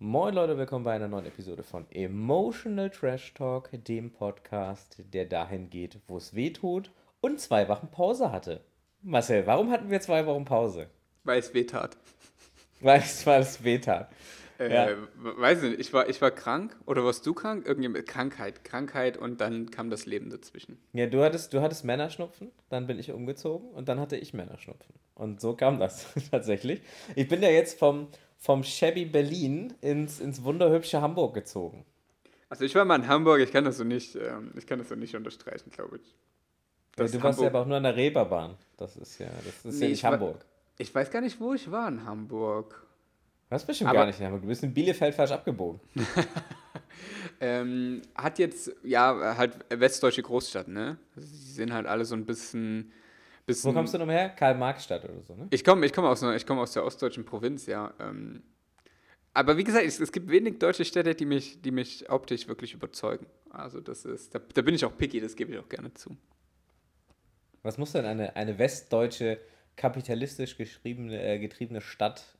Moin 0.00 0.32
Leute, 0.34 0.56
willkommen 0.56 0.84
bei 0.84 0.92
einer 0.94 1.08
neuen 1.08 1.26
Episode 1.26 1.62
von 1.64 1.84
Emotional 1.90 2.88
Trash 2.90 3.34
Talk, 3.34 3.70
dem 3.72 4.12
Podcast, 4.12 5.02
der 5.12 5.24
dahin 5.24 5.70
geht, 5.70 5.98
wo 6.06 6.16
es 6.18 6.34
weh 6.34 6.50
tut 6.50 6.92
und 7.20 7.40
zwei 7.40 7.68
Wochen 7.68 7.88
Pause 7.88 8.30
hatte. 8.30 8.60
Marcel, 9.02 9.46
warum 9.46 9.70
hatten 9.72 9.90
wir 9.90 10.00
zwei 10.00 10.24
Wochen 10.26 10.44
Pause? 10.44 10.88
Weil 11.24 11.40
es 11.40 11.52
weh 11.52 11.64
tat. 11.64 11.96
Weil 12.80 13.00
es, 13.00 13.26
weil 13.26 13.40
es 13.40 13.64
weh 13.64 13.78
tat. 13.78 14.08
Äh, 14.60 14.72
Ja. 14.72 14.88
Weiß 15.16 15.62
nicht, 15.62 15.80
ich 15.80 15.92
war, 15.92 16.08
ich 16.08 16.22
war 16.22 16.30
krank 16.30 16.76
oder 16.86 17.04
warst 17.04 17.26
du 17.26 17.34
krank? 17.34 17.66
Irgendjemand, 17.66 18.06
Krankheit, 18.06 18.62
Krankheit 18.62 19.16
und 19.16 19.40
dann 19.40 19.72
kam 19.72 19.90
das 19.90 20.06
Leben 20.06 20.30
dazwischen. 20.30 20.78
Ja, 20.92 21.06
du 21.06 21.24
hattest, 21.24 21.52
du 21.52 21.60
hattest 21.60 21.84
Männerschnupfen, 21.84 22.52
dann 22.68 22.86
bin 22.86 23.00
ich 23.00 23.10
umgezogen 23.10 23.68
und 23.70 23.88
dann 23.88 23.98
hatte 23.98 24.16
ich 24.16 24.32
Männerschnupfen. 24.32 24.94
Und 25.16 25.40
so 25.40 25.56
kam 25.56 25.80
das 25.80 26.06
tatsächlich. 26.30 26.82
Ich 27.16 27.26
bin 27.26 27.42
ja 27.42 27.50
jetzt 27.50 27.76
vom, 27.80 28.06
vom 28.38 28.62
Shabby 28.64 29.04
Berlin 29.04 29.74
ins, 29.80 30.20
ins 30.20 30.42
wunderhübsche 30.44 31.00
Hamburg 31.02 31.34
gezogen. 31.34 31.84
Also 32.48 32.64
ich 32.64 32.74
war 32.74 32.84
mal 32.84 32.96
in 32.96 33.06
Hamburg, 33.08 33.40
ich 33.40 33.52
kann 33.52 33.64
das 33.64 33.76
so 33.76 33.84
nicht, 33.84 34.14
ähm, 34.16 34.52
ich 34.56 34.66
kann 34.66 34.78
das 34.78 34.88
so 34.88 34.94
nicht 34.94 35.14
unterstreichen, 35.14 35.70
glaube 35.70 35.96
ich. 35.98 36.14
Ja, 36.96 36.96
du 36.96 37.02
warst 37.02 37.14
ja 37.14 37.22
Hamburg- 37.22 37.46
aber 37.46 37.60
auch 37.60 37.66
nur 37.66 37.76
an 37.76 37.82
der 37.82 37.94
Reeperbahn. 37.96 38.54
Das 38.76 38.96
ist 38.96 39.18
ja, 39.18 39.26
das 39.44 39.64
ist 39.64 39.64
Nee, 39.64 39.70
ja 39.80 39.84
ich 39.86 39.90
nicht 39.90 40.02
war- 40.04 40.12
Hamburg. 40.12 40.44
Ich 40.78 40.94
weiß 40.94 41.10
gar 41.10 41.20
nicht, 41.20 41.40
wo 41.40 41.52
ich 41.54 41.70
war 41.70 41.88
in 41.88 42.04
Hamburg. 42.04 42.86
Du 43.50 43.54
hast 43.54 43.66
bestimmt 43.66 43.90
Aber- 43.90 44.00
gar 44.00 44.06
nicht 44.06 44.18
in 44.20 44.26
Hamburg. 44.26 44.42
Du 44.42 44.48
bist 44.48 44.62
in 44.62 44.72
Bielefeld 44.72 45.14
falsch 45.14 45.32
abgebogen. 45.32 45.80
Ähm, 47.40 48.02
hat 48.16 48.38
jetzt, 48.40 48.72
ja, 48.82 49.36
halt 49.36 49.52
westdeutsche 49.70 50.22
Großstadt, 50.22 50.66
ne? 50.66 50.98
Also 51.14 51.28
die 51.28 51.52
sind 51.52 51.72
halt 51.72 51.86
alle 51.86 52.04
so 52.04 52.16
ein 52.16 52.26
bisschen. 52.26 52.90
Wo 53.48 53.72
kommst 53.72 53.94
du 53.94 53.98
noch 53.98 54.08
her? 54.08 54.28
Karl-Marx-Stadt 54.30 55.04
oder 55.04 55.22
so, 55.22 55.34
ne? 55.34 55.48
Ich 55.50 55.64
komme 55.64 55.86
ich 55.86 55.92
komm 55.92 56.04
aus, 56.04 56.22
ich 56.22 56.46
komm 56.46 56.58
aus 56.58 56.72
der 56.72 56.84
ostdeutschen 56.84 57.24
Provinz, 57.24 57.66
ja. 57.66 57.92
Ähm, 57.98 58.42
aber 59.34 59.56
wie 59.56 59.64
gesagt, 59.64 59.86
es, 59.86 60.00
es 60.00 60.12
gibt 60.12 60.28
wenig 60.28 60.58
deutsche 60.58 60.84
Städte, 60.84 61.14
die 61.14 61.24
mich, 61.24 61.62
die 61.62 61.70
mich 61.70 62.10
optisch 62.10 62.48
wirklich 62.48 62.74
überzeugen. 62.74 63.26
Also 63.50 63.80
das 63.80 64.04
ist, 64.04 64.34
da, 64.34 64.38
da 64.38 64.62
bin 64.62 64.74
ich 64.74 64.84
auch 64.84 64.96
picky, 64.96 65.20
das 65.20 65.36
gebe 65.36 65.52
ich 65.52 65.58
auch 65.58 65.68
gerne 65.68 65.94
zu. 65.94 66.16
Was 67.62 67.78
muss 67.78 67.92
denn 67.92 68.04
eine, 68.04 68.36
eine 68.36 68.58
westdeutsche, 68.58 69.38
kapitalistisch 69.76 70.56
geschriebene, 70.56 71.22
äh, 71.22 71.38
getriebene 71.38 71.80
Stadt 71.80 72.36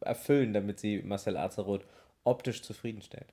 erfüllen, 0.00 0.52
damit 0.52 0.80
sie 0.80 1.02
Marcel 1.02 1.36
Azeroth 1.36 1.84
optisch 2.24 2.62
zufriedenstellt? 2.62 3.26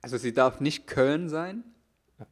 Also 0.00 0.16
sie 0.16 0.32
darf 0.32 0.60
nicht 0.60 0.86
Köln 0.86 1.28
sein. 1.28 1.62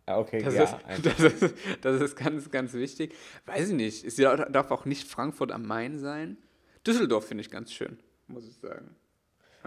Ah, 0.06 0.18
okay, 0.18 0.42
Das, 0.42 0.54
ja. 0.54 0.62
ist, 0.64 1.06
das, 1.06 1.20
ist, 1.20 1.54
das 1.82 2.00
ist 2.00 2.16
ganz, 2.16 2.50
ganz 2.50 2.72
wichtig. 2.72 3.14
Weiß 3.46 3.68
ich 3.68 3.74
nicht. 3.74 4.10
Sie 4.10 4.22
darf 4.22 4.70
auch 4.70 4.84
nicht 4.84 5.06
Frankfurt 5.06 5.52
am 5.52 5.66
Main 5.66 5.98
sein. 5.98 6.38
Düsseldorf 6.86 7.26
finde 7.26 7.42
ich 7.42 7.50
ganz 7.50 7.72
schön, 7.72 7.98
muss 8.26 8.46
ich 8.46 8.56
sagen. 8.56 8.94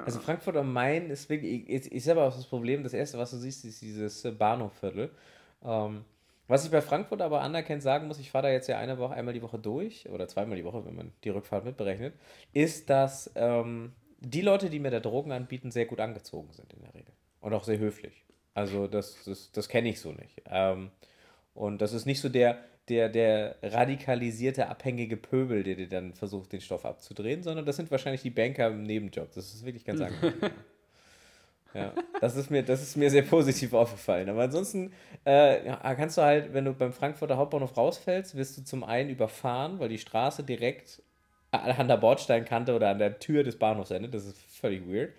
Also 0.06 0.20
Frankfurt 0.20 0.56
am 0.58 0.72
Main 0.72 1.10
ist 1.10 1.28
wirklich, 1.30 1.68
ich, 1.68 1.92
ich 1.92 2.08
habe 2.08 2.22
auch 2.22 2.36
das 2.36 2.46
Problem, 2.46 2.84
das 2.84 2.94
erste, 2.94 3.18
was 3.18 3.32
du 3.32 3.38
siehst, 3.38 3.66
ist 3.66 3.82
dieses 3.82 4.28
Bahnhofviertel. 4.38 5.10
Ähm, 5.64 6.06
was 6.48 6.64
ich 6.64 6.72
bei 6.72 6.82
Frankfurt 6.82 7.22
aber 7.22 7.42
anerkennt 7.42 7.82
sagen 7.82 8.08
muss, 8.08 8.20
ich 8.20 8.32
fahre 8.32 8.48
da 8.48 8.52
jetzt 8.52 8.68
ja 8.68 8.78
eine 8.78 9.00
Woche, 9.00 9.16
einmal 9.16 9.34
die 9.34 9.42
Woche 9.42 9.60
durch, 9.60 10.08
oder 10.10 10.28
zweimal 10.28 10.56
die 10.56 10.64
Woche, 10.64 10.86
wenn 10.86 10.96
man 10.96 11.12
die 11.24 11.30
Rückfahrt 11.30 11.66
mitberechnet, 11.66 12.14
ist, 12.54 12.90
dass 12.90 13.32
ähm, 13.36 13.94
die 14.20 14.42
Leute, 14.42 14.70
die 14.70 14.80
mir 14.80 14.92
da 14.92 15.00
Drogen 15.00 15.32
anbieten, 15.32 15.72
sehr 15.72 15.86
gut 15.86 16.00
angezogen 16.00 16.54
sind 16.54 16.72
in 16.74 16.82
der 16.82 16.94
Regel. 16.94 17.14
Und 17.42 17.54
auch 17.54 17.64
sehr 17.64 17.80
höflich. 17.80 18.24
Also 18.58 18.88
das, 18.88 19.24
das, 19.24 19.52
das 19.52 19.70
kenne 19.70 19.90
ich 19.90 20.00
so 20.00 20.14
nicht. 20.14 20.42
Ähm, 20.50 20.90
und 21.54 21.80
das 21.80 21.94
ist 21.94 22.08
nicht 22.08 22.20
so 22.20 22.28
der, 22.28 22.58
der, 22.90 23.08
der 23.08 23.56
radikalisierte, 23.62 24.68
abhängige 24.68 25.16
Pöbel, 25.16 25.62
der 25.62 25.76
dir 25.76 25.88
dann 25.88 26.16
versucht, 26.16 26.54
den 26.54 26.62
Stoff 26.62 26.84
abzudrehen, 26.84 27.44
sondern 27.44 27.68
das 27.68 27.76
sind 27.76 27.92
wahrscheinlich 27.92 28.24
die 28.24 28.32
Banker 28.32 28.70
im 28.70 28.82
Nebenjob. 28.82 29.32
Das 29.36 29.54
ist 29.54 29.64
wirklich 29.64 29.86
ganz 29.86 30.02
angenehm. 30.02 30.34
Ja, 31.74 31.94
das 32.22 32.36
ist 32.38 32.50
mir, 32.50 32.64
das 32.64 32.82
ist 32.82 32.96
mir 32.96 33.12
sehr 33.12 33.22
positiv 33.22 33.74
aufgefallen. 33.74 34.30
Aber 34.30 34.42
ansonsten 34.42 34.94
äh, 35.26 35.68
ja, 35.68 35.76
kannst 35.94 36.18
du 36.18 36.24
halt, 36.24 36.52
wenn 36.54 36.66
du 36.66 36.74
beim 36.74 36.94
Frankfurter 36.94 37.38
Hauptbahnhof 37.38 37.78
rausfällst, 37.78 38.36
wirst 38.36 38.58
du 38.58 38.64
zum 38.64 38.84
einen 38.84 39.12
überfahren, 39.12 39.78
weil 39.78 39.90
die 39.90 40.00
Straße 40.00 40.44
direkt 40.44 41.04
an 41.52 41.88
der 41.88 41.98
Bordsteinkante 41.98 42.74
oder 42.74 42.90
an 42.90 42.98
der 42.98 43.20
Tür 43.20 43.44
des 43.44 43.60
Bahnhofs 43.60 43.92
endet. 43.92 44.16
Das 44.16 44.26
ist 44.26 44.38
völlig 44.56 44.88
weird. 44.88 45.12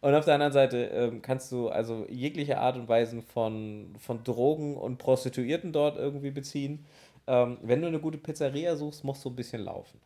Und 0.00 0.14
auf 0.14 0.24
der 0.24 0.34
anderen 0.34 0.52
Seite 0.52 0.84
ähm, 0.86 1.22
kannst 1.22 1.50
du 1.52 1.68
also 1.68 2.06
jegliche 2.08 2.58
Art 2.58 2.76
und 2.76 2.88
Weisen 2.88 3.22
von, 3.22 3.94
von 3.98 4.22
Drogen 4.24 4.76
und 4.76 4.98
Prostituierten 4.98 5.72
dort 5.72 5.96
irgendwie 5.96 6.30
beziehen. 6.30 6.84
Ähm, 7.26 7.58
wenn 7.62 7.80
du 7.82 7.88
eine 7.88 7.98
gute 7.98 8.18
Pizzeria 8.18 8.76
suchst, 8.76 9.02
musst 9.04 9.24
du 9.24 9.30
ein 9.30 9.36
bisschen 9.36 9.62
laufen. 9.62 10.00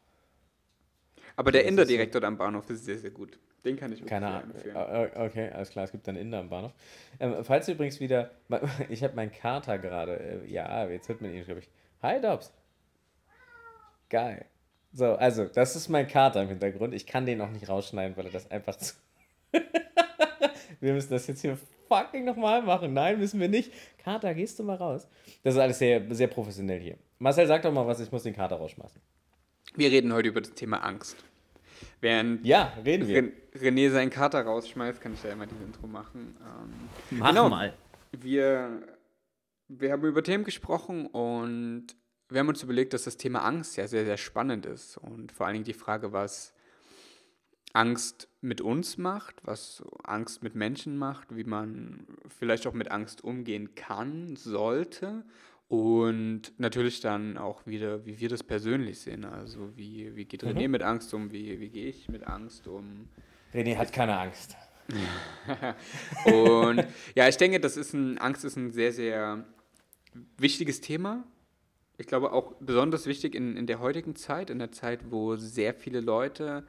Aber 1.36 1.52
der 1.52 1.62
Das 1.62 1.70
Inder 1.70 1.82
ist 1.82 1.88
so- 1.88 1.94
direkt 1.94 2.14
dort 2.14 2.24
am 2.24 2.36
Bahnhof 2.38 2.68
ist 2.70 2.84
sehr, 2.84 2.98
sehr 2.98 3.10
gut. 3.10 3.38
Den 3.64 3.76
kann 3.76 3.92
ich 3.92 4.04
Keine 4.06 4.26
Ahnung. 4.28 4.54
empfehlen. 4.54 4.74
Äh, 4.76 5.10
Okay, 5.26 5.50
alles 5.50 5.68
klar, 5.70 5.84
es 5.84 5.92
gibt 5.92 6.08
einen 6.08 6.16
Inder 6.18 6.38
am 6.38 6.48
Bahnhof. 6.48 6.72
Ähm, 7.18 7.44
falls 7.44 7.66
du 7.66 7.72
übrigens 7.72 8.00
wieder. 8.00 8.30
Ich 8.88 9.02
habe 9.04 9.14
meinen 9.16 9.32
Kater 9.32 9.78
gerade. 9.78 10.18
Äh, 10.18 10.46
ja, 10.50 10.88
jetzt 10.88 11.08
hört 11.10 11.20
man 11.20 11.34
ihn, 11.34 11.44
glaube 11.44 11.60
ich. 11.60 11.68
Hi, 12.02 12.18
Dobbs. 12.20 12.52
Geil. 14.08 14.46
So, 14.92 15.14
also, 15.14 15.44
das 15.44 15.76
ist 15.76 15.88
mein 15.88 16.08
Kater 16.08 16.42
im 16.42 16.48
Hintergrund. 16.48 16.94
Ich 16.94 17.06
kann 17.06 17.26
den 17.26 17.40
auch 17.42 17.50
nicht 17.50 17.68
rausschneiden, 17.68 18.16
weil 18.16 18.26
er 18.26 18.32
das 18.32 18.50
einfach 18.50 18.76
zu. 18.78 18.94
wir 20.80 20.92
müssen 20.92 21.10
das 21.10 21.26
jetzt 21.26 21.40
hier 21.42 21.58
fucking 21.88 22.24
nochmal 22.24 22.62
machen. 22.62 22.92
Nein, 22.92 23.18
müssen 23.18 23.40
wir 23.40 23.48
nicht. 23.48 23.72
Kater, 23.98 24.34
gehst 24.34 24.58
du 24.58 24.62
mal 24.62 24.76
raus? 24.76 25.08
Das 25.42 25.54
ist 25.54 25.60
alles 25.60 25.78
sehr, 25.78 26.02
sehr 26.14 26.28
professionell 26.28 26.80
hier. 26.80 26.96
Marcel, 27.18 27.46
sag 27.46 27.62
doch 27.62 27.72
mal 27.72 27.86
was, 27.86 28.00
ich 28.00 28.10
muss 28.10 28.22
den 28.22 28.34
Kater 28.34 28.56
rausschmeißen. 28.56 29.00
Wir 29.76 29.90
reden 29.90 30.12
heute 30.12 30.28
über 30.28 30.40
das 30.40 30.52
Thema 30.54 30.78
Angst. 30.78 31.16
Während 32.00 32.44
Ja, 32.46 32.72
reden 32.84 33.06
wir. 33.08 33.16
Ren 33.16 33.32
René 33.54 33.90
seinen 33.90 34.10
Kater 34.10 34.42
rausschmeißt, 34.42 35.00
kann 35.00 35.14
ich 35.14 35.22
ja 35.22 35.30
immer 35.30 35.46
die 35.46 35.54
Intro 35.64 35.86
machen. 35.86 36.36
Ähm, 36.40 37.18
Mach 37.18 37.28
Genau. 37.30 37.48
mal. 37.48 37.74
wir, 38.12 38.82
wir 39.68 39.92
haben 39.92 40.04
über 40.04 40.22
Themen 40.22 40.44
gesprochen 40.44 41.06
und 41.06 41.86
wir 42.28 42.40
haben 42.40 42.48
uns 42.48 42.62
überlegt, 42.62 42.94
dass 42.94 43.04
das 43.04 43.16
Thema 43.16 43.40
Angst 43.44 43.76
ja 43.76 43.86
sehr, 43.88 44.04
sehr 44.04 44.16
spannend 44.16 44.64
ist. 44.66 44.96
Und 44.98 45.32
vor 45.32 45.46
allen 45.46 45.54
Dingen 45.54 45.64
die 45.64 45.72
Frage, 45.74 46.12
was 46.12 46.54
Angst 47.72 48.28
mit 48.40 48.60
uns 48.60 48.98
macht, 48.98 49.36
was 49.44 49.82
Angst 50.02 50.42
mit 50.42 50.54
Menschen 50.54 50.96
macht, 50.96 51.36
wie 51.36 51.44
man 51.44 52.06
vielleicht 52.38 52.66
auch 52.66 52.72
mit 52.72 52.90
Angst 52.90 53.22
umgehen 53.22 53.74
kann, 53.74 54.36
sollte. 54.36 55.24
Und 55.68 56.52
natürlich 56.58 57.00
dann 57.00 57.38
auch 57.38 57.64
wieder, 57.64 58.04
wie 58.04 58.18
wir 58.18 58.28
das 58.28 58.42
persönlich 58.42 58.98
sehen. 58.98 59.24
Also 59.24 59.76
wie, 59.76 60.16
wie 60.16 60.24
geht 60.24 60.42
René 60.42 60.66
mit 60.66 60.82
Angst 60.82 61.14
um, 61.14 61.30
wie, 61.30 61.60
wie 61.60 61.68
gehe 61.68 61.86
ich 61.86 62.08
mit 62.08 62.26
Angst 62.26 62.66
um. 62.66 63.08
René 63.54 63.76
hat 63.76 63.92
keine 63.92 64.18
Angst. 64.18 64.56
Und 66.24 66.84
ja, 67.14 67.28
ich 67.28 67.36
denke, 67.36 67.60
das 67.60 67.76
ist 67.76 67.94
ein, 67.94 68.18
Angst 68.18 68.44
ist 68.44 68.56
ein 68.56 68.72
sehr, 68.72 68.92
sehr 68.92 69.44
wichtiges 70.36 70.80
Thema. 70.80 71.22
Ich 71.98 72.08
glaube 72.08 72.32
auch 72.32 72.54
besonders 72.58 73.06
wichtig 73.06 73.36
in, 73.36 73.56
in 73.56 73.68
der 73.68 73.78
heutigen 73.78 74.16
Zeit, 74.16 74.50
in 74.50 74.58
der 74.58 74.72
Zeit, 74.72 75.10
wo 75.10 75.36
sehr 75.36 75.72
viele 75.74 76.00
Leute 76.00 76.66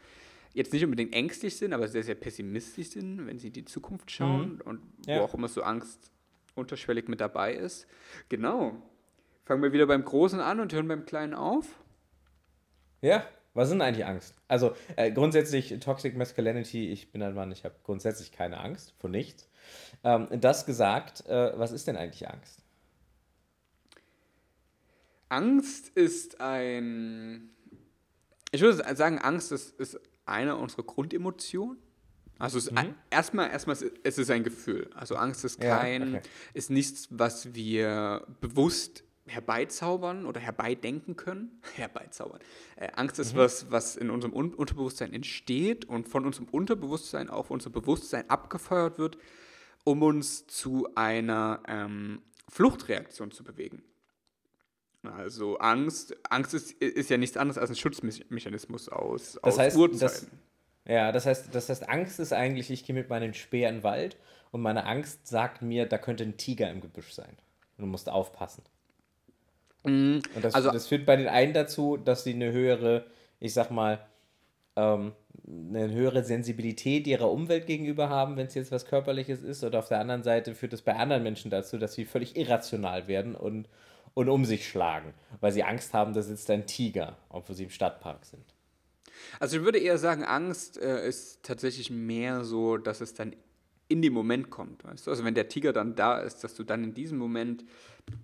jetzt 0.54 0.74
nicht 0.74 0.84
unbedingt 0.84 1.14
ängstlich 1.14 1.56
sind, 1.58 1.74
aber 1.74 1.88
sehr, 1.88 2.04
sehr 2.04 2.16
pessimistisch 2.16 2.90
sind, 2.90 3.26
wenn 3.28 3.40
sie 3.40 3.48
in 3.48 3.54
die 3.54 3.66
Zukunft 3.66 4.12
schauen 4.12 4.62
und 4.62 4.82
Ja. 5.06 5.20
wo 5.20 5.24
auch 5.24 5.34
immer 5.34 5.48
so 5.48 5.62
Angst 5.64 6.12
unterschwellig 6.56 7.08
mit 7.08 7.22
dabei 7.22 7.54
ist. 7.54 7.88
Genau. 8.30 8.82
Fangen 9.46 9.64
wir 9.64 9.72
wieder 9.74 9.88
beim 9.88 10.04
Großen 10.04 10.40
an 10.40 10.60
und 10.60 10.74
hören 10.74 10.88
beim 10.88 11.06
Kleinen 11.06 11.34
auf. 11.34 11.66
Ja, 13.02 13.26
was 13.54 13.70
sind 13.70 13.82
eigentlich 13.82 14.06
Angst? 14.06 14.36
Also 14.48 14.76
äh, 14.96 15.12
grundsätzlich 15.12 15.78
Toxic 15.80 16.16
Masculinity, 16.16 16.90
ich 16.92 17.12
bin 17.12 17.22
ein 17.24 17.34
Mann, 17.34 17.52
ich 17.52 17.66
habe 17.66 17.76
grundsätzlich 17.84 18.32
keine 18.32 18.60
Angst 18.60 18.94
vor 19.00 19.10
nichts. 19.10 19.50
Ähm, 20.04 20.28
das 20.40 20.66
gesagt, 20.66 21.26
äh, 21.28 21.58
was 21.58 21.72
ist 21.72 21.88
denn 21.88 21.98
eigentlich 21.98 22.30
Angst? 22.30 22.62
Angst 25.30 25.90
ist 25.96 26.42
ein. 26.42 27.50
Ich 28.52 28.62
würde 28.62 28.84
sagen, 28.96 29.18
Angst 29.20 29.52
ist, 29.54 29.80
ist 29.80 30.00
eine 30.26 30.56
unserer 30.56 30.84
Grundemotionen. 30.84 31.78
Also 32.40 32.58
es 32.58 32.68
ist 32.68 32.78
ein, 32.78 32.96
erstmal, 33.12 33.52
erstmal 33.52 33.76
ist 33.76 33.92
es 34.04 34.18
ist 34.18 34.32
ein 34.32 34.44
Gefühl. 34.44 34.90
Also 34.96 35.16
Angst 35.16 35.46
ist 35.46 35.62
Ja, 35.64 35.78
kein, 35.78 36.16
okay. 36.16 36.22
ist 36.54 36.72
nichts, 36.72 37.08
was 37.12 37.54
wir 37.54 38.26
bewusst 38.42 39.04
herbeizaubern 39.28 40.26
oder 40.26 40.40
herbeidenken 40.40 41.16
können. 41.16 41.62
Herbeizaubern. 41.76 42.40
Äh, 42.76 42.90
Angst 42.94 43.20
ist 43.20 43.36
was, 43.36 43.70
was 43.70 43.96
in 43.96 44.10
unserem 44.10 44.34
Un 44.34 44.54
Unterbewusstsein 44.54 45.14
entsteht 45.14 45.86
und 45.86 46.08
von 46.10 46.26
unserem 46.26 46.48
Unterbewusstsein 46.50 47.30
auf 47.30 47.52
unser 47.52 47.70
Bewusstsein 47.70 48.30
abgefeuert 48.30 48.98
wird, 48.98 49.18
um 49.84 50.02
uns 50.02 50.48
zu 50.48 50.88
einer 50.96 51.62
ähm, 51.68 52.22
Fluchtreaktion 52.50 53.32
zu 53.32 53.44
bewegen. 53.44 53.84
Also 55.04 55.58
Angst, 55.58 56.16
Angst 56.30 56.54
ist, 56.54 56.74
ist 56.74 57.10
ja 57.10 57.18
nichts 57.18 57.36
anderes 57.38 57.58
als 57.58 57.70
ein 57.72 57.76
Schutzmechanismus 57.76 58.88
aus, 58.90 59.34
Das 59.34 59.54
aus 59.54 59.60
heißt, 59.60 59.78
Urzeiten. 59.78 60.00
das, 60.00 60.28
ja, 60.88 61.12
das 61.12 61.26
heißt, 61.26 61.50
das 61.54 61.70
heißt, 61.70 61.90
Angst 61.90 62.20
ist 62.20 62.34
eigentlich, 62.34 62.70
ich 62.70 62.86
gehe 62.86 62.96
mit 62.96 63.10
meinem 63.10 63.34
Speer 63.34 63.70
in 63.70 63.78
den 63.78 63.84
Wald 63.84 64.18
und 64.52 64.62
meine 64.62 64.86
Angst 64.86 65.28
sagt 65.28 65.62
mir, 65.64 65.88
da 65.88 65.98
könnte 65.98 66.24
ein 66.24 66.38
Tiger 66.38 66.70
im 66.70 66.82
Gebüsch 66.82 67.14
sein. 67.14 67.36
Und 67.78 67.86
du 67.86 67.88
musst 67.88 68.10
aufpassen. 68.10 68.64
Und 69.84 70.22
das, 70.40 70.54
also- 70.54 70.70
das 70.72 70.88
führt 70.88 71.06
bei 71.08 71.16
den 71.16 71.28
einen 71.28 71.54
dazu, 71.54 71.98
dass 71.98 72.24
sie 72.24 72.34
eine 72.34 72.52
höhere, 72.52 73.06
ich 73.40 73.54
sag 73.54 73.72
mal, 73.72 74.06
ähm, 74.76 75.14
eine 75.48 75.92
höhere 75.92 76.24
Sensibilität 76.24 77.08
ihrer 77.08 77.32
Umwelt 77.32 77.66
gegenüber 77.66 78.10
haben, 78.10 78.38
wenn 78.38 78.46
es 78.46 78.54
jetzt 78.54 78.72
was 78.72 78.86
Körperliches 78.86 79.42
ist. 79.42 79.64
Oder 79.64 79.80
auf 79.80 79.88
der 79.88 80.00
anderen 80.00 80.22
Seite 80.24 80.54
führt 80.54 80.74
es 80.74 80.84
bei 80.84 80.96
anderen 80.96 81.24
Menschen 81.24 81.50
dazu, 81.50 81.78
dass 81.80 81.94
sie 81.96 82.06
völlig 82.06 82.38
irrational 82.38 83.08
werden 83.08 83.36
und, 83.36 83.68
und 84.14 84.30
um 84.30 84.46
sich 84.46 84.68
schlagen, 84.68 85.14
weil 85.40 85.52
sie 85.52 85.64
Angst 85.64 85.94
haben, 85.94 86.14
da 86.14 86.22
sitzt 86.22 86.50
ein 86.50 86.68
Tiger, 86.68 87.18
obwohl 87.30 87.56
sie 87.56 87.64
im 87.64 87.70
Stadtpark 87.70 88.26
sind. 88.26 88.44
Also 89.40 89.58
ich 89.58 89.64
würde 89.64 89.80
eher 89.80 89.98
sagen, 89.98 90.24
Angst 90.24 90.78
äh, 90.78 91.08
ist 91.08 91.44
tatsächlich 91.44 91.90
mehr 91.90 92.44
so, 92.44 92.78
dass 92.78 93.02
es 93.02 93.14
dann 93.14 93.36
in 93.88 94.02
dem 94.02 94.14
Moment 94.14 94.50
kommt. 94.50 94.84
Weißt 94.84 95.06
du? 95.06 95.12
Also 95.12 95.24
wenn 95.24 95.36
der 95.36 95.48
Tiger 95.50 95.74
dann 95.74 95.96
da 95.96 96.20
ist, 96.20 96.44
dass 96.44 96.56
du 96.56 96.64
dann 96.64 96.84
in 96.84 96.94
diesem 96.94 97.18
Moment 97.18 97.66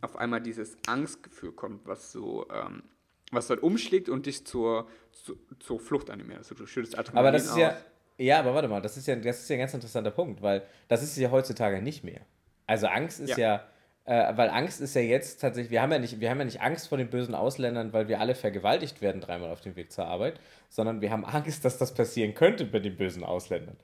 auf 0.02 0.16
einmal 0.16 0.42
dieses 0.42 0.78
Angstgefühl 0.88 1.52
kommt, 1.52 1.86
was 1.86 2.12
so, 2.12 2.48
ähm, 2.50 2.84
was 3.32 3.48
dann 3.48 3.60
umschlägt 3.60 4.10
und 4.10 4.26
dich 4.26 4.46
zur, 4.46 4.88
zur, 5.12 5.38
zur 5.60 5.80
Flucht 5.80 6.10
animiert. 6.10 6.40
Also 6.40 6.56
du 6.56 6.66
schüttest 6.66 6.98
Adrenalin 6.98 7.20
Aber 7.20 7.32
das 7.32 7.46
ist 7.46 7.52
aus. 7.52 7.58
ja, 7.58 7.78
ja, 8.18 8.40
aber 8.40 8.56
warte 8.56 8.68
mal, 8.68 8.82
das 8.82 8.98
ist 8.98 9.08
ja, 9.08 9.16
das 9.16 9.42
ist 9.42 9.50
ja 9.50 9.56
ein 9.56 9.60
ganz 9.60 9.74
interessanter 9.74 10.12
Punkt, 10.12 10.42
weil 10.42 10.66
das 10.88 11.04
ist 11.04 11.16
ja 11.18 11.30
heutzutage 11.30 11.82
nicht 11.82 12.04
mehr. 12.04 12.22
Also 12.66 12.88
Angst 12.88 13.20
ist 13.20 13.32
ja, 13.32 13.38
ja 13.38 13.68
äh, 14.08 14.38
weil 14.38 14.50
Angst 14.50 14.80
ist 14.80 14.96
ja 14.96 15.02
jetzt 15.02 15.42
tatsächlich, 15.42 15.70
wir 15.70 15.82
haben 15.82 15.92
ja, 15.92 16.00
nicht, 16.00 16.22
wir 16.22 16.30
haben 16.30 16.40
ja 16.40 16.46
nicht 16.46 16.62
Angst 16.62 16.88
vor 16.88 16.98
den 16.98 17.10
bösen 17.10 17.36
Ausländern, 17.36 17.92
weil 17.92 18.08
wir 18.08 18.22
alle 18.22 18.36
vergewaltigt 18.36 19.02
werden 19.02 19.20
dreimal 19.20 19.52
auf 19.52 19.60
dem 19.60 19.76
Weg 19.76 19.92
zur 19.92 20.06
Arbeit, 20.06 20.40
sondern 20.70 21.02
wir 21.02 21.12
haben 21.12 21.26
Angst, 21.26 21.66
dass 21.66 21.78
das 21.78 21.94
passieren 21.94 22.34
könnte 22.34 22.64
bei 22.64 22.80
den 22.80 22.96
bösen 22.96 23.26
Ausländern. 23.26 23.76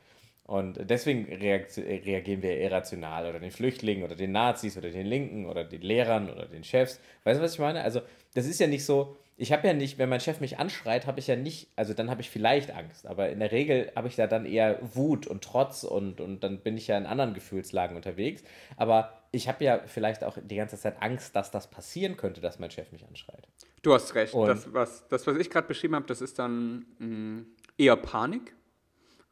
Und 0.46 0.78
deswegen 0.90 1.26
reagieren 1.26 2.42
wir 2.42 2.60
irrational 2.60 3.28
oder 3.28 3.40
den 3.40 3.52
Flüchtlingen 3.52 4.04
oder 4.04 4.16
den 4.16 4.34
Nazis 4.34 4.78
oder 4.78 4.90
den 4.90 5.06
Linken 5.06 5.46
oder 5.46 5.64
den 5.64 5.82
Lehrern 5.82 6.30
oder 6.30 6.48
den 6.48 6.66
Chefs. 6.66 7.00
Weißt 7.24 7.40
du, 7.40 7.44
was 7.44 7.54
ich 7.54 7.60
meine? 7.60 7.82
Also, 7.82 8.02
das 8.34 8.46
ist 8.46 8.60
ja 8.60 8.68
nicht 8.68 8.84
so, 8.84 9.16
ich 9.38 9.52
habe 9.52 9.68
ja 9.68 9.74
nicht, 9.74 9.98
wenn 9.98 10.10
mein 10.10 10.20
Chef 10.20 10.42
mich 10.42 10.60
anschreit, 10.60 11.08
habe 11.08 11.20
ich 11.20 11.28
ja 11.28 11.36
nicht, 11.36 11.70
also 11.76 11.94
dann 11.94 12.10
habe 12.10 12.22
ich 12.22 12.30
vielleicht 12.30 12.72
Angst, 12.72 13.08
aber 13.08 13.30
in 13.30 13.40
der 13.40 13.52
Regel 13.52 13.92
habe 13.96 14.08
ich 14.08 14.16
da 14.16 14.28
dann 14.28 14.46
eher 14.46 14.80
Wut 14.82 15.28
und 15.28 15.44
Trotz 15.44 15.84
und, 15.84 16.22
und 16.22 16.44
dann 16.44 16.60
bin 16.60 16.78
ich 16.78 16.88
ja 16.88 16.98
in 16.98 17.06
anderen 17.06 17.34
Gefühlslagen 17.34 17.96
unterwegs. 17.96 18.44
Aber 18.78 19.24
ich 19.32 19.48
habe 19.48 19.64
ja 19.64 19.80
vielleicht 19.86 20.24
auch 20.24 20.38
die 20.42 20.56
ganze 20.56 20.78
Zeit 20.78 21.02
Angst, 21.02 21.36
dass 21.36 21.52
das 21.52 21.70
passieren 21.70 22.18
könnte, 22.18 22.42
dass 22.42 22.60
mein 22.60 22.70
Chef 22.70 22.92
mich 22.92 23.06
anschreit. 23.08 23.48
Du 23.82 23.94
hast 23.94 24.14
recht. 24.14 24.34
das, 24.34 24.72
was, 24.72 25.08
das, 25.08 25.26
was 25.26 25.38
ich 25.38 25.50
gerade 25.50 25.68
beschrieben 25.68 25.96
habe, 25.96 26.06
das 26.06 26.22
ist 26.22 26.38
dann 26.38 26.86
mh, 27.00 27.08
mm, 27.08 27.46
eher 27.78 27.96
Panik 27.96 28.54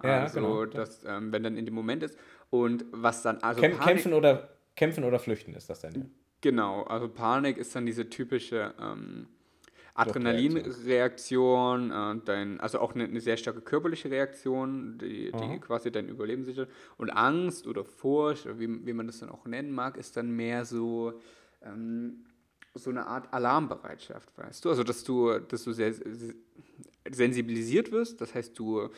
ja, 0.03 0.21
also, 0.21 0.39
genau. 0.39 0.65
dass, 0.65 1.03
ähm, 1.05 1.31
wenn 1.31 1.43
dann 1.43 1.57
in 1.57 1.65
dem 1.65 1.75
Moment 1.75 2.03
ist. 2.03 2.17
Und 2.49 2.85
was 2.91 3.21
dann, 3.21 3.37
also 3.37 3.61
Kämp 3.61 3.77
Panik, 3.77 3.87
kämpfen, 3.87 4.13
oder, 4.13 4.49
kämpfen 4.75 5.03
oder 5.03 5.19
flüchten 5.19 5.53
ist 5.53 5.69
das 5.69 5.81
dann, 5.81 6.11
Genau, 6.41 6.83
also 6.83 7.07
Panik 7.07 7.57
ist 7.57 7.75
dann 7.75 7.85
diese 7.85 8.09
typische 8.09 8.73
ähm, 8.81 9.27
Adrenalinreaktion, 9.93 11.91
äh, 11.91 12.15
dein, 12.25 12.59
also 12.59 12.79
auch 12.79 12.95
eine, 12.95 13.03
eine, 13.03 13.21
sehr 13.21 13.37
starke 13.37 13.61
körperliche 13.61 14.09
Reaktion, 14.09 14.97
die, 14.97 15.31
die 15.31 15.59
quasi 15.59 15.91
dein 15.91 16.09
Überleben 16.09 16.43
sichert. 16.43 16.69
Und 16.97 17.11
Angst 17.11 17.67
oder 17.67 17.85
Furcht, 17.85 18.47
oder 18.47 18.59
wie, 18.59 18.85
wie 18.85 18.93
man 18.93 19.05
das 19.07 19.19
dann 19.19 19.29
auch 19.29 19.45
nennen 19.45 19.71
mag, 19.71 19.97
ist 19.97 20.17
dann 20.17 20.31
mehr 20.31 20.65
so, 20.65 21.19
ähm, 21.61 22.25
so 22.73 22.89
eine 22.89 23.05
Art 23.05 23.31
Alarmbereitschaft, 23.33 24.35
weißt 24.37 24.65
du? 24.65 24.69
Also, 24.69 24.83
dass 24.83 25.03
du, 25.03 25.37
dass 25.39 25.63
du 25.63 25.73
sehr, 25.73 25.93
sehr 25.93 26.33
sensibilisiert 27.09 27.91
wirst, 27.91 28.21
das 28.21 28.33
heißt, 28.33 28.57
du 28.57 28.89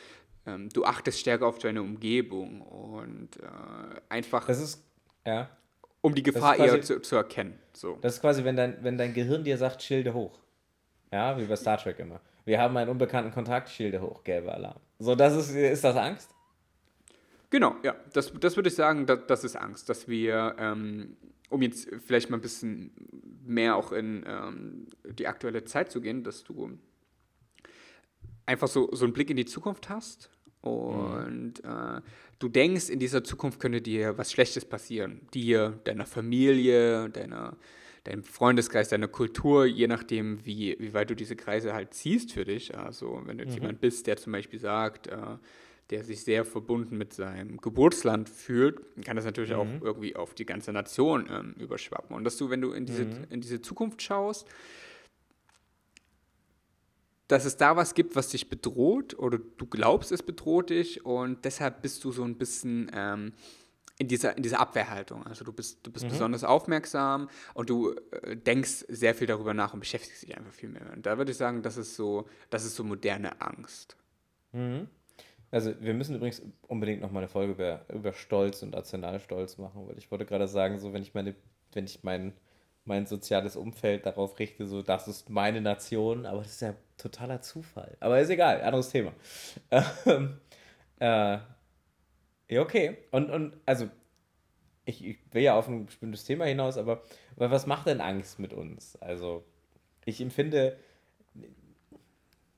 ähm, 0.46 0.70
du 0.70 0.84
achtest 0.84 1.20
stärker 1.20 1.48
auf 1.48 1.60
deine 1.60 1.82
Umgebung 1.82 2.62
und 2.62 3.38
äh, 3.38 4.02
einfach. 4.10 4.46
Das 4.46 4.62
ist, 4.62 4.84
ja. 5.26 5.50
Um 6.02 6.14
die 6.14 6.24
Gefahr 6.24 6.56
quasi, 6.56 6.76
eher 6.76 6.82
zu, 6.82 7.02
zu, 7.02 7.16
erkennen. 7.16 7.58
So. 7.72 7.98
Das 8.02 8.16
ist 8.16 8.22
quasi, 8.22 8.44
wenn 8.44 8.58
dein, 8.58 8.84
wenn 8.84 8.98
dein 8.98 9.14
Gehirn 9.14 9.44
dir 9.44 9.58
sagt, 9.58 9.82
Schilde 9.82 10.14
hoch. 10.14 10.38
Ja, 11.12 11.38
wie 11.40 11.46
bei 11.46 11.56
Star 11.56 11.78
Trek 11.78 12.00
immer. 12.00 12.20
Wir 12.44 12.60
haben 12.60 12.76
einen 12.76 12.90
unbekannten 12.90 13.32
Kontakt, 13.32 13.70
Schilde 13.70 14.02
hoch, 14.02 14.24
gelber 14.24 14.54
Alarm. 14.56 14.80
So, 15.00 15.16
das 15.16 15.36
ist, 15.36 15.56
ist 15.56 15.84
das 15.84 15.96
Angst? 15.96 16.30
Genau, 17.50 17.76
ja. 17.84 17.96
Das, 18.12 18.34
das 18.34 18.58
würde 18.58 18.68
ich 18.68 18.76
sagen, 18.76 19.06
das, 19.06 19.20
das 19.28 19.44
ist 19.46 19.56
Angst, 19.56 19.88
dass 19.88 20.10
wir, 20.10 20.56
ähm, 20.58 21.16
um 21.50 21.62
jetzt 21.62 21.90
vielleicht 22.06 22.30
mal 22.30 22.38
ein 22.38 22.42
bisschen 22.42 22.92
mehr 23.46 23.78
auch 23.78 23.94
in 23.94 24.26
ähm, 24.28 24.88
die 25.06 25.28
aktuelle 25.28 25.64
Zeit 25.64 25.90
zu 25.90 26.02
gehen, 26.02 26.24
dass 26.24 26.44
du 26.44 26.78
einfach 28.46 28.68
so, 28.68 28.90
so 28.94 29.06
einen 29.06 29.14
Blick 29.14 29.30
in 29.30 29.38
die 29.38 29.46
Zukunft 29.46 29.88
hast 29.88 30.33
und 30.64 31.62
mhm. 31.64 31.70
äh, 31.70 32.02
du 32.40 32.48
denkst, 32.48 32.90
in 32.90 32.98
dieser 32.98 33.24
Zukunft 33.24 33.60
könnte 33.60 33.82
dir 33.82 34.18
was 34.18 34.32
Schlechtes 34.32 34.64
passieren. 34.64 35.22
Dir, 35.34 35.80
deiner 35.84 36.06
Familie, 36.06 37.10
deiner, 37.10 37.58
deinem 38.06 38.24
Freundeskreis, 38.24 38.88
deiner 38.88 39.10
Kultur, 39.10 39.66
je 39.66 39.88
nachdem, 39.88 40.46
wie, 40.46 40.78
wie 40.80 40.94
weit 40.94 41.10
du 41.10 41.16
diese 41.16 41.36
Kreise 41.36 41.74
halt 41.74 41.94
ziehst 41.94 42.32
für 42.32 42.46
dich. 42.46 42.78
Also 42.78 43.22
wenn 43.26 43.38
du 43.38 43.44
jetzt 43.44 43.56
mhm. 43.56 43.62
jemand 43.64 43.82
bist, 43.82 44.08
der 44.08 44.16
zum 44.16 44.32
Beispiel 44.32 44.60
sagt, 44.60 45.08
äh, 45.08 45.18
der 45.90 46.06
sich 46.06 46.24
sehr 46.24 46.46
verbunden 46.46 46.98
mit 46.98 47.12
seinem 47.12 47.58
Geburtsland 47.58 48.30
fühlt, 48.30 48.80
kann 49.04 49.18
das 49.18 49.26
natürlich 49.26 49.52
mhm. 49.52 49.58
auch 49.58 49.68
irgendwie 49.82 50.16
auf 50.16 50.34
die 50.34 50.46
ganze 50.46 50.72
Nation 50.72 51.28
ähm, 51.30 51.56
überschwappen. 51.60 52.16
Und 52.16 52.24
dass 52.24 52.38
du, 52.38 52.50
wenn 52.50 52.62
du 52.62 52.72
in 52.72 52.86
diese, 52.86 53.04
mhm. 53.04 53.26
in 53.30 53.42
diese 53.42 53.62
Zukunft 53.62 54.02
schaust, 54.02 54.48
dass 57.34 57.46
es 57.46 57.58
da 57.58 57.76
was 57.76 57.96
gibt, 57.96 58.16
was 58.16 58.30
dich 58.30 58.48
bedroht 58.48 59.18
oder 59.18 59.40
du 59.40 59.66
glaubst, 59.66 60.12
es 60.12 60.22
bedroht 60.22 60.70
dich 60.70 61.04
und 61.04 61.44
deshalb 61.44 61.82
bist 61.82 62.04
du 62.04 62.12
so 62.12 62.24
ein 62.24 62.38
bisschen 62.38 62.92
ähm, 62.94 63.34
in, 63.98 64.08
dieser, 64.08 64.38
in 64.38 64.44
dieser 64.44 64.60
Abwehrhaltung. 64.60 65.26
Also 65.26 65.44
du 65.44 65.52
bist, 65.52 65.80
du 65.86 65.92
bist 65.92 66.06
mhm. 66.06 66.10
besonders 66.10 66.44
aufmerksam 66.44 67.30
und 67.56 67.72
du 67.72 67.96
äh, 68.12 68.38
denkst 68.38 68.86
sehr 68.88 69.16
viel 69.16 69.26
darüber 69.26 69.56
nach 69.56 69.74
und 69.74 69.80
beschäftigst 69.80 70.22
dich 70.22 70.38
einfach 70.38 70.52
viel 70.52 70.70
mehr. 70.70 70.94
Und 70.94 71.08
da 71.08 71.18
würde 71.18 71.32
ich 71.32 71.38
sagen, 71.38 71.64
das 71.64 71.78
ist 71.78 71.96
so, 71.96 72.28
das 72.52 72.66
ist 72.66 72.76
so 72.76 72.84
moderne 72.84 73.42
Angst. 73.42 73.98
Mhm. 74.52 74.88
Also 75.50 75.74
wir 75.82 75.96
müssen 75.96 76.16
übrigens 76.16 76.42
unbedingt 76.68 77.02
noch 77.02 77.12
mal 77.12 77.20
eine 77.20 77.28
Folge 77.28 77.54
über, 77.54 77.86
über 77.92 78.14
Stolz 78.14 78.62
und 78.62 78.72
Nationalstolz 78.72 79.58
machen, 79.58 79.88
weil 79.88 79.98
ich 79.98 80.12
wollte 80.12 80.26
gerade 80.26 80.48
sagen, 80.48 80.78
so 80.78 80.94
wenn 80.94 81.02
ich 81.02 81.16
meine, 81.16 81.36
wenn 81.72 81.86
ich 81.86 82.04
meinen 82.04 82.34
mein 82.86 83.06
soziales 83.06 83.56
Umfeld 83.56 84.06
darauf 84.06 84.38
richte, 84.40 84.68
so 84.68 84.82
das 84.82 85.08
ist 85.08 85.30
meine 85.30 85.62
Nation, 85.62 86.26
aber 86.26 86.40
das 86.42 86.54
ist 86.54 86.62
ja 86.62 86.76
totaler 86.98 87.42
Zufall. 87.42 87.96
Aber 88.00 88.20
ist 88.20 88.30
egal, 88.30 88.62
anderes 88.62 88.90
Thema. 88.90 89.14
Ähm, 90.06 90.40
äh, 91.00 91.38
ja, 92.50 92.62
okay. 92.62 92.98
Und, 93.12 93.30
und 93.30 93.58
also, 93.66 93.90
ich, 94.86 95.04
ich 95.06 95.18
will 95.32 95.44
ja 95.44 95.58
auf 95.58 95.68
ein 95.68 95.86
bestimmtes 95.86 96.26
Thema 96.26 96.46
hinaus, 96.46 96.78
aber, 96.78 97.04
aber 97.36 97.52
was 97.52 97.66
macht 97.66 97.88
denn 97.88 98.02
Angst 98.02 98.40
mit 98.40 98.54
uns? 98.54 98.96
Also, 98.98 99.44
ich 100.06 100.22
empfinde, 100.22 100.78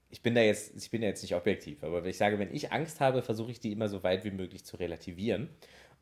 ich 0.10 0.22
bin 0.22 0.36
da 0.36 0.42
jetzt, 0.42 0.76
ich 0.76 0.90
bin 0.90 1.02
ja 1.02 1.10
jetzt 1.10 1.22
nicht 1.22 1.36
objektiv, 1.36 1.84
aber 1.84 2.04
ich 2.06 2.18
sage, 2.18 2.40
wenn 2.40 2.54
ich 2.54 2.72
Angst 2.72 3.00
habe, 3.00 3.22
versuche 3.22 3.52
ich 3.52 3.60
die 3.60 3.72
immer 3.72 3.90
so 3.90 4.04
weit 4.04 4.24
wie 4.24 4.32
möglich 4.32 4.66
zu 4.66 4.78
relativieren. 4.78 5.50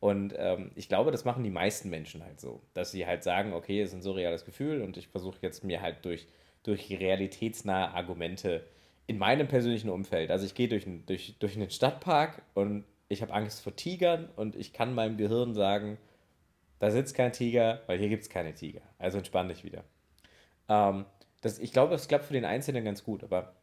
Und 0.04 0.34
ähm, 0.36 0.70
ich 0.74 0.90
glaube, 0.90 1.12
das 1.12 1.24
machen 1.24 1.44
die 1.44 1.50
meisten 1.50 1.88
Menschen 1.88 2.22
halt 2.22 2.38
so, 2.38 2.60
dass 2.74 2.90
sie 2.90 3.06
halt 3.06 3.24
sagen, 3.24 3.54
okay, 3.54 3.80
es 3.80 3.88
ist 3.88 3.94
ein 3.94 4.02
surreales 4.02 4.44
Gefühl 4.44 4.82
und 4.82 4.98
ich 4.98 5.08
versuche 5.08 5.38
jetzt 5.40 5.64
mir 5.64 5.80
halt 5.80 6.04
durch, 6.04 6.26
durch 6.62 6.90
realitätsnahe 6.90 7.94
Argumente 7.94 8.66
in 9.06 9.16
meinem 9.16 9.48
persönlichen 9.48 9.88
Umfeld, 9.88 10.30
also 10.30 10.44
ich 10.44 10.54
gehe 10.54 10.68
durch, 10.68 10.86
durch, 11.06 11.36
durch 11.38 11.56
einen 11.56 11.70
Stadtpark 11.70 12.42
und 12.52 12.84
ich 13.08 13.22
habe 13.22 13.32
Angst 13.32 13.62
vor 13.62 13.76
Tigern 13.76 14.28
und 14.36 14.56
ich 14.56 14.74
kann 14.74 14.94
meinem 14.94 15.16
Gehirn 15.16 15.54
sagen, 15.54 15.96
da 16.80 16.90
sitzt 16.90 17.14
kein 17.14 17.32
Tiger, 17.32 17.80
weil 17.86 17.98
hier 17.98 18.10
gibt 18.10 18.24
es 18.24 18.28
keine 18.28 18.52
Tiger. 18.52 18.82
Also 18.98 19.16
entspann 19.16 19.48
dich 19.48 19.64
wieder. 19.64 19.84
Ähm, 20.68 21.06
das, 21.40 21.58
ich 21.58 21.72
glaube, 21.72 21.92
das 21.92 22.08
klappt 22.08 22.26
für 22.26 22.34
den 22.34 22.44
Einzelnen 22.44 22.84
ganz 22.84 23.04
gut, 23.04 23.24
aber 23.24 23.54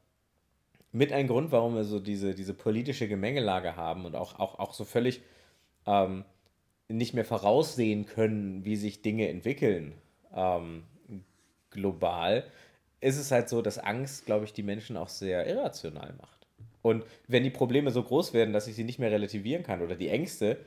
mit 0.91 1.13
ein 1.13 1.27
Grund, 1.27 1.51
warum 1.51 1.75
wir 1.75 1.83
so 1.83 1.99
diese, 1.99 2.33
diese 2.33 2.55
politische 2.55 3.07
Gemengelage 3.07 3.75
haben 3.75 4.05
und 4.05 4.15
auch, 4.15 4.39
auch, 4.39 4.57
auch 4.57 4.73
so 4.73 4.85
völlig 4.85 5.21
ähm, 5.85 6.25
nicht 6.87 7.13
mehr 7.13 7.25
voraussehen 7.25 8.05
können, 8.05 8.65
wie 8.65 8.75
sich 8.75 9.01
Dinge 9.01 9.29
entwickeln 9.29 9.93
ähm, 10.35 10.83
global, 11.69 12.43
ist 12.99 13.17
es 13.17 13.31
halt 13.31 13.49
so, 13.49 13.61
dass 13.61 13.79
Angst, 13.79 14.25
glaube 14.25 14.45
ich, 14.45 14.53
die 14.53 14.63
Menschen 14.63 14.97
auch 14.97 15.09
sehr 15.09 15.47
irrational 15.47 16.13
macht. 16.19 16.47
Und 16.81 17.05
wenn 17.27 17.43
die 17.43 17.49
Probleme 17.49 17.91
so 17.91 18.03
groß 18.03 18.33
werden, 18.33 18.53
dass 18.53 18.67
ich 18.67 18.75
sie 18.75 18.83
nicht 18.83 18.99
mehr 18.99 19.11
relativieren 19.11 19.63
kann 19.63 19.81
oder 19.81 19.95
die 19.95 20.09
Ängste 20.09 20.57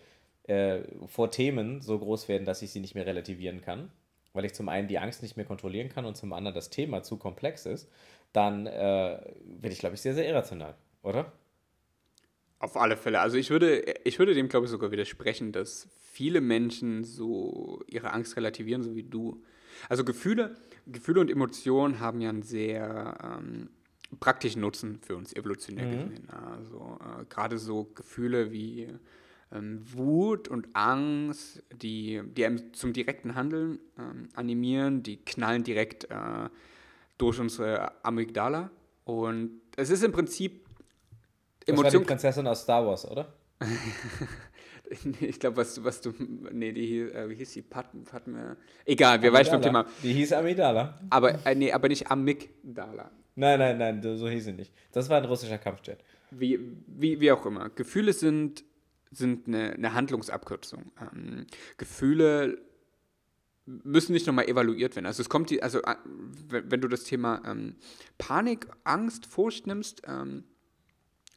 äh, 0.44 0.80
vor 1.06 1.30
Themen 1.30 1.80
so 1.80 1.99
groß 1.99 2.28
werden, 2.28 2.44
dass 2.44 2.62
ich 2.62 2.71
sie 2.71 2.80
nicht 2.80 2.94
mehr 2.94 3.06
relativieren 3.06 3.61
kann, 3.61 3.90
weil 4.33 4.44
ich 4.44 4.54
zum 4.54 4.68
einen 4.68 4.88
die 4.88 4.99
Angst 4.99 5.23
nicht 5.23 5.37
mehr 5.37 5.47
kontrollieren 5.47 5.88
kann 5.88 6.04
und 6.04 6.16
zum 6.16 6.33
anderen 6.33 6.54
das 6.54 6.71
Thema 6.71 7.02
zu 7.02 7.16
komplex 7.16 7.66
ist, 7.66 7.88
dann 8.33 8.66
äh, 8.66 8.71
werde 8.71 9.73
ich, 9.73 9.78
glaube 9.78 9.94
ich, 9.94 10.00
sehr, 10.00 10.14
sehr 10.14 10.26
irrational, 10.28 10.75
oder? 11.02 11.33
Auf 12.64 12.78
alle 12.78 12.97
Fälle. 12.97 13.21
Also 13.21 13.37
ich 13.37 13.50
würde, 13.50 13.85
ich 14.04 14.18
würde 14.18 14.33
dem, 14.33 14.49
glaube 14.49 14.64
ich, 14.64 14.71
sogar 14.71 14.90
widersprechen, 14.90 15.52
dass 15.52 15.87
viele 15.99 16.40
Menschen 16.40 17.04
so 17.04 17.83
ihre 17.87 18.11
Angst 18.14 18.38
relativieren, 18.38 18.83
so 18.83 18.97
wie 18.97 19.02
du. 19.02 19.42
Also 19.90 20.02
Gefühle, 20.02 20.56
Gefühle 20.87 21.21
und 21.21 21.30
Emotionen 21.30 22.00
haben 22.00 22.23
ja 22.23 22.30
einen 22.30 22.40
sehr 22.40 23.18
ähm, 23.23 23.68
praktischen 24.18 24.62
Nutzen 24.62 24.99
für 25.02 25.14
uns 25.14 25.37
evolutionär 25.37 25.85
mhm. 25.85 25.90
gesehen. 25.90 26.30
Also 26.30 26.99
äh, 27.02 27.26
gerade 27.26 27.59
so 27.59 27.85
Gefühle 27.94 28.50
wie 28.50 28.88
ähm, 29.52 29.83
Wut 29.92 30.49
und 30.49 30.68
Angst, 30.73 31.62
die, 31.71 32.23
die 32.25 32.47
einem 32.47 32.73
zum 32.73 32.94
direkten 32.94 33.35
Handeln 33.35 33.78
ähm, 33.99 34.30
animieren, 34.37 35.02
die 35.02 35.18
knallen 35.18 35.64
direkt 35.64 36.04
äh, 36.04 36.49
durch 37.18 37.38
unsere 37.38 38.02
Amygdala. 38.06 38.71
Und 39.04 39.61
es 39.76 39.90
ist 39.90 40.02
im 40.02 40.12
Prinzip 40.12 40.63
Das 41.66 41.76
war 41.76 41.90
die 41.90 41.99
Prinzessin 41.99 42.47
aus 42.47 42.62
Star 42.62 42.87
Wars, 42.87 43.11
oder? 43.11 43.33
ich 45.21 45.40
glaube, 45.40 45.59
was, 45.59 45.83
was 45.83 46.00
du. 46.00 46.12
Nee, 46.18 46.73
die 46.73 47.00
äh, 47.00 47.28
wie 47.28 47.35
hieß 47.37 47.52
die? 47.52 47.62
Pat, 47.62 47.87
Padme. 48.04 48.56
Egal, 48.85 49.23
wir 49.23 49.33
weichen 49.33 49.52
vom 49.52 49.62
Thema. 49.62 49.87
Die 50.02 50.12
hieß 50.12 50.33
Amidala. 50.33 51.00
Aber, 51.11 51.47
äh, 51.47 51.54
nee, 51.54 51.73
aber 51.73 51.88
nicht 51.88 52.11
Amygdala. 52.11 53.11
Nein, 53.37 53.59
nein, 53.59 53.78
nein, 53.78 54.16
so 54.16 54.28
hieß 54.28 54.44
sie 54.44 54.52
nicht. 54.52 54.73
Das 54.92 55.09
war 55.09 55.16
ein 55.18 55.25
russischer 55.25 55.59
Kampfjet. 55.59 56.04
Wie, 56.30 56.59
wie, 56.87 57.21
wie 57.21 57.33
auch 57.33 57.44
immer. 57.47 57.68
Gefühle 57.71 58.12
sind, 58.12 58.64
sind 59.11 59.49
eine, 59.49 59.73
eine 59.73 59.94
Handlungsabkürzung. 59.94 60.92
Ähm, 61.00 61.47
Gefühle 61.76 62.59
müssen 63.66 64.12
nicht 64.12 64.26
nochmal 64.26 64.47
evaluiert 64.47 64.94
werden. 64.94 65.06
Also 65.06 65.23
es 65.23 65.28
kommt 65.28 65.50
die, 65.50 65.62
also 65.62 65.83
äh, 65.83 65.97
wenn 66.49 66.80
du 66.80 66.88
das 66.88 67.04
Thema 67.04 67.42
ähm, 67.47 67.76
Panik, 68.18 68.68
Angst, 68.85 69.26
Furcht 69.26 69.66
nimmst, 69.66 70.02
ähm, 70.06 70.44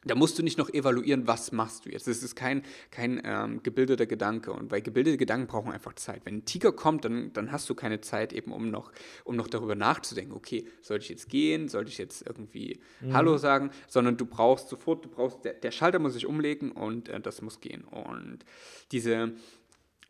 da 0.04 0.14
musst 0.14 0.38
du 0.38 0.42
nicht 0.42 0.58
noch 0.58 0.70
evaluieren, 0.70 1.26
was 1.26 1.50
machst 1.50 1.84
du 1.84 1.90
jetzt. 1.90 2.06
Das 2.06 2.22
ist 2.22 2.36
kein, 2.36 2.62
kein 2.90 3.20
ähm, 3.24 3.62
gebildeter 3.62 4.06
Gedanke. 4.06 4.52
Und 4.52 4.70
weil 4.70 4.80
gebildete 4.80 5.16
Gedanken 5.16 5.48
brauchen 5.48 5.72
einfach 5.72 5.94
Zeit. 5.94 6.24
Wenn 6.24 6.36
ein 6.36 6.44
Tiger 6.44 6.72
kommt, 6.72 7.04
dann, 7.04 7.32
dann 7.32 7.50
hast 7.50 7.68
du 7.68 7.74
keine 7.74 8.00
Zeit, 8.00 8.32
eben 8.32 8.52
um 8.52 8.70
noch, 8.70 8.92
um 9.24 9.34
noch 9.34 9.48
darüber 9.48 9.74
nachzudenken, 9.74 10.32
okay, 10.32 10.66
soll 10.82 10.98
ich 10.98 11.08
jetzt 11.08 11.28
gehen, 11.28 11.68
soll 11.68 11.88
ich 11.88 11.98
jetzt 11.98 12.24
irgendwie 12.26 12.80
mhm. 13.00 13.12
Hallo 13.12 13.38
sagen, 13.38 13.70
sondern 13.88 14.16
du 14.16 14.24
brauchst 14.24 14.68
sofort, 14.68 15.04
du 15.04 15.08
brauchst, 15.08 15.44
der, 15.44 15.54
der 15.54 15.72
Schalter 15.72 15.98
muss 15.98 16.14
sich 16.14 16.26
umlegen 16.26 16.70
und 16.70 17.08
äh, 17.08 17.20
das 17.20 17.42
muss 17.42 17.60
gehen. 17.60 17.82
Und 17.84 18.44
diese, 18.92 19.32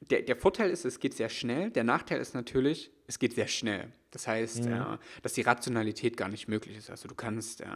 der, 0.01 0.23
der 0.23 0.37
Vorteil 0.37 0.71
ist, 0.71 0.85
es 0.85 1.01
geht 1.01 1.15
sehr 1.15 1.29
schnell. 1.29 1.71
Der 1.71 1.85
Nachteil 1.85 2.21
ist 2.21 2.35
natürlich, 2.35 2.91
es 3.07 3.19
geht 3.19 3.35
sehr 3.35 3.49
schnell. 3.49 3.93
Das 4.11 4.27
heißt, 4.27 4.65
mhm. 4.65 4.73
äh, 4.73 4.99
dass 5.23 5.35
die 5.35 5.43
Rationalität 5.43 6.17
gar 6.17 6.29
nicht 6.29 6.49
möglich 6.49 6.77
ist. 6.77 6.89
Also 6.89 7.09
du 7.09 7.15
kannst, 7.15 7.61
äh, 7.61 7.67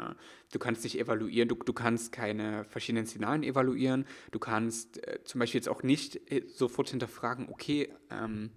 du 0.52 0.59
kannst 0.59 0.85
dich 0.85 0.99
evaluieren, 0.99 1.49
du, 1.49 1.57
du 1.57 1.73
kannst 1.73 2.12
keine 2.12 2.64
verschiedenen 2.64 3.07
Szenarien 3.07 3.43
evaluieren. 3.43 4.07
Du 4.31 4.38
kannst 4.38 5.07
äh, 5.07 5.23
zum 5.25 5.41
Beispiel 5.41 5.59
jetzt 5.59 5.69
auch 5.69 5.83
nicht 5.83 6.31
äh, 6.31 6.43
sofort 6.47 6.91
hinterfragen, 6.91 7.49
okay, 7.49 7.93
ähm, 8.11 8.50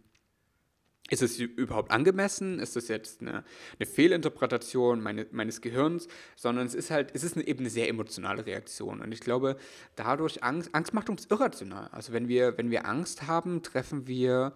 ist 1.10 1.22
es 1.22 1.38
überhaupt 1.40 1.92
angemessen? 1.92 2.60
Ist 2.60 2.76
das 2.76 2.88
jetzt 2.88 3.22
eine, 3.22 3.44
eine 3.80 3.86
Fehlinterpretation 3.86 5.02
meine, 5.02 5.28
meines 5.32 5.62
Gehirns? 5.62 6.08
Sondern 6.36 6.66
es 6.66 6.74
ist 6.74 6.90
halt, 6.90 7.12
es 7.14 7.24
ist 7.24 7.36
eine, 7.36 7.48
eben 7.48 7.60
eine 7.60 7.70
sehr 7.70 7.88
emotionale 7.90 8.46
Reaktion. 8.46 9.02
Und 9.02 9.12
ich 9.12 9.20
glaube, 9.20 9.58
dadurch 9.96 10.44
Angst, 10.44 10.74
Angst 10.74 10.94
macht 10.94 11.10
uns 11.10 11.26
irrational. 11.26 11.90
Also 11.92 12.12
wenn 12.12 12.28
wir, 12.28 12.58
wenn 12.58 12.72
wir 12.72 12.88
Angst 12.88 13.28
haben, 13.28 13.62
treffen 13.62 14.08
wir, 14.08 14.54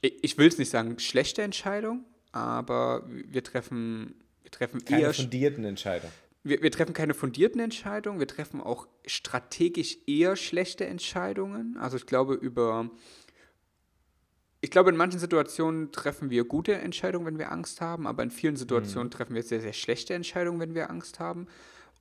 ich 0.00 0.38
will 0.38 0.46
es 0.46 0.58
nicht 0.58 0.70
sagen, 0.70 0.98
schlechte 1.00 1.42
Entscheidungen, 1.42 2.04
aber 2.30 3.04
wir 3.08 3.42
treffen, 3.42 4.14
wir 4.42 4.52
treffen 4.52 4.84
keine 4.84 5.02
eher. 5.02 5.14
fundierten 5.14 5.64
Entscheidungen. 5.64 6.12
Wir, 6.44 6.62
wir 6.62 6.70
treffen 6.70 6.92
keine 6.92 7.14
fundierten 7.14 7.60
Entscheidungen, 7.60 8.20
wir 8.20 8.26
treffen 8.28 8.60
auch 8.60 8.86
strategisch 9.06 9.98
eher 10.06 10.36
schlechte 10.36 10.86
Entscheidungen. 10.86 11.76
Also 11.76 11.96
ich 11.96 12.06
glaube, 12.06 12.34
über 12.34 12.90
ich 14.64 14.70
glaube, 14.70 14.90
in 14.90 14.96
manchen 14.96 15.18
Situationen 15.18 15.90
treffen 15.90 16.30
wir 16.30 16.44
gute 16.44 16.74
Entscheidungen, 16.76 17.26
wenn 17.26 17.38
wir 17.38 17.50
Angst 17.50 17.80
haben, 17.80 18.06
aber 18.06 18.22
in 18.22 18.30
vielen 18.30 18.54
Situationen 18.54 19.08
mhm. 19.08 19.10
treffen 19.10 19.34
wir 19.34 19.42
sehr, 19.42 19.60
sehr 19.60 19.72
schlechte 19.72 20.14
Entscheidungen, 20.14 20.60
wenn 20.60 20.76
wir 20.76 20.88
Angst 20.88 21.18
haben. 21.18 21.40
Mhm. 21.40 21.48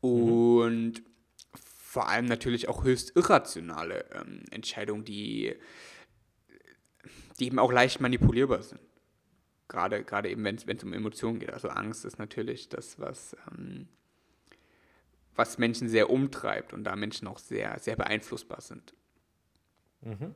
Und 0.03 0.94
mhm. 1.00 1.06
vor 1.84 2.08
allem 2.08 2.25
natürlich 2.25 2.70
auch 2.70 2.84
höchst 2.84 3.15
irrationale 3.15 4.06
ähm, 4.13 4.44
Entscheidungen, 4.51 5.03
die, 5.03 5.56
die 7.39 7.48
eben 7.48 7.58
auch 7.58 7.72
leicht 7.72 8.00
manipulierbar 8.00 8.62
sind. 8.62 8.80
Gerade, 9.68 10.03
gerade 10.03 10.30
eben, 10.30 10.44
wenn 10.44 10.58
es 10.58 10.84
um 10.84 10.94
Emotionen 10.94 11.39
geht. 11.39 11.51
Also 11.51 11.70
Angst 11.70 12.06
ist 12.06 12.20
natürlich 12.20 12.70
das, 12.70 13.00
was, 13.00 13.36
ähm, 13.51 13.88
was 15.36 15.58
Menschen 15.58 15.89
sehr 15.89 16.12
umtreibt 16.12 16.74
und 16.74 16.84
da 16.84 16.96
Menschen 16.96 17.27
auch 17.27 17.39
sehr, 17.39 17.80
sehr 17.80 17.96
beeinflussbar 17.96 18.62
sind. 18.62 18.94
Mhm. 20.01 20.36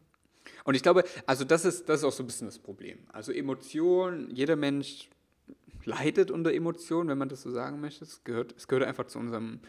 Und 0.66 0.76
ich 0.76 0.84
glaube, 0.84 1.06
also 1.28 1.46
das 1.46 1.64
ist, 1.64 1.88
das 1.88 2.00
ist 2.00 2.04
auch 2.04 2.12
so 2.12 2.24
ein 2.24 2.28
bisschen 2.28 2.48
das 2.48 2.60
Problem. 2.60 2.98
Also 3.14 3.32
Emotionen, 3.32 4.30
jeder 4.32 4.56
Mensch 4.56 5.10
leidet 5.86 6.32
unter 6.32 6.52
Emotionen, 6.52 7.08
wenn 7.08 7.20
man 7.20 7.30
das 7.30 7.44
so 7.44 7.52
sagen 7.52 7.80
möchte. 7.80 8.04
Es 8.04 8.24
gehört, 8.24 8.56
es 8.58 8.68
gehört 8.68 8.86
einfach 8.86 9.06
zu 9.06 9.20
unserem, 9.20 9.60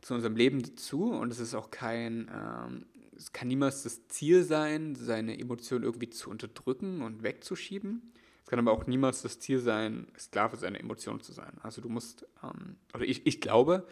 zu 0.00 0.14
unserem 0.14 0.36
Leben 0.36 0.62
dazu 0.62 1.12
und 1.12 1.30
es 1.30 1.38
ist 1.38 1.54
auch 1.54 1.70
kein, 1.70 2.30
ähm, 2.34 2.86
es 3.14 3.32
kann 3.32 3.48
niemals 3.48 3.82
das 3.82 4.08
Ziel 4.08 4.42
sein, 4.42 4.94
seine 4.94 5.38
Emotionen 5.38 5.84
irgendwie 5.84 6.08
zu 6.08 6.30
unterdrücken 6.30 7.02
und 7.02 7.22
wegzuschieben. 7.22 8.12
Es 8.42 8.50
kann 8.50 8.58
aber 8.58 8.72
auch 8.72 8.86
niemals 8.86 9.20
das 9.20 9.40
Ziel 9.40 9.58
sein, 9.58 10.06
Sklave 10.18 10.56
seiner 10.56 10.80
Emotionen 10.80 11.20
zu 11.20 11.32
sein. 11.32 11.52
Also 11.62 11.82
du 11.82 11.90
musst, 11.90 12.26
ähm, 12.42 12.76
oder 12.94 13.04
ich, 13.04 13.26
ich 13.26 13.42
glaube, 13.42 13.86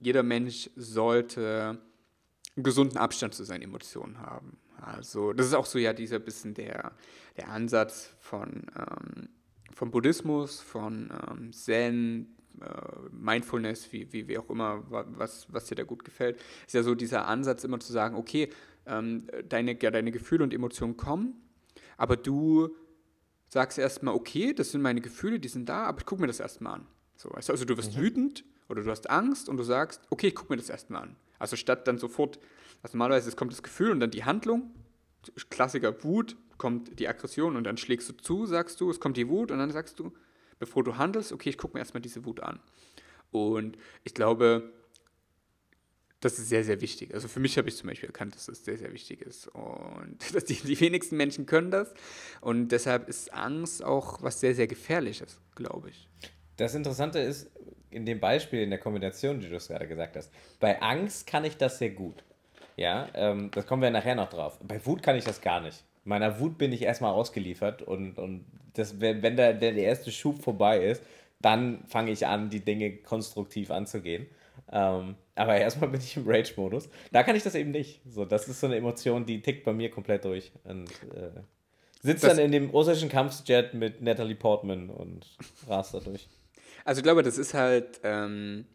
jeder 0.00 0.22
Mensch 0.22 0.70
sollte 0.76 1.78
einen 2.56 2.64
gesunden 2.64 2.96
Abstand 2.96 3.34
zu 3.34 3.44
seinen 3.44 3.60
Emotionen 3.60 4.20
haben. 4.20 4.56
Also 4.84 5.32
das 5.32 5.46
ist 5.46 5.54
auch 5.54 5.66
so 5.66 5.78
ja 5.78 5.92
dieser 5.92 6.18
bisschen 6.18 6.54
der, 6.54 6.92
der 7.36 7.48
Ansatz 7.48 8.14
von, 8.20 8.66
ähm, 8.76 9.28
vom 9.72 9.90
Buddhismus, 9.90 10.60
von 10.60 11.10
ähm, 11.30 11.52
Zen, 11.52 12.36
äh, 12.60 12.66
Mindfulness, 13.10 13.92
wie, 13.92 14.12
wie, 14.12 14.28
wie 14.28 14.38
auch 14.38 14.50
immer, 14.50 14.84
was, 14.88 15.46
was 15.52 15.66
dir 15.66 15.74
da 15.74 15.84
gut 15.84 16.04
gefällt, 16.04 16.38
ist 16.66 16.74
ja 16.74 16.82
so 16.82 16.94
dieser 16.94 17.26
Ansatz 17.26 17.64
immer 17.64 17.80
zu 17.80 17.92
sagen, 17.92 18.14
okay, 18.14 18.50
ähm, 18.86 19.26
deine, 19.48 19.80
ja, 19.80 19.90
deine 19.90 20.12
Gefühle 20.12 20.44
und 20.44 20.52
Emotionen 20.52 20.96
kommen, 20.96 21.34
aber 21.96 22.16
du 22.16 22.76
sagst 23.48 23.78
erstmal, 23.78 24.14
okay, 24.14 24.52
das 24.52 24.72
sind 24.72 24.82
meine 24.82 25.00
Gefühle, 25.00 25.40
die 25.40 25.48
sind 25.48 25.68
da, 25.68 25.84
aber 25.84 26.00
ich 26.00 26.06
guck 26.06 26.20
mir 26.20 26.26
das 26.26 26.40
erstmal 26.40 26.74
an. 26.74 26.86
So, 27.16 27.30
weißt 27.30 27.48
du? 27.48 27.52
Also 27.52 27.64
du 27.64 27.76
wirst 27.76 27.96
mhm. 27.96 28.02
wütend 28.02 28.44
oder 28.68 28.82
du 28.82 28.90
hast 28.90 29.08
Angst 29.08 29.48
und 29.48 29.56
du 29.56 29.62
sagst, 29.62 30.02
okay, 30.10 30.28
ich 30.28 30.34
guck 30.34 30.50
mir 30.50 30.56
das 30.56 30.68
erstmal 30.68 31.02
an. 31.04 31.16
Also 31.38 31.56
statt 31.56 31.86
dann 31.88 31.98
sofort 31.98 32.38
also 32.84 32.98
normalerweise 32.98 33.34
kommt 33.34 33.50
das 33.50 33.62
Gefühl 33.62 33.90
und 33.90 34.00
dann 34.00 34.10
die 34.10 34.24
Handlung. 34.24 34.70
Klassiker 35.48 36.04
Wut, 36.04 36.36
kommt 36.58 36.98
die 37.00 37.08
Aggression 37.08 37.56
und 37.56 37.64
dann 37.64 37.78
schlägst 37.78 38.10
du 38.10 38.12
zu, 38.12 38.44
sagst 38.44 38.78
du, 38.80 38.90
es 38.90 39.00
kommt 39.00 39.16
die 39.16 39.28
Wut 39.28 39.50
und 39.50 39.58
dann 39.58 39.70
sagst 39.70 39.98
du, 39.98 40.12
bevor 40.58 40.84
du 40.84 40.98
handelst, 40.98 41.32
okay, 41.32 41.48
ich 41.48 41.56
gucke 41.56 41.74
mir 41.74 41.80
erstmal 41.80 42.02
diese 42.02 42.26
Wut 42.26 42.40
an. 42.40 42.60
Und 43.30 43.78
ich 44.04 44.12
glaube, 44.12 44.70
das 46.20 46.38
ist 46.38 46.50
sehr, 46.50 46.62
sehr 46.62 46.82
wichtig. 46.82 47.14
Also 47.14 47.26
für 47.26 47.40
mich 47.40 47.56
habe 47.56 47.68
ich 47.68 47.76
zum 47.76 47.88
Beispiel 47.88 48.08
erkannt, 48.08 48.34
dass 48.34 48.46
das 48.46 48.64
sehr, 48.64 48.76
sehr 48.76 48.92
wichtig 48.92 49.22
ist. 49.22 49.48
Und 49.48 50.18
dass 50.34 50.44
die, 50.44 50.54
die 50.54 50.78
wenigsten 50.78 51.16
Menschen 51.16 51.46
können 51.46 51.70
das. 51.70 51.94
Und 52.42 52.68
deshalb 52.68 53.08
ist 53.08 53.32
Angst 53.32 53.82
auch 53.82 54.22
was 54.22 54.40
sehr, 54.40 54.54
sehr 54.54 54.66
Gefährliches, 54.66 55.40
glaube 55.54 55.88
ich. 55.88 56.08
Das 56.56 56.74
Interessante 56.74 57.18
ist, 57.18 57.50
in 57.94 58.04
dem 58.04 58.20
Beispiel, 58.20 58.62
in 58.62 58.70
der 58.70 58.78
Kombination, 58.78 59.40
die 59.40 59.48
du 59.48 59.58
gerade 59.58 59.86
gesagt 59.86 60.16
hast, 60.16 60.30
bei 60.60 60.80
Angst 60.82 61.26
kann 61.26 61.44
ich 61.44 61.56
das 61.56 61.78
sehr 61.78 61.90
gut. 61.90 62.24
Ja, 62.76 63.08
ähm, 63.14 63.50
das 63.52 63.66
kommen 63.66 63.82
wir 63.82 63.90
nachher 63.90 64.14
noch 64.14 64.30
drauf. 64.30 64.58
Bei 64.62 64.84
Wut 64.84 65.02
kann 65.02 65.16
ich 65.16 65.24
das 65.24 65.40
gar 65.40 65.60
nicht. 65.60 65.84
Meiner 66.04 66.40
Wut 66.40 66.58
bin 66.58 66.72
ich 66.72 66.82
erstmal 66.82 67.12
ausgeliefert 67.12 67.82
und, 67.82 68.18
und 68.18 68.44
das, 68.74 69.00
wenn, 69.00 69.22
wenn 69.22 69.36
der, 69.36 69.54
der 69.54 69.74
erste 69.74 70.10
Schub 70.10 70.42
vorbei 70.42 70.84
ist, 70.84 71.02
dann 71.40 71.84
fange 71.86 72.10
ich 72.10 72.26
an, 72.26 72.50
die 72.50 72.60
Dinge 72.60 72.96
konstruktiv 72.96 73.70
anzugehen. 73.70 74.26
Ähm, 74.72 75.14
aber 75.34 75.56
erstmal 75.56 75.90
bin 75.90 76.00
ich 76.00 76.16
im 76.16 76.24
Rage-Modus. 76.26 76.88
Da 77.12 77.22
kann 77.22 77.36
ich 77.36 77.42
das 77.42 77.54
eben 77.54 77.70
nicht. 77.70 78.00
So, 78.08 78.24
das 78.24 78.48
ist 78.48 78.60
so 78.60 78.66
eine 78.66 78.76
Emotion, 78.76 79.26
die 79.26 79.40
tickt 79.42 79.64
bei 79.64 79.72
mir 79.72 79.90
komplett 79.90 80.24
durch. 80.24 80.52
Und 80.64 80.90
äh, 81.14 81.30
sitzt 82.02 82.24
das 82.24 82.36
dann 82.36 82.44
in 82.44 82.52
dem 82.52 82.70
russischen 82.70 83.08
Kampfjet 83.08 83.74
mit 83.74 84.00
Natalie 84.00 84.36
Portman 84.36 84.90
und 84.90 85.26
rast 85.68 85.94
da 85.94 86.00
durch. 86.00 86.28
Also 86.84 86.98
ich 86.98 87.02
glaube, 87.02 87.22
das 87.22 87.38
ist 87.38 87.54
halt, 87.54 88.00
ähm, 88.02 88.66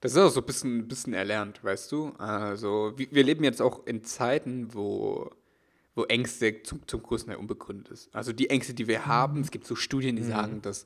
das 0.00 0.12
ist 0.12 0.18
auch 0.18 0.30
so 0.30 0.40
ein 0.40 0.46
bisschen, 0.46 0.88
bisschen 0.88 1.14
erlernt, 1.14 1.62
weißt 1.62 1.90
du? 1.90 2.12
Also, 2.18 2.92
wir 2.96 3.24
leben 3.24 3.44
jetzt 3.44 3.62
auch 3.62 3.86
in 3.86 4.04
Zeiten, 4.04 4.74
wo, 4.74 5.30
wo 5.94 6.04
Ängste 6.04 6.62
zum, 6.62 6.86
zum 6.86 7.02
größten 7.02 7.32
Teil 7.32 7.40
unbegründet 7.40 7.88
ist. 7.88 8.14
Also 8.14 8.32
die 8.32 8.50
Ängste, 8.50 8.74
die 8.74 8.86
wir 8.86 9.06
haben, 9.06 9.40
es 9.40 9.50
gibt 9.50 9.66
so 9.66 9.74
Studien, 9.74 10.16
die 10.16 10.22
mhm. 10.22 10.28
sagen, 10.28 10.62
dass 10.62 10.84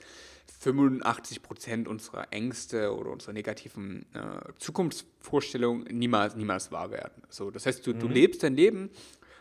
85 0.60 1.42
Prozent 1.42 1.88
unserer 1.88 2.32
Ängste 2.32 2.94
oder 2.94 3.10
unserer 3.10 3.32
negativen 3.32 4.06
äh, 4.14 4.52
Zukunftsvorstellungen 4.58 5.84
niemals, 5.84 6.36
niemals 6.36 6.72
wahr 6.72 6.90
werden. 6.90 7.22
So, 7.28 7.50
das 7.50 7.66
heißt, 7.66 7.86
du, 7.86 7.94
mhm. 7.94 7.98
du 7.98 8.08
lebst 8.08 8.42
dein 8.42 8.54
Leben 8.54 8.90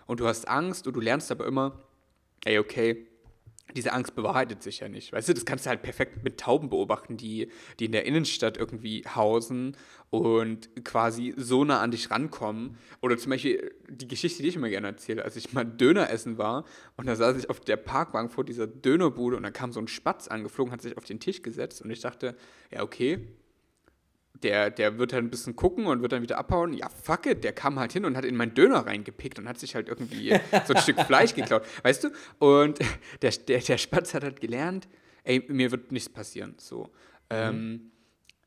und 0.07 0.19
du 0.19 0.27
hast 0.27 0.47
Angst 0.47 0.87
und 0.87 0.93
du 0.93 0.99
lernst 0.99 1.31
aber 1.31 1.45
immer, 1.45 1.79
ey, 2.43 2.59
okay, 2.59 3.07
diese 3.75 3.93
Angst 3.93 4.15
bewahrheitet 4.15 4.61
sich 4.63 4.79
ja 4.79 4.89
nicht. 4.89 5.13
Weißt 5.13 5.29
du, 5.29 5.33
das 5.33 5.45
kannst 5.45 5.65
du 5.65 5.69
halt 5.69 5.81
perfekt 5.81 6.23
mit 6.23 6.39
Tauben 6.39 6.69
beobachten, 6.69 7.17
die, 7.17 7.49
die 7.79 7.85
in 7.85 7.91
der 7.91 8.05
Innenstadt 8.05 8.57
irgendwie 8.57 9.03
hausen 9.15 9.77
und 10.09 10.69
quasi 10.83 11.33
so 11.37 11.63
nah 11.63 11.81
an 11.81 11.91
dich 11.91 12.11
rankommen. 12.11 12.77
Oder 13.01 13.17
zum 13.17 13.31
Beispiel 13.31 13.73
die 13.89 14.07
Geschichte, 14.07 14.43
die 14.43 14.49
ich 14.49 14.55
immer 14.55 14.69
gerne 14.69 14.87
erzähle, 14.87 15.23
als 15.23 15.35
ich 15.35 15.53
mal 15.53 15.63
Döner 15.63 16.09
essen 16.09 16.37
war 16.37 16.65
und 16.97 17.07
da 17.07 17.15
saß 17.15 17.37
ich 17.37 17.49
auf 17.49 17.59
der 17.59 17.77
Parkbank 17.77 18.31
vor 18.31 18.43
dieser 18.43 18.67
Dönerbude 18.67 19.37
und 19.37 19.43
da 19.43 19.51
kam 19.51 19.71
so 19.71 19.79
ein 19.79 19.87
Spatz 19.87 20.27
angeflogen, 20.27 20.71
hat 20.71 20.81
sich 20.81 20.97
auf 20.97 21.05
den 21.05 21.19
Tisch 21.19 21.41
gesetzt 21.41 21.81
und 21.81 21.89
ich 21.91 22.01
dachte, 22.01 22.35
ja, 22.71 22.83
okay, 22.83 23.27
der, 24.43 24.69
der 24.69 24.97
wird 24.97 25.13
halt 25.13 25.23
ein 25.23 25.29
bisschen 25.29 25.55
gucken 25.55 25.85
und 25.87 26.01
wird 26.01 26.11
dann 26.11 26.21
wieder 26.21 26.37
abhauen. 26.37 26.73
Ja, 26.73 26.89
fuck 26.89 27.25
it, 27.25 27.43
der 27.43 27.53
kam 27.53 27.79
halt 27.79 27.93
hin 27.93 28.05
und 28.05 28.17
hat 28.17 28.25
in 28.25 28.35
meinen 28.35 28.53
Döner 28.53 28.85
reingepickt 28.85 29.39
und 29.39 29.47
hat 29.47 29.59
sich 29.59 29.75
halt 29.75 29.87
irgendwie 29.89 30.29
so 30.67 30.73
ein 30.73 30.81
Stück 30.81 30.99
Fleisch 31.01 31.33
geklaut, 31.33 31.63
weißt 31.83 32.05
du? 32.05 32.09
Und 32.39 32.79
der, 33.21 33.31
der, 33.31 33.59
der 33.59 33.77
Spatz 33.77 34.13
hat 34.13 34.23
halt 34.23 34.41
gelernt, 34.41 34.87
ey, 35.23 35.43
mir 35.47 35.71
wird 35.71 35.91
nichts 35.91 36.09
passieren, 36.09 36.55
so. 36.57 36.89
Ähm, 37.29 37.91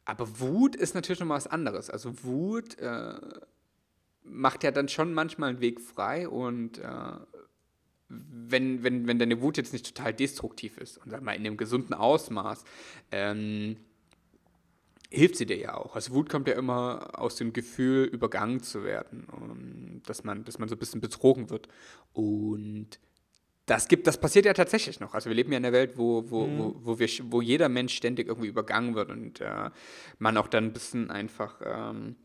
Aber 0.05 0.41
Wut 0.41 0.77
ist 0.77 0.95
natürlich 0.95 1.21
nochmal 1.21 1.39
was 1.39 1.47
anderes. 1.47 1.89
Also 1.89 2.25
Wut 2.25 2.79
äh, 2.79 3.15
macht 4.25 4.65
ja 4.65 4.71
dann 4.71 4.89
schon 4.89 5.15
manchmal 5.15 5.51
einen 5.51 5.61
Weg 5.61 5.81
frei 5.81 6.29
und 6.29 6.79
äh, 6.79 7.13
wenn, 8.09 8.83
wenn, 8.83 9.07
wenn 9.07 9.19
deine 9.19 9.41
Wut 9.41 9.57
jetzt 9.57 9.73
nicht 9.73 9.87
total 9.87 10.13
destruktiv 10.13 10.79
ist 10.79 10.99
und 10.99 11.11
sag 11.11 11.23
mal 11.23 11.33
in 11.33 11.47
einem 11.47 11.57
gesunden 11.57 11.95
Ausmaß, 11.95 12.65
ähm, 13.11 13.77
hilft 15.11 15.37
sie 15.37 15.47
dir 15.47 15.57
ja 15.57 15.77
auch. 15.77 15.95
Also 15.95 16.15
Wut 16.15 16.29
kommt 16.29 16.49
ja 16.49 16.55
immer 16.55 17.19
aus 17.19 17.37
dem 17.37 17.53
Gefühl, 17.53 18.05
übergangen 18.05 18.63
zu 18.63 18.85
werden, 18.85 20.03
dass, 20.07 20.25
man, 20.25 20.45
dass 20.45 20.59
man 20.59 20.69
so 20.69 20.75
ein 20.75 20.79
bisschen 20.79 21.01
betrogen 21.01 21.51
wird. 21.51 21.69
Und 22.13 22.99
das 23.67 23.89
gibt, 23.89 24.07
das 24.07 24.19
passiert 24.19 24.45
ja 24.45 24.53
tatsächlich 24.53 25.01
noch. 25.01 25.15
Also 25.15 25.31
wir 25.31 25.35
leben 25.35 25.53
ja 25.53 25.59
in 25.59 25.65
einer 25.65 25.73
Welt, 25.73 25.97
wo, 25.97 26.31
wo, 26.31 26.47
mhm. 26.47 26.59
wo, 26.59 26.75
wo, 26.81 26.99
wir, 26.99 27.09
wo 27.31 27.41
jeder 27.41 27.69
Mensch 27.69 27.95
ständig 27.95 28.29
irgendwie 28.29 28.49
übergangen 28.49 28.95
wird 28.95 29.11
und 29.11 29.41
äh, 29.41 29.71
man 30.19 30.37
auch 30.37 30.49
dann 30.49 30.65
ein 30.65 30.73
bisschen 30.73 31.11
einfach 31.11 31.61
ähm, 31.65 32.17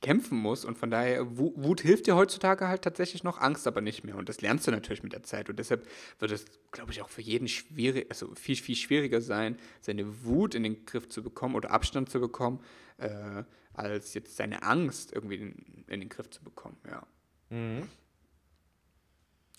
kämpfen 0.00 0.38
muss. 0.38 0.64
Und 0.64 0.78
von 0.78 0.90
daher, 0.90 1.36
Wut 1.36 1.80
hilft 1.80 2.06
dir 2.06 2.16
heutzutage 2.16 2.68
halt 2.68 2.82
tatsächlich 2.82 3.24
noch, 3.24 3.40
Angst 3.40 3.66
aber 3.66 3.80
nicht 3.80 4.04
mehr. 4.04 4.16
Und 4.16 4.28
das 4.28 4.40
lernst 4.40 4.66
du 4.66 4.70
natürlich 4.70 5.02
mit 5.02 5.12
der 5.12 5.22
Zeit. 5.22 5.48
Und 5.48 5.58
deshalb 5.58 5.86
wird 6.18 6.32
es, 6.32 6.44
glaube 6.70 6.92
ich, 6.92 7.02
auch 7.02 7.08
für 7.08 7.22
jeden 7.22 7.48
schwierig, 7.48 8.06
also 8.10 8.34
viel, 8.34 8.56
viel 8.56 8.76
schwieriger 8.76 9.20
sein, 9.20 9.58
seine 9.80 10.24
Wut 10.24 10.54
in 10.54 10.62
den 10.62 10.84
Griff 10.84 11.08
zu 11.08 11.22
bekommen 11.22 11.54
oder 11.54 11.70
Abstand 11.70 12.10
zu 12.10 12.20
bekommen, 12.20 12.60
äh, 12.98 13.42
als 13.74 14.14
jetzt 14.14 14.36
seine 14.36 14.62
Angst 14.62 15.12
irgendwie 15.12 15.36
in, 15.36 15.84
in, 15.88 16.00
den 16.00 16.08
Griff 16.08 16.30
zu 16.30 16.42
bekommen, 16.42 16.76
ja. 16.88 17.06
Mhm. 17.50 17.88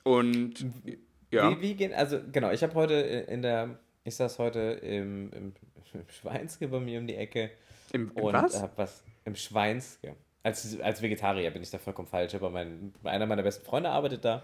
Und 0.03 0.65
ja. 1.31 1.51
Wie, 1.51 1.62
wie 1.62 1.75
gehen, 1.75 1.93
also 1.93 2.19
genau, 2.31 2.51
ich 2.51 2.63
habe 2.63 2.74
heute 2.74 2.93
in 2.96 3.41
der, 3.41 3.79
ich 4.03 4.15
saß 4.15 4.39
heute 4.39 4.60
im, 4.60 5.31
im, 5.31 5.53
im 5.93 6.10
Schweinske 6.10 6.67
bei 6.67 6.79
mir 6.79 7.00
um 7.00 7.08
die 7.08 7.15
Ecke. 7.15 7.51
Im, 7.91 8.12
im 8.15 8.24
und 8.24 8.34
was? 8.34 8.62
Hab 8.62 8.77
was? 8.77 9.03
Im 9.25 9.36
Schweinske. 9.36 10.15
Als, 10.41 10.79
als 10.79 11.01
Vegetarier 11.01 11.51
bin 11.51 11.62
ich 11.62 11.69
da 11.69 11.77
vollkommen 11.77 12.08
falsch, 12.08 12.34
aber 12.34 12.50
mein, 12.50 12.93
einer 13.03 13.25
meiner 13.25 13.43
besten 13.43 13.65
Freunde 13.65 13.89
arbeitet 13.89 14.24
da 14.24 14.43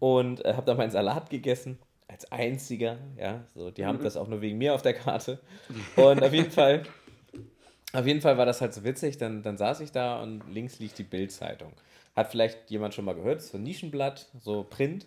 und 0.00 0.44
äh, 0.44 0.54
habe 0.54 0.66
da 0.66 0.74
meinen 0.74 0.90
Salat 0.90 1.30
gegessen. 1.30 1.78
Als 2.08 2.32
einziger, 2.32 2.96
ja, 3.18 3.44
so, 3.54 3.70
die 3.70 3.84
haben 3.84 3.98
mhm. 3.98 4.02
das 4.02 4.16
auch 4.16 4.28
nur 4.28 4.40
wegen 4.40 4.56
mir 4.56 4.74
auf 4.74 4.82
der 4.82 4.94
Karte. 4.94 5.40
Und 5.94 6.22
auf 6.22 6.32
jeden 6.32 6.50
Fall, 6.50 6.82
auf 7.92 8.06
jeden 8.06 8.22
Fall 8.22 8.38
war 8.38 8.46
das 8.46 8.60
halt 8.62 8.72
so 8.72 8.82
witzig. 8.82 9.18
Dann, 9.18 9.42
dann 9.42 9.58
saß 9.58 9.80
ich 9.80 9.92
da 9.92 10.22
und 10.22 10.42
links 10.50 10.78
liegt 10.78 10.98
die 10.98 11.04
Bild-Zeitung. 11.04 11.72
Hat 12.16 12.30
vielleicht 12.30 12.70
jemand 12.70 12.94
schon 12.94 13.04
mal 13.04 13.14
gehört, 13.14 13.42
so 13.42 13.58
ein 13.58 13.62
Nischenblatt, 13.62 14.26
so 14.40 14.64
Print. 14.64 15.06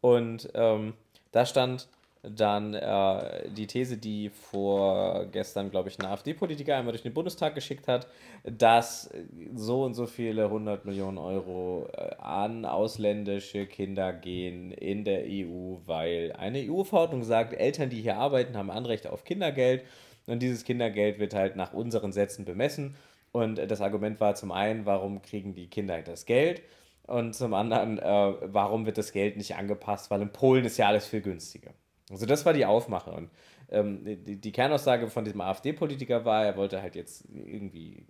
Und 0.00 0.48
ähm, 0.54 0.94
da 1.32 1.44
stand 1.44 1.88
dann 2.22 2.74
äh, 2.74 3.48
die 3.50 3.66
These, 3.66 3.96
die 3.96 4.30
vorgestern, 4.30 5.70
glaube 5.70 5.88
ich, 5.88 5.98
ein 5.98 6.06
AfD-Politiker 6.06 6.76
einmal 6.76 6.92
durch 6.92 7.02
den 7.02 7.14
Bundestag 7.14 7.54
geschickt 7.54 7.86
hat, 7.86 8.08
dass 8.44 9.10
so 9.54 9.84
und 9.84 9.94
so 9.94 10.06
viele 10.06 10.44
100 10.44 10.84
Millionen 10.84 11.18
Euro 11.18 11.88
äh, 11.92 12.16
an 12.18 12.64
ausländische 12.64 13.66
Kinder 13.66 14.12
gehen 14.12 14.72
in 14.72 15.04
der 15.04 15.24
EU, 15.26 15.76
weil 15.86 16.32
eine 16.32 16.58
EU-Verordnung 16.58 17.22
sagt, 17.22 17.54
Eltern, 17.54 17.90
die 17.90 18.00
hier 18.00 18.16
arbeiten, 18.16 18.56
haben 18.56 18.70
Anrecht 18.70 19.06
auf 19.06 19.24
Kindergeld 19.24 19.84
und 20.26 20.42
dieses 20.42 20.64
Kindergeld 20.64 21.18
wird 21.18 21.34
halt 21.34 21.56
nach 21.56 21.72
unseren 21.72 22.12
Sätzen 22.12 22.44
bemessen. 22.44 22.96
Und 23.32 23.56
das 23.56 23.80
Argument 23.80 24.20
war 24.20 24.34
zum 24.34 24.52
einen, 24.52 24.86
warum 24.86 25.22
kriegen 25.22 25.54
die 25.54 25.68
Kinder 25.68 26.00
das 26.02 26.26
Geld? 26.26 26.62
Und 27.06 27.34
zum 27.34 27.54
anderen, 27.54 27.98
äh, 27.98 28.34
warum 28.42 28.84
wird 28.86 28.98
das 28.98 29.12
Geld 29.12 29.36
nicht 29.36 29.54
angepasst? 29.56 30.10
Weil 30.10 30.22
in 30.22 30.32
Polen 30.32 30.64
ist 30.64 30.76
ja 30.76 30.88
alles 30.88 31.06
viel 31.06 31.22
günstiger. 31.22 31.70
Also 32.10 32.26
das 32.26 32.44
war 32.46 32.52
die 32.52 32.64
Aufmache. 32.64 33.10
Und 33.10 33.30
ähm, 33.70 34.04
die, 34.04 34.36
die, 34.36 34.52
Kernaussage 34.52 35.08
von 35.08 35.24
diesem 35.24 35.40
AfD-Politiker 35.40 36.24
war, 36.24 36.46
er 36.46 36.56
wollte 36.56 36.80
halt 36.80 36.94
jetzt 36.94 37.24
irgendwie, 37.32 38.06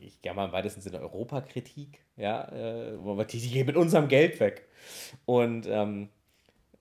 ich 0.00 0.20
gehe 0.22 0.32
mal 0.34 0.46
im 0.46 0.52
weitesten 0.52 0.80
Sinne 0.80 1.00
Europakritik, 1.00 2.00
ja, 2.16 2.44
äh, 2.48 3.24
die, 3.26 3.40
die 3.40 3.50
gehen 3.50 3.66
mit 3.66 3.76
unserem 3.76 4.08
Geld 4.08 4.38
weg. 4.40 4.68
Und 5.24 5.66
ähm, 5.66 6.08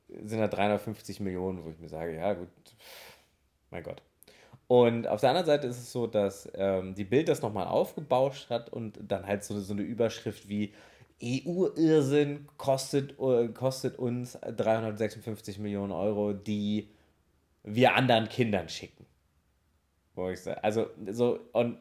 sind 0.07 0.39
da 0.39 0.47
350 0.47 1.19
Millionen, 1.19 1.63
wo 1.63 1.69
ich 1.69 1.79
mir 1.79 1.89
sage, 1.89 2.15
ja 2.15 2.33
gut, 2.33 2.47
mein 3.71 3.83
Gott. 3.83 4.01
Und 4.67 5.07
auf 5.07 5.21
der 5.21 5.29
anderen 5.29 5.45
Seite 5.45 5.67
ist 5.67 5.77
es 5.77 5.91
so, 5.91 6.07
dass 6.07 6.49
ähm, 6.55 6.95
die 6.95 7.03
Bild 7.03 7.29
das 7.29 7.41
nochmal 7.41 7.67
aufgebauscht 7.67 8.49
hat 8.49 8.71
und 8.71 8.99
dann 9.01 9.27
halt 9.27 9.43
so, 9.43 9.59
so 9.59 9.73
eine 9.73 9.83
Überschrift 9.83 10.49
wie 10.49 10.73
EU-Irrsinn 11.25 12.47
kostet, 12.57 13.19
äh, 13.19 13.47
kostet 13.49 13.97
uns 13.97 14.37
356 14.41 15.59
Millionen 15.59 15.91
Euro, 15.91 16.33
die 16.33 16.89
wir 17.63 17.95
anderen 17.95 18.29
Kindern 18.29 18.69
schicken. 18.69 19.05
Wo 20.13 20.29
ich 20.29 20.41
sage, 20.41 20.63
also 20.63 20.87
so, 21.11 21.39
und 21.51 21.77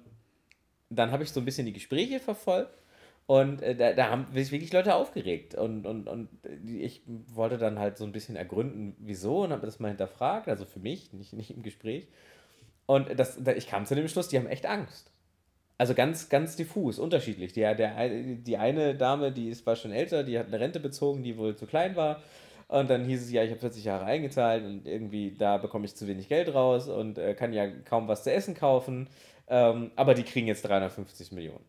dann 0.90 1.12
habe 1.12 1.22
ich 1.22 1.30
so 1.30 1.40
ein 1.40 1.44
bisschen 1.44 1.66
die 1.66 1.72
Gespräche 1.72 2.20
verfolgt 2.20 2.82
und 3.26 3.62
äh, 3.62 3.74
da, 3.74 3.92
da 3.92 4.10
haben 4.10 4.26
sich 4.32 4.50
wirklich 4.50 4.72
Leute 4.72 4.94
aufgeregt. 4.94 5.54
Und, 5.54 5.86
und, 5.86 6.08
und 6.08 6.28
ich 6.66 7.02
wollte 7.06 7.58
dann 7.58 7.78
halt 7.78 7.96
so 7.96 8.04
ein 8.04 8.12
bisschen 8.12 8.36
ergründen, 8.36 8.96
wieso, 8.98 9.44
und 9.44 9.52
habe 9.52 9.66
das 9.66 9.80
mal 9.80 9.88
hinterfragt, 9.88 10.48
also 10.48 10.64
für 10.64 10.80
mich, 10.80 11.12
nicht, 11.12 11.32
nicht 11.32 11.50
im 11.50 11.62
Gespräch. 11.62 12.08
Und 12.86 13.18
das, 13.18 13.38
ich 13.56 13.66
kam 13.66 13.86
zu 13.86 13.94
dem 13.94 14.08
Schluss, 14.08 14.28
die 14.28 14.36
haben 14.36 14.46
echt 14.46 14.66
Angst. 14.66 15.10
Also 15.76 15.94
ganz, 15.94 16.28
ganz 16.28 16.56
diffus, 16.56 16.98
unterschiedlich. 16.98 17.52
Die, 17.52 17.60
der, 17.60 18.08
die 18.08 18.56
eine 18.56 18.94
Dame, 18.94 19.32
die 19.32 19.48
ist, 19.48 19.66
war 19.66 19.74
schon 19.74 19.92
älter, 19.92 20.22
die 20.22 20.38
hat 20.38 20.46
eine 20.46 20.60
Rente 20.60 20.78
bezogen, 20.78 21.22
die 21.22 21.36
wohl 21.36 21.56
zu 21.56 21.66
klein 21.66 21.96
war. 21.96 22.22
Und 22.68 22.88
dann 22.90 23.04
hieß 23.04 23.22
es, 23.22 23.32
ja, 23.32 23.42
ich 23.42 23.50
habe 23.50 23.60
40 23.60 23.84
Jahre 23.84 24.04
eingezahlt 24.04 24.64
und 24.64 24.86
irgendwie 24.86 25.34
da 25.36 25.58
bekomme 25.58 25.84
ich 25.84 25.96
zu 25.96 26.06
wenig 26.06 26.28
Geld 26.28 26.54
raus 26.54 26.88
und 26.88 27.18
äh, 27.18 27.34
kann 27.34 27.52
ja 27.52 27.68
kaum 27.84 28.08
was 28.08 28.24
zu 28.24 28.32
essen 28.32 28.54
kaufen. 28.54 29.08
Ähm, 29.48 29.90
aber 29.96 30.14
die 30.14 30.22
kriegen 30.22 30.46
jetzt 30.46 30.62
350 30.62 31.32
Millionen. 31.32 31.64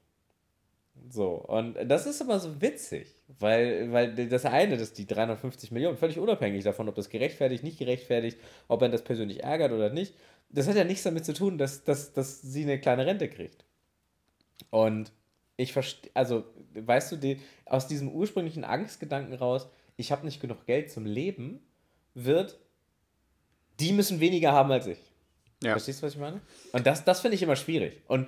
So, 1.09 1.33
und 1.33 1.75
das 1.85 2.07
ist 2.07 2.21
immer 2.21 2.39
so 2.39 2.61
witzig, 2.61 3.15
weil, 3.39 3.91
weil 3.91 4.27
das 4.29 4.45
eine, 4.45 4.77
dass 4.77 4.93
die 4.93 5.05
350 5.05 5.71
Millionen, 5.71 5.97
völlig 5.97 6.19
unabhängig 6.19 6.63
davon, 6.63 6.89
ob 6.89 6.95
das 6.95 7.09
gerechtfertigt, 7.09 7.63
nicht 7.63 7.77
gerechtfertigt, 7.77 8.39
ob 8.67 8.81
man 8.81 8.91
das 8.91 9.03
persönlich 9.03 9.43
ärgert 9.43 9.71
oder 9.71 9.89
nicht, 9.89 10.15
das 10.49 10.67
hat 10.67 10.75
ja 10.75 10.83
nichts 10.83 11.03
damit 11.03 11.25
zu 11.25 11.33
tun, 11.33 11.57
dass, 11.57 11.83
dass, 11.83 12.13
dass 12.13 12.41
sie 12.41 12.63
eine 12.63 12.79
kleine 12.79 13.05
Rente 13.05 13.27
kriegt. 13.27 13.64
Und 14.69 15.11
ich 15.57 15.73
verstehe, 15.73 16.11
also, 16.13 16.43
weißt 16.73 17.13
du, 17.13 17.15
die, 17.15 17.39
aus 17.65 17.87
diesem 17.87 18.09
ursprünglichen 18.09 18.63
Angstgedanken 18.63 19.33
raus, 19.33 19.67
ich 19.97 20.11
habe 20.11 20.25
nicht 20.25 20.41
genug 20.41 20.65
Geld 20.65 20.91
zum 20.91 21.05
Leben, 21.05 21.61
wird, 22.13 22.57
die 23.79 23.93
müssen 23.93 24.19
weniger 24.19 24.51
haben 24.51 24.71
als 24.71 24.87
ich. 24.87 24.99
Ja. 25.63 25.71
Verstehst 25.71 26.01
du, 26.01 26.05
was 26.05 26.13
ich 26.13 26.19
meine? 26.19 26.41
Und 26.73 26.85
das, 26.85 27.05
das 27.05 27.21
finde 27.21 27.35
ich 27.35 27.41
immer 27.41 27.55
schwierig. 27.55 28.01
Und 28.07 28.27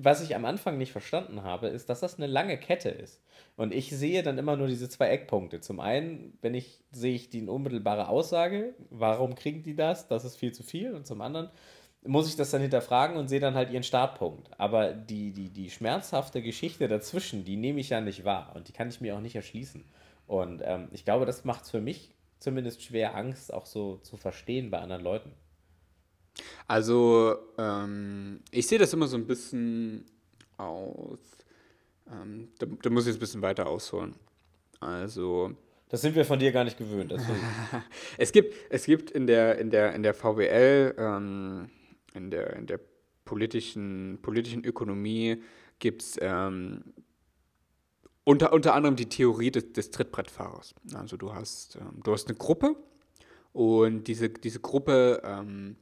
was 0.00 0.22
ich 0.22 0.36
am 0.36 0.44
Anfang 0.44 0.78
nicht 0.78 0.92
verstanden 0.92 1.42
habe, 1.42 1.66
ist, 1.68 1.90
dass 1.90 2.00
das 2.00 2.16
eine 2.16 2.26
lange 2.26 2.56
Kette 2.58 2.88
ist. 2.88 3.20
Und 3.56 3.74
ich 3.74 3.90
sehe 3.90 4.22
dann 4.22 4.38
immer 4.38 4.56
nur 4.56 4.68
diese 4.68 4.88
zwei 4.88 5.08
Eckpunkte. 5.08 5.60
Zum 5.60 5.80
einen, 5.80 6.38
wenn 6.42 6.54
ich 6.54 6.78
sehe 6.92 7.14
ich 7.14 7.28
die 7.28 7.46
unmittelbare 7.46 8.08
Aussage, 8.08 8.74
warum 8.90 9.34
kriegen 9.34 9.62
die 9.62 9.74
das? 9.74 10.06
Das 10.06 10.24
ist 10.24 10.36
viel 10.36 10.52
zu 10.52 10.62
viel. 10.62 10.94
Und 10.94 11.06
zum 11.06 11.20
anderen 11.20 11.50
muss 12.02 12.28
ich 12.28 12.36
das 12.36 12.50
dann 12.50 12.62
hinterfragen 12.62 13.16
und 13.16 13.28
sehe 13.28 13.40
dann 13.40 13.54
halt 13.54 13.70
ihren 13.70 13.82
Startpunkt. 13.82 14.48
Aber 14.58 14.92
die, 14.92 15.32
die, 15.32 15.50
die 15.50 15.70
schmerzhafte 15.70 16.42
Geschichte 16.42 16.88
dazwischen, 16.88 17.44
die 17.44 17.56
nehme 17.56 17.80
ich 17.80 17.90
ja 17.90 18.00
nicht 18.00 18.24
wahr 18.24 18.52
und 18.54 18.68
die 18.68 18.72
kann 18.72 18.88
ich 18.88 19.00
mir 19.00 19.16
auch 19.16 19.20
nicht 19.20 19.36
erschließen. 19.36 19.84
Und 20.26 20.62
ähm, 20.64 20.88
ich 20.92 21.04
glaube, 21.04 21.26
das 21.26 21.44
macht 21.44 21.64
es 21.64 21.70
für 21.70 21.80
mich 21.80 22.14
zumindest 22.38 22.82
schwer, 22.82 23.14
Angst 23.14 23.52
auch 23.52 23.66
so 23.66 23.96
zu 23.98 24.16
verstehen 24.16 24.70
bei 24.70 24.78
anderen 24.78 25.02
Leuten. 25.02 25.32
Also, 26.66 27.36
ähm, 27.58 28.40
ich 28.50 28.66
sehe 28.66 28.78
das 28.78 28.92
immer 28.92 29.06
so 29.06 29.16
ein 29.16 29.26
bisschen 29.26 30.06
aus. 30.56 31.18
Ähm, 32.10 32.48
da, 32.58 32.66
da, 32.80 32.90
muss 32.90 33.04
ich 33.04 33.08
jetzt 33.08 33.16
ein 33.16 33.20
bisschen 33.20 33.42
weiter 33.42 33.66
ausholen. 33.66 34.14
Also. 34.78 35.52
Das 35.88 36.00
sind 36.00 36.14
wir 36.14 36.24
von 36.24 36.38
dir 36.38 36.52
gar 36.52 36.64
nicht 36.64 36.78
gewöhnt. 36.78 37.12
es 38.18 38.30
gibt, 38.30 38.54
es 38.70 38.84
gibt 38.84 39.10
in 39.10 39.26
der, 39.26 39.58
in 39.58 39.70
der, 39.70 39.92
in 39.94 40.02
der 40.02 40.14
VWL 40.14 40.94
ähm, 40.96 41.68
in 42.14 42.30
der, 42.30 42.56
in 42.56 42.66
der 42.66 42.80
politischen, 43.24 44.18
politischen 44.22 44.64
Ökonomie 44.64 45.42
gibt 45.78 46.02
es 46.02 46.18
ähm, 46.20 46.82
unter, 48.24 48.52
unter 48.52 48.74
anderem 48.74 48.96
die 48.96 49.08
Theorie 49.08 49.50
des, 49.50 49.72
des 49.72 49.90
Trittbrettfahrers. 49.90 50.74
Also 50.94 51.16
du 51.16 51.34
hast, 51.34 51.76
ähm, 51.76 52.00
du 52.04 52.12
hast 52.12 52.28
eine 52.28 52.36
Gruppe 52.36 52.76
und 53.52 54.04
diese, 54.04 54.28
diese 54.28 54.60
Gruppe, 54.60 55.22
ähm, 55.24 55.76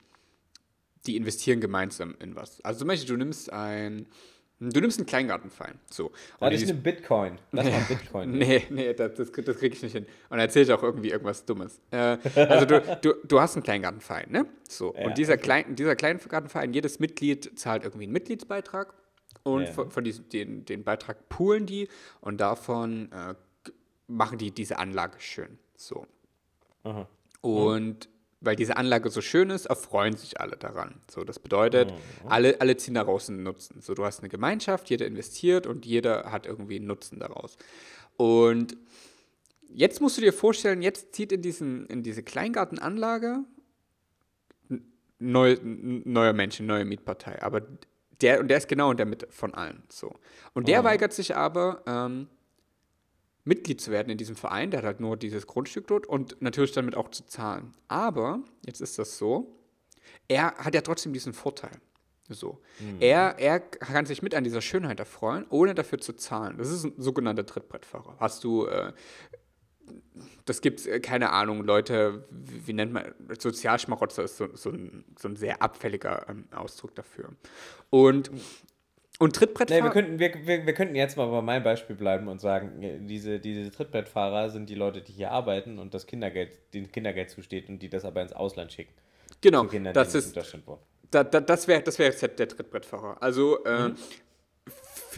die 1.07 1.17
investieren 1.17 1.61
gemeinsam 1.61 2.14
in 2.21 2.37
was. 2.37 2.61
Also 2.62 2.81
zum 2.81 2.88
Beispiel, 2.88 3.09
du 3.09 3.17
nimmst 3.17 3.53
ein, 3.53 4.07
Du 4.61 4.81
nimmst 4.81 4.99
einen 4.99 5.07
Kleingartenverein. 5.07 5.79
So. 5.88 6.11
Und 6.40 6.53
ich 6.53 6.66
nehme 6.66 6.81
Bitcoin. 6.81 7.38
Lass 7.53 7.66
mal 7.66 7.81
Bitcoin. 7.88 8.31
nee, 8.38 8.64
nee, 8.71 8.92
das, 8.92 9.14
das, 9.14 9.31
das 9.31 9.57
kriege 9.57 9.77
ich 9.77 9.83
nicht 9.83 9.92
hin. 9.92 10.07
Und 10.31 10.40
erzähle 10.40 10.64
ich 10.64 10.73
auch 10.73 10.83
irgendwie 10.83 11.11
irgendwas 11.11 11.44
Dummes. 11.44 11.81
Äh, 11.92 12.18
also 12.35 12.66
du, 12.66 12.99
du, 13.01 13.14
du 13.25 13.40
hast 13.40 13.55
einen 13.55 13.62
Kleingartenverein, 13.62 14.31
ne? 14.31 14.47
So. 14.68 14.94
Ja, 14.97 15.07
und 15.07 15.16
dieser, 15.16 15.35
okay. 15.35 15.42
Klein, 15.42 15.77
dieser 15.77 15.94
Kleingartenverein, 15.94 16.73
jedes 16.73 16.99
Mitglied 16.99 17.57
zahlt 17.59 17.85
irgendwie 17.85 18.05
einen 18.05 18.12
Mitgliedsbeitrag. 18.12 18.94
Und 19.44 19.62
ja. 19.62 19.73
von, 19.73 19.90
von 19.92 20.03
diesem, 20.03 20.29
den, 20.29 20.64
den 20.64 20.83
Beitrag 20.83 21.29
poolen 21.29 21.64
die 21.64 21.88
und 22.21 22.40
davon 22.40 23.12
äh, 23.12 23.35
machen 24.09 24.38
die 24.38 24.51
diese 24.51 24.79
Anlage 24.79 25.21
schön. 25.21 25.59
So. 25.77 26.07
Aha. 26.83 27.07
Und 27.40 28.09
weil 28.40 28.55
diese 28.57 28.77
Anlage 28.77 29.11
so 29.11 29.20
schön 29.20 29.51
ist, 29.51 29.66
erfreuen 29.66 30.16
sich 30.16 30.40
alle 30.40 30.57
daran. 30.57 31.01
So, 31.11 31.24
das 31.24 31.38
bedeutet, 31.38 31.90
Mhm. 31.90 32.29
alle, 32.29 32.61
alle 32.61 32.77
ziehen 32.77 32.94
daraus 32.94 33.29
einen 33.29 33.42
Nutzen. 33.42 33.81
So, 33.81 33.94
du 33.94 34.05
hast 34.05 34.20
eine 34.20 34.29
Gemeinschaft, 34.29 34.90
jeder 34.90 35.07
investiert 35.07 35.66
und 35.66 35.85
jeder 35.87 36.31
hat 36.31 36.46
irgendwie 36.46 36.77
einen 36.77 36.87
Nutzen 36.87 37.18
daraus. 37.18 37.57
Und 38.16 38.77
jetzt 39.68 40.01
musst 40.01 40.16
du 40.16 40.20
dir 40.20 40.33
vorstellen, 40.33 40.83
jetzt 40.83 41.14
zieht 41.14 41.33
in, 41.33 41.42
diesen, 41.42 41.87
in 41.87 42.03
diese 42.03 42.22
Kleingartenanlage 42.22 43.40
ein 44.70 44.92
neu, 45.18 45.57
neuer 45.62 46.33
Mensch, 46.33 46.61
eine 46.61 46.68
neue 46.68 46.85
Mietpartei. 46.85 47.42
Aber 47.42 47.62
der, 48.20 48.40
und 48.40 48.48
der 48.48 48.59
ist 48.59 48.68
genau 48.68 48.90
in 48.92 48.96
der 48.96 49.07
Mitte 49.07 49.27
von 49.31 49.55
allen. 49.55 49.83
So. 49.88 50.14
Und 50.55 50.68
der 50.68 50.83
Mhm. 50.83 50.87
weigert 50.87 51.12
sich 51.12 51.37
aber, 51.37 51.83
ähm, 51.87 52.29
Mitglied 53.49 53.81
zu 53.81 53.91
werden 53.91 54.11
in 54.11 54.19
diesem 54.19 54.37
Verein, 54.37 54.71
der 54.71 54.79
hat 54.79 54.87
halt 54.87 55.01
nur 55.01 55.17
dieses 55.17 55.47
Grundstück 55.47 55.87
dort 55.89 56.07
und 56.07 56.41
natürlich 56.41 56.73
damit 56.73 56.95
auch 56.95 57.11
zu 57.11 57.27
zahlen. 57.27 57.73
Aber, 57.89 58.41
jetzt 58.67 58.81
ist 58.81 58.99
das 58.99 59.19
so, 59.19 59.57
er 60.29 60.55
hat 60.57 60.75
ja 60.75 60.83
trotzdem 60.83 61.13
diesen 61.13 61.33
Vorteil. 61.33 61.73
So. 62.29 62.61
Er, 63.01 63.39
er 63.39 63.59
kann 63.59 64.05
sich 64.05 64.21
mit 64.21 64.35
an 64.35 64.45
dieser 64.45 64.61
Schönheit 64.61 65.01
erfreuen, 65.01 65.47
ohne 65.49 65.75
dafür 65.75 65.99
zu 65.99 66.13
zahlen. 66.13 66.59
Das 66.59 66.71
ist 66.71 66.85
ein 66.85 66.93
sogenannter 66.99 67.47
Trittbrettfahrer. 67.47 68.17
Hast 68.21 68.45
du, 68.45 68.67
äh, 68.67 68.93
das 70.45 70.61
gibt 70.61 70.81
es, 70.81 71.03
keine 71.03 71.31
Ahnung, 71.31 71.65
Leute, 71.65 72.29
wie, 72.31 72.67
wie 72.67 72.73
nennt 72.75 72.93
man, 72.93 73.15
Sozialschmarotzer 73.39 74.25
ist 74.25 74.37
so, 74.37 74.55
so, 74.55 74.69
ein, 74.69 75.07
so 75.19 75.29
ein 75.29 75.37
sehr 75.37 75.63
abfälliger 75.63 76.27
ähm, 76.29 76.45
Ausdruck 76.55 76.95
dafür. 76.95 77.31
Und, 77.89 78.31
und 79.18 79.33
Nee, 79.35 79.38
Trittbrettfahrer. 79.38 79.83
wir, 79.85 79.90
könnten, 79.90 80.18
wir, 80.18 80.46
wir, 80.46 80.66
wir 80.66 80.74
könnten 80.74 80.94
jetzt 80.94 81.16
mal 81.16 81.26
bei 81.26 81.42
meinem 81.42 81.64
Beispiel 81.64 81.96
bleiben 81.96 82.28
und 82.28 82.40
sagen, 82.40 82.83
äh, 82.83 82.98
diese, 83.00 83.40
diese 83.40 83.70
Trittbrettfahrer 83.70 84.50
sind 84.50 84.68
die 84.70 84.74
Leute, 84.76 85.02
die 85.02 85.12
hier 85.12 85.31
arbeiten 85.33 85.78
und 85.78 85.92
das 85.94 86.07
Kindergeld, 86.07 86.52
denen 86.72 86.90
Kindergeld 86.92 87.31
zusteht 87.31 87.68
und 87.68 87.81
die 87.81 87.88
das 87.88 88.04
aber 88.04 88.22
ins 88.22 88.33
Ausland 88.33 88.72
schicken. 88.72 88.92
genau, 89.40 89.64
Kindern, 89.64 89.92
das 89.94 90.14
ist, 90.14 90.37
wohnen. 90.66 90.78
Da, 91.11 91.24
da, 91.24 91.40
das 91.40 91.66
wäre 91.66 91.83
das 91.83 91.98
wär 91.98 92.07
jetzt 92.07 92.22
der 92.22 92.48
Trittbrettfahrer. 92.48 93.16
Also 93.20 93.64
äh, 93.64 93.88
Mhm. 93.88 93.96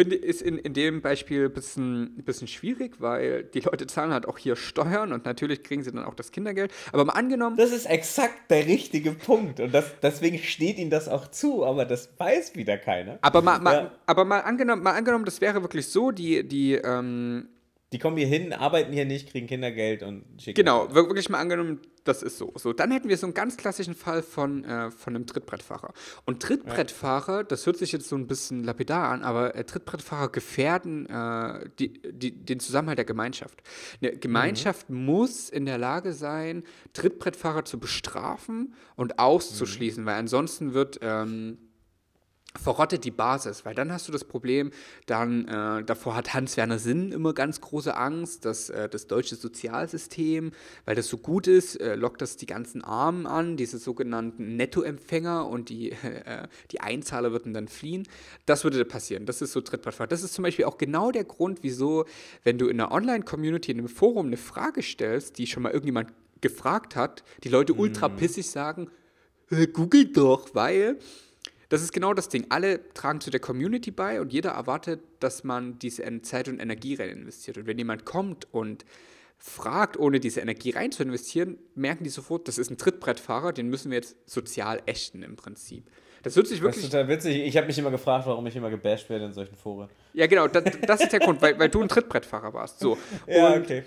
Finde 0.00 0.16
ist 0.16 0.40
in, 0.40 0.56
in 0.58 0.72
dem 0.72 1.02
Beispiel 1.02 1.44
ein 1.46 1.52
bisschen, 1.52 2.14
bisschen 2.24 2.48
schwierig, 2.48 3.00
weil 3.00 3.44
die 3.44 3.60
Leute 3.60 3.86
zahlen 3.86 4.12
halt 4.12 4.26
auch 4.26 4.38
hier 4.38 4.56
Steuern 4.56 5.12
und 5.12 5.26
natürlich 5.26 5.62
kriegen 5.62 5.82
sie 5.82 5.92
dann 5.92 6.04
auch 6.04 6.14
das 6.14 6.30
Kindergeld. 6.32 6.72
Aber 6.92 7.04
mal 7.04 7.12
angenommen, 7.12 7.56
Das 7.58 7.70
ist 7.70 7.84
exakt 7.84 8.50
der 8.50 8.66
richtige 8.66 9.12
Punkt 9.12 9.60
und 9.60 9.72
das, 9.74 9.84
deswegen 10.02 10.38
steht 10.38 10.78
ihnen 10.78 10.90
das 10.90 11.08
auch 11.08 11.28
zu, 11.28 11.64
aber 11.66 11.84
das 11.84 12.08
weiß 12.18 12.54
wieder 12.56 12.78
keiner. 12.78 13.18
aber 13.20 13.42
mal, 13.42 13.58
mal, 13.60 13.74
Ja. 13.74 13.90
aber 14.06 14.24
mal 14.24 14.40
angenommen, 14.40 14.82
mal 14.82 14.92
angenommen, 14.94 15.24
das 15.26 15.40
wäre 15.42 15.60
wirklich 15.62 15.86
so, 15.88 16.10
die, 16.10 16.46
die 16.48 16.74
ähm, 16.74 17.48
Die 17.92 17.98
kommen 17.98 18.16
hier 18.16 18.28
hin, 18.28 18.52
arbeiten 18.52 18.92
hier 18.92 19.04
nicht, 19.04 19.30
kriegen 19.30 19.48
Kindergeld 19.48 20.04
und 20.04 20.24
schicken. 20.40 20.54
Genau, 20.56 20.88
wir- 20.94 21.06
wirklich 21.06 21.28
mal 21.28 21.38
angenommen, 21.40 21.80
das 22.04 22.22
ist 22.22 22.38
so. 22.38 22.52
So, 22.56 22.72
dann 22.72 22.92
hätten 22.92 23.08
wir 23.08 23.16
so 23.16 23.26
einen 23.26 23.34
ganz 23.34 23.56
klassischen 23.56 23.94
Fall 23.94 24.22
von, 24.22 24.64
äh, 24.64 24.90
von 24.92 25.16
einem 25.16 25.26
Trittbrettfahrer. 25.26 25.92
Und 26.24 26.40
Trittbrettfahrer, 26.40 27.42
das 27.42 27.66
hört 27.66 27.76
sich 27.78 27.90
jetzt 27.90 28.08
so 28.08 28.14
ein 28.14 28.28
bisschen 28.28 28.62
lapidar 28.62 29.08
an, 29.10 29.22
aber 29.22 29.56
äh, 29.56 29.64
Trittbrettfahrer 29.64 30.28
gefährden 30.30 31.06
äh, 31.10 31.68
die, 31.80 32.00
die, 32.12 32.30
den 32.44 32.60
Zusammenhalt 32.60 32.98
der 32.98 33.04
Gemeinschaft. 33.06 33.60
Eine 34.00 34.16
Gemeinschaft 34.16 34.88
muss 34.88 35.48
in 35.50 35.66
der 35.66 35.78
Lage 35.78 36.12
sein, 36.12 36.62
Trittbrettfahrer 36.92 37.64
zu 37.64 37.80
bestrafen 37.80 38.74
und 38.94 39.18
auszuschließen, 39.18 40.06
weil 40.06 40.14
ansonsten 40.14 40.74
wird. 40.74 41.00
Ähm, 41.02 41.58
verrottet 42.58 43.04
die 43.04 43.12
Basis, 43.12 43.64
weil 43.64 43.74
dann 43.74 43.92
hast 43.92 44.08
du 44.08 44.12
das 44.12 44.24
Problem, 44.24 44.72
dann 45.06 45.46
äh, 45.46 45.84
davor 45.84 46.16
hat 46.16 46.34
Hans-Werner 46.34 46.80
Sinn 46.80 47.12
immer 47.12 47.32
ganz 47.32 47.60
große 47.60 47.96
Angst, 47.96 48.44
dass 48.44 48.70
äh, 48.70 48.88
das 48.88 49.06
deutsche 49.06 49.36
Sozialsystem, 49.36 50.50
weil 50.84 50.96
das 50.96 51.06
so 51.06 51.16
gut 51.16 51.46
ist, 51.46 51.76
äh, 51.76 51.94
lockt 51.94 52.20
das 52.22 52.36
die 52.36 52.46
ganzen 52.46 52.82
Armen 52.82 53.26
an, 53.26 53.56
diese 53.56 53.78
sogenannten 53.78 54.56
Nettoempfänger 54.56 55.46
und 55.46 55.68
die, 55.68 55.92
äh, 56.02 56.48
die 56.72 56.80
Einzahler 56.80 57.30
würden 57.30 57.54
dann 57.54 57.68
fliehen. 57.68 58.08
Das 58.46 58.64
würde 58.64 58.84
passieren. 58.84 59.26
Das 59.26 59.42
ist 59.42 59.52
so 59.52 59.60
Trittbrettfahrer. 59.60 60.08
Das 60.08 60.24
ist 60.24 60.34
zum 60.34 60.42
Beispiel 60.42 60.64
auch 60.64 60.76
genau 60.76 61.12
der 61.12 61.24
Grund, 61.24 61.60
wieso, 61.62 62.04
wenn 62.42 62.58
du 62.58 62.66
in 62.66 62.80
einer 62.80 62.90
Online-Community, 62.90 63.70
in 63.70 63.78
einem 63.78 63.88
Forum 63.88 64.26
eine 64.26 64.36
Frage 64.36 64.82
stellst, 64.82 65.38
die 65.38 65.46
schon 65.46 65.62
mal 65.62 65.70
irgendjemand 65.70 66.12
gefragt 66.40 66.96
hat, 66.96 67.22
die 67.44 67.48
Leute 67.48 67.74
ultra 67.74 68.08
pissig 68.08 68.50
sagen, 68.50 68.90
äh, 69.50 69.68
google 69.68 70.06
doch, 70.06 70.54
weil 70.54 70.98
das 71.70 71.82
ist 71.82 71.92
genau 71.92 72.12
das 72.12 72.28
Ding. 72.28 72.46
Alle 72.50 72.92
tragen 72.92 73.20
zu 73.20 73.30
der 73.30 73.40
Community 73.40 73.90
bei 73.90 74.20
und 74.20 74.32
jeder 74.32 74.50
erwartet, 74.50 75.00
dass 75.20 75.44
man 75.44 75.78
diese 75.78 76.02
Zeit 76.22 76.48
und 76.48 76.60
Energie 76.60 76.96
rein 76.96 77.08
investiert. 77.10 77.56
Und 77.56 77.66
wenn 77.66 77.78
jemand 77.78 78.04
kommt 78.04 78.52
und 78.52 78.84
fragt, 79.38 79.96
ohne 79.98 80.20
diese 80.20 80.40
Energie 80.40 80.70
rein 80.70 80.92
zu 80.92 81.02
investieren, 81.02 81.56
merken 81.74 82.04
die 82.04 82.10
sofort, 82.10 82.46
das 82.46 82.58
ist 82.58 82.70
ein 82.70 82.76
Trittbrettfahrer, 82.76 83.52
den 83.54 83.68
müssen 83.68 83.90
wir 83.90 83.96
jetzt 83.96 84.16
sozial 84.28 84.82
ächten 84.84 85.22
im 85.22 85.36
Prinzip. 85.36 85.90
Das 86.22 86.36
wird 86.36 86.48
sich 86.48 86.60
Das 86.60 86.76
ist 86.76 86.82
wirklich. 86.82 86.90
total 86.90 87.08
witzig. 87.08 87.36
Ich 87.38 87.56
habe 87.56 87.66
mich 87.66 87.78
immer 87.78 87.90
gefragt, 87.90 88.26
warum 88.26 88.46
ich 88.46 88.54
immer 88.54 88.68
gebasht 88.68 89.08
werde 89.08 89.24
in 89.24 89.32
solchen 89.32 89.56
Foren. 89.56 89.88
Ja, 90.12 90.26
genau, 90.26 90.48
das, 90.48 90.64
das 90.86 91.00
ist 91.00 91.12
der 91.12 91.20
Grund, 91.20 91.40
weil, 91.40 91.58
weil 91.58 91.70
du 91.70 91.80
ein 91.80 91.88
Trittbrettfahrer 91.88 92.52
warst. 92.52 92.80
So. 92.80 92.98
Ja, 93.26 93.54
Und 93.54 93.62
okay. 93.62 93.84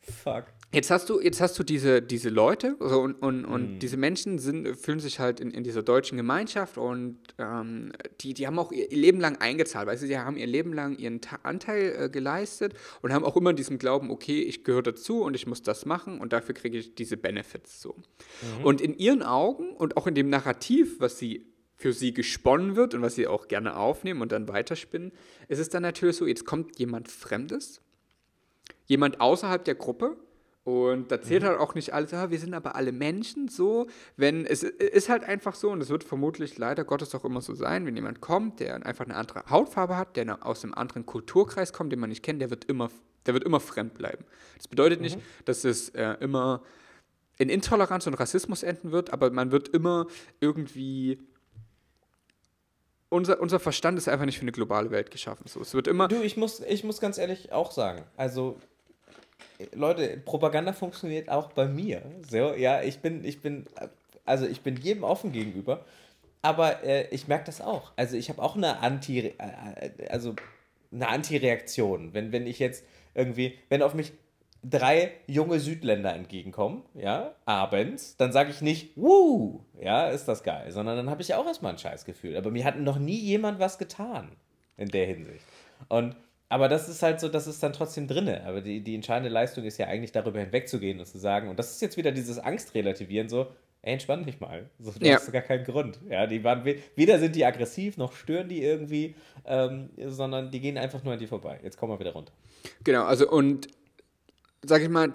Fuck. 0.00 0.44
Jetzt 0.74 0.90
hast 0.90 1.10
du, 1.10 1.20
jetzt 1.20 1.42
hast 1.42 1.58
du 1.58 1.64
diese, 1.64 2.00
diese 2.00 2.30
Leute 2.30 2.76
so, 2.80 3.00
und, 3.02 3.14
und, 3.16 3.44
und 3.44 3.80
diese 3.80 3.98
Menschen 3.98 4.38
sind, 4.38 4.74
fühlen 4.74 5.00
sich 5.00 5.20
halt 5.20 5.38
in, 5.38 5.50
in 5.50 5.64
dieser 5.64 5.82
deutschen 5.82 6.16
Gemeinschaft 6.16 6.78
und 6.78 7.18
ähm, 7.36 7.92
die, 8.22 8.32
die 8.32 8.46
haben 8.46 8.58
auch 8.58 8.72
ihr, 8.72 8.88
Leben 8.88 9.20
lang 9.20 9.36
eingezahlt, 9.36 9.86
weißt 9.86 10.02
du, 10.02 10.06
sie 10.06 10.18
haben 10.18 10.38
ihr 10.38 10.46
Leben 10.46 10.72
lang 10.72 10.96
ihren 10.96 11.20
Ta 11.20 11.40
Anteil 11.42 11.94
äh, 11.98 12.08
geleistet 12.08 12.72
und 13.02 13.12
haben 13.12 13.22
auch 13.22 13.36
immer 13.36 13.52
diesen 13.52 13.76
Glauben, 13.78 14.10
okay, 14.10 14.40
ich 14.40 14.64
gehöre 14.64 14.82
dazu 14.82 15.22
und 15.22 15.34
ich 15.34 15.46
muss 15.46 15.62
das 15.62 15.84
machen 15.84 16.18
und 16.18 16.32
dafür 16.32 16.54
kriege 16.54 16.78
ich 16.78 16.94
diese 16.94 17.18
Benefits 17.18 17.82
so. 17.82 17.94
Und 18.62 18.80
in 18.80 18.96
ihren 18.96 19.22
Augen 19.22 19.76
und 19.76 19.98
auch 19.98 20.06
in 20.06 20.14
dem 20.14 20.30
Narrativ, 20.30 21.00
was 21.00 21.18
sie 21.18 21.52
für 21.76 21.92
sie 21.92 22.14
gesponnen 22.14 22.76
wird 22.76 22.94
und 22.94 23.02
was 23.02 23.14
sie 23.14 23.26
auch 23.26 23.46
gerne 23.46 23.76
aufnehmen 23.76 24.22
und 24.22 24.32
dann 24.32 24.48
weiterspinnen, 24.48 25.12
ist 25.48 25.58
es 25.58 25.68
dann 25.68 25.82
natürlich 25.82 26.16
so, 26.16 26.26
jetzt 26.26 26.46
kommt 26.46 26.78
jemand 26.78 27.08
Fremdes, 27.08 27.82
jemand 28.86 29.20
außerhalb 29.20 29.62
der 29.64 29.74
Gruppe 29.74 30.16
und 30.64 31.10
da 31.10 31.20
zählt 31.20 31.42
halt 31.42 31.58
auch 31.58 31.74
nicht 31.74 31.92
alles, 31.92 32.14
ah, 32.14 32.30
wir 32.30 32.38
sind 32.38 32.54
aber 32.54 32.76
alle 32.76 32.92
Menschen 32.92 33.48
so, 33.48 33.88
wenn 34.16 34.46
es 34.46 34.62
ist 34.62 35.08
halt 35.08 35.24
einfach 35.24 35.56
so 35.56 35.70
und 35.70 35.80
es 35.80 35.88
wird 35.88 36.04
vermutlich 36.04 36.56
leider 36.56 36.84
Gottes 36.84 37.14
auch 37.16 37.24
immer 37.24 37.40
so 37.40 37.54
sein, 37.54 37.84
wenn 37.84 37.96
jemand 37.96 38.20
kommt, 38.20 38.60
der 38.60 38.86
einfach 38.86 39.04
eine 39.04 39.16
andere 39.16 39.44
Hautfarbe 39.50 39.96
hat, 39.96 40.16
der 40.16 40.46
aus 40.46 40.62
einem 40.62 40.74
anderen 40.74 41.04
Kulturkreis 41.04 41.72
kommt, 41.72 41.90
den 41.90 41.98
man 41.98 42.10
nicht 42.10 42.22
kennt, 42.22 42.40
der 42.40 42.50
wird 42.50 42.64
immer, 42.66 42.90
der 43.26 43.34
wird 43.34 43.42
immer 43.42 43.58
fremd 43.58 43.94
bleiben. 43.94 44.24
Das 44.56 44.68
bedeutet 44.68 45.00
nicht, 45.00 45.18
dass 45.46 45.64
es 45.64 45.88
äh, 45.90 46.16
immer 46.20 46.62
in 47.38 47.48
Intoleranz 47.48 48.06
und 48.06 48.14
Rassismus 48.14 48.62
enden 48.62 48.92
wird, 48.92 49.12
aber 49.12 49.30
man 49.30 49.50
wird 49.50 49.68
immer 49.68 50.06
irgendwie 50.38 51.18
unser, 53.08 53.40
unser 53.40 53.58
Verstand 53.58 53.98
ist 53.98 54.08
einfach 54.08 54.26
nicht 54.26 54.38
für 54.38 54.42
eine 54.42 54.52
globale 54.52 54.92
Welt 54.92 55.10
geschaffen. 55.10 55.46
So, 55.48 55.60
es 55.60 55.74
wird 55.74 55.88
immer 55.88 56.06
Du, 56.06 56.22
ich 56.22 56.36
muss, 56.36 56.60
ich 56.60 56.84
muss 56.84 57.00
ganz 57.00 57.18
ehrlich 57.18 57.52
auch 57.52 57.72
sagen, 57.72 58.04
also 58.16 58.58
Leute, 59.74 60.16
Propaganda 60.24 60.72
funktioniert 60.72 61.28
auch 61.28 61.52
bei 61.52 61.66
mir. 61.66 62.02
So, 62.28 62.54
ja, 62.54 62.82
ich 62.82 63.00
bin, 63.00 63.24
ich 63.24 63.40
bin, 63.40 63.66
also 64.24 64.46
ich 64.46 64.62
bin 64.62 64.76
jedem 64.76 65.04
offen 65.04 65.32
gegenüber, 65.32 65.84
aber 66.42 66.82
äh, 66.82 67.08
ich 67.10 67.28
merke 67.28 67.44
das 67.44 67.60
auch. 67.60 67.92
Also 67.96 68.16
ich 68.16 68.28
habe 68.28 68.42
auch 68.42 68.56
eine 68.56 68.80
Anti, 68.80 69.34
äh, 69.38 70.08
also 70.08 70.34
eine 70.92 71.08
Anti-Reaktion, 71.08 72.12
wenn, 72.14 72.32
wenn 72.32 72.46
ich 72.46 72.58
jetzt 72.58 72.84
irgendwie, 73.14 73.58
wenn 73.68 73.82
auf 73.82 73.94
mich 73.94 74.12
drei 74.64 75.12
junge 75.26 75.58
Südländer 75.58 76.14
entgegenkommen, 76.14 76.82
ja, 76.94 77.34
abends, 77.44 78.16
dann 78.16 78.32
sage 78.32 78.50
ich 78.50 78.60
nicht, 78.60 78.96
wuh, 78.96 79.60
ja, 79.80 80.08
ist 80.08 80.26
das 80.26 80.42
geil, 80.42 80.70
sondern 80.70 80.96
dann 80.96 81.10
habe 81.10 81.22
ich 81.22 81.34
auch 81.34 81.46
erstmal 81.46 81.72
ein 81.72 81.78
Scheißgefühl. 81.78 82.36
Aber 82.36 82.50
mir 82.50 82.64
hat 82.64 82.78
noch 82.78 82.98
nie 82.98 83.18
jemand 83.18 83.58
was 83.58 83.78
getan 83.78 84.30
in 84.76 84.88
der 84.88 85.06
Hinsicht. 85.06 85.44
Und 85.88 86.16
aber 86.52 86.68
das 86.68 86.88
ist 86.88 87.02
halt 87.02 87.18
so, 87.18 87.28
das 87.28 87.46
ist 87.46 87.62
dann 87.62 87.72
trotzdem 87.72 88.06
drinne. 88.06 88.44
Aber 88.44 88.60
die, 88.60 88.82
die 88.82 88.94
entscheidende 88.94 89.30
Leistung 89.30 89.64
ist 89.64 89.78
ja 89.78 89.86
eigentlich 89.86 90.12
darüber 90.12 90.38
hinwegzugehen 90.40 90.98
und 91.00 91.06
zu 91.06 91.18
sagen, 91.18 91.48
und 91.48 91.58
das 91.58 91.70
ist 91.72 91.80
jetzt 91.82 91.96
wieder 91.96 92.12
dieses 92.12 92.38
Angstrelativieren, 92.38 93.28
so, 93.30 93.46
ey, 93.80 93.94
entspann 93.94 94.24
dich 94.24 94.38
mal. 94.38 94.68
So, 94.78 94.92
du 94.92 95.06
Ja. 95.06 95.14
hast 95.16 95.32
gar 95.32 95.40
keinen 95.42 95.64
Grund. 95.64 95.98
Ja, 96.10 96.26
die 96.26 96.44
waren 96.44 96.64
we- 96.64 96.76
weder 96.94 97.18
sind 97.18 97.34
die 97.36 97.44
aggressiv, 97.44 97.96
noch 97.96 98.12
stören 98.14 98.48
die 98.48 98.62
irgendwie, 98.62 99.14
ähm, 99.46 99.88
sondern 100.06 100.50
die 100.50 100.60
gehen 100.60 100.76
einfach 100.76 101.02
nur 101.02 101.14
an 101.14 101.18
dir 101.18 101.28
vorbei. 101.28 101.58
Jetzt 101.62 101.78
kommen 101.78 101.92
wir 101.94 101.98
wieder 102.00 102.12
runter. 102.12 102.32
Genau, 102.84 103.04
also 103.04 103.28
und 103.30 103.68
sag 104.64 104.82
ich 104.82 104.88
mal, 104.88 105.12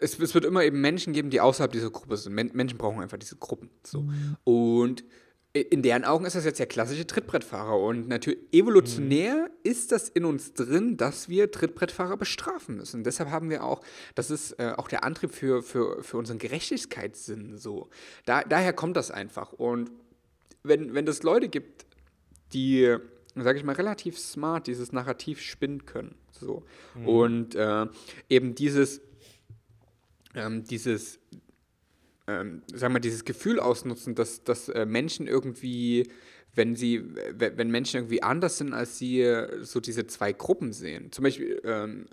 es, 0.00 0.18
es 0.18 0.34
wird 0.34 0.44
immer 0.44 0.64
eben 0.64 0.80
Menschen 0.80 1.12
geben, 1.12 1.30
die 1.30 1.40
außerhalb 1.40 1.70
dieser 1.72 1.90
Gruppe 1.90 2.16
sind. 2.16 2.32
Men 2.34 2.50
Menschen 2.54 2.78
brauchen 2.78 3.00
einfach 3.02 3.18
diese 3.18 3.36
Gruppen. 3.36 3.68
So. 3.84 4.04
Und 4.44 5.02
i- 5.02 5.04
in 5.52 5.82
deren 5.82 6.04
Augen 6.04 6.26
ist 6.26 6.36
das 6.36 6.44
jetzt 6.44 6.60
der 6.60 6.66
klassische 6.66 7.06
Trittbrettfahrer. 7.06 7.76
Und 7.78 8.06
natürlich 8.08 8.38
evolutionär 8.52 9.50
ist 9.64 9.90
das 9.90 10.08
in 10.08 10.24
uns 10.24 10.54
drin, 10.54 10.96
dass 10.96 11.28
wir 11.28 11.50
Trittbrettfahrer 11.50 12.16
bestrafen 12.16 12.76
müssen. 12.76 13.02
Deshalb 13.02 13.30
haben 13.30 13.50
wir 13.50 13.64
auch, 13.64 13.80
das 14.14 14.30
ist 14.30 14.52
äh, 14.60 14.74
auch 14.76 14.86
der 14.86 15.02
Antrieb 15.02 15.32
für, 15.32 15.62
für, 15.62 16.04
für 16.04 16.18
unseren 16.18 16.38
Gerechtigkeitssinn 16.38 17.58
so. 17.58 17.88
Da, 18.26 18.44
daher 18.44 18.72
kommt 18.72 18.96
das 18.96 19.10
einfach. 19.10 19.52
Und 19.52 19.90
wenn, 20.62 20.94
wenn 20.94 21.06
es 21.08 21.24
Leute 21.24 21.48
gibt, 21.48 21.84
die, 22.52 22.96
sage 23.34 23.58
ich 23.58 23.64
mal, 23.64 23.74
relativ 23.74 24.18
smart 24.18 24.68
dieses 24.68 24.92
Narrativ 24.92 25.40
spinnen 25.40 25.84
können. 25.84 26.14
So. 26.30 26.64
Und 27.04 27.56
äh, 27.56 27.86
eben 28.28 28.54
dieses, 28.54 29.00
ähm, 30.34 30.64
dieses 30.64 31.18
ähm, 32.30 32.62
sagen 32.72 32.94
wir, 32.94 33.00
dieses 33.00 33.24
Gefühl 33.24 33.60
ausnutzen, 33.60 34.14
dass, 34.14 34.44
dass 34.44 34.68
äh, 34.68 34.86
Menschen 34.86 35.26
irgendwie, 35.26 36.10
wenn 36.54 36.76
sie, 36.76 37.04
wenn 37.36 37.70
Menschen 37.70 37.98
irgendwie 37.98 38.22
anders 38.22 38.58
sind 38.58 38.74
als 38.74 38.98
sie, 38.98 39.24
so 39.60 39.80
diese 39.80 40.06
zwei 40.06 40.32
Gruppen 40.32 40.72
sehen. 40.72 41.12
Zum 41.12 41.22
Beispiel, 41.22 41.60
ähm, 41.64 42.06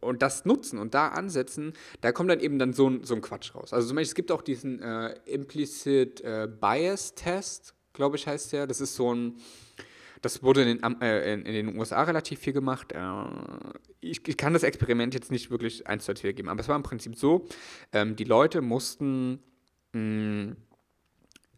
und 0.00 0.22
das 0.22 0.44
nutzen 0.44 0.78
und 0.78 0.94
da 0.94 1.08
ansetzen, 1.08 1.72
da 2.00 2.12
kommt 2.12 2.30
dann 2.30 2.40
eben 2.40 2.58
dann 2.58 2.72
so 2.72 2.88
ein, 2.88 3.04
so 3.04 3.14
ein 3.14 3.20
Quatsch 3.20 3.54
raus. 3.54 3.72
Also 3.72 3.88
zum 3.88 3.96
Beispiel, 3.96 4.10
es 4.10 4.14
gibt 4.14 4.32
auch 4.32 4.42
diesen 4.42 4.80
äh, 4.80 5.14
Implicit 5.24 6.20
äh, 6.20 6.48
Bias 6.48 7.14
Test, 7.14 7.74
glaube 7.92 8.16
ich, 8.16 8.26
heißt 8.26 8.52
der. 8.52 8.66
Das 8.66 8.80
ist 8.80 8.94
so 8.94 9.14
ein, 9.14 9.36
das 10.22 10.42
wurde 10.42 10.62
in 10.62 10.78
den, 10.78 11.00
äh, 11.00 11.32
in, 11.32 11.46
in 11.46 11.54
den 11.54 11.78
USA 11.78 12.02
relativ 12.02 12.40
viel 12.40 12.52
gemacht. 12.52 12.92
Äh, 12.92 13.00
ich, 14.00 14.26
ich, 14.26 14.36
kann 14.36 14.52
das 14.52 14.62
Experiment 14.62 15.14
jetzt 15.14 15.30
nicht 15.30 15.50
wirklich 15.50 15.86
eins 15.86 16.04
zu 16.04 16.12
eins 16.12 16.22
wiedergeben, 16.22 16.50
aber 16.50 16.60
es 16.60 16.68
war 16.68 16.76
im 16.76 16.82
Prinzip 16.82 17.16
so, 17.16 17.46
ähm, 17.92 18.16
die 18.16 18.24
Leute 18.24 18.60
mussten 18.60 19.40
mm, 19.92 20.52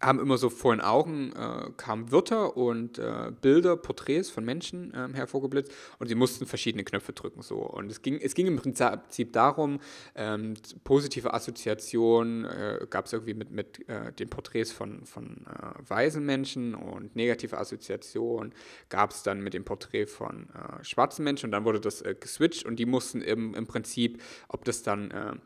haben 0.03 0.21
immer 0.21 0.37
so 0.37 0.51
vor 0.51 0.75
den 0.75 0.81
Augen 0.81 1.33
äh, 1.33 1.71
kamen 1.77 2.11
Wörter 2.11 2.57
und 2.57 2.99
äh, 2.99 3.33
Bilder, 3.41 3.77
Porträts 3.77 4.31
von 4.31 4.45
Menschen 4.45 4.93
ähm, 4.97 5.15
hervorgeblitzt 5.15 5.73
und 5.99 6.09
sie 6.09 6.15
mussten 6.15 6.47
verschiedene 6.47 6.85
Knöpfe 6.85 7.13
drücken 7.13 7.43
so. 7.43 7.57
Und 7.59 7.91
es 7.91 8.03
ging 8.03 8.21
es 8.21 8.35
ging 8.35 8.47
im 8.47 8.57
Prinzip 8.57 9.33
darum 9.33 9.81
ähm, 10.15 10.55
positive 10.85 11.33
Assoziation 11.33 12.45
äh, 12.45 12.87
gab 12.91 13.07
es 13.07 13.13
irgendwie 13.13 13.35
mit 13.35 13.51
mit 13.51 13.89
äh, 13.89 14.13
den 14.13 14.29
Porträts 14.29 14.73
von 14.73 15.07
von 15.07 15.47
äh, 15.47 15.89
weisen 15.89 16.27
Menschen 16.27 16.75
und 16.75 17.15
negative 17.15 17.59
Assoziation 17.59 18.53
gab 18.89 19.13
es 19.13 19.23
dann 19.23 19.41
mit 19.41 19.55
dem 19.55 19.65
Porträt 19.65 20.07
von 20.07 20.49
äh, 20.51 20.85
schwarzen 20.85 21.25
Menschen 21.25 21.47
und 21.47 21.53
dann 21.53 21.65
wurde 21.65 21.81
das 21.81 22.03
geswitcht 22.21 22.65
und 22.67 22.77
die 22.77 22.87
mussten 22.87 23.23
im, 23.23 23.55
im 23.55 23.67
Prinzip 23.67 24.21
ob 24.49 24.65
das 24.65 24.83
dann 24.83 25.41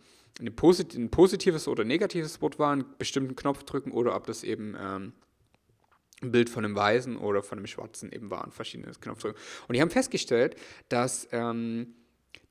Posit 0.54 0.94
ein 0.94 1.10
positives 1.10 1.68
oder 1.68 1.84
negatives 1.84 2.40
Wort 2.42 2.58
war, 2.58 2.72
einen 2.72 2.84
bestimmten 2.98 3.36
Knopf 3.36 3.64
drücken 3.64 3.90
oder 3.90 4.14
ob 4.14 4.26
das 4.26 4.44
eben 4.44 4.76
ähm, 4.78 5.12
ein 6.22 6.32
Bild 6.32 6.50
von 6.50 6.64
einem 6.64 6.76
Weißen 6.76 7.16
oder 7.16 7.42
von 7.42 7.58
einem 7.58 7.66
Schwarzen 7.66 8.12
eben 8.12 8.30
war, 8.30 8.44
ein 8.44 8.52
verschiedenes 8.52 9.00
Knopf 9.00 9.20
drücken. 9.20 9.38
Und 9.68 9.74
die 9.74 9.80
haben 9.80 9.90
festgestellt, 9.90 10.56
dass 10.88 11.28
ähm, 11.32 11.94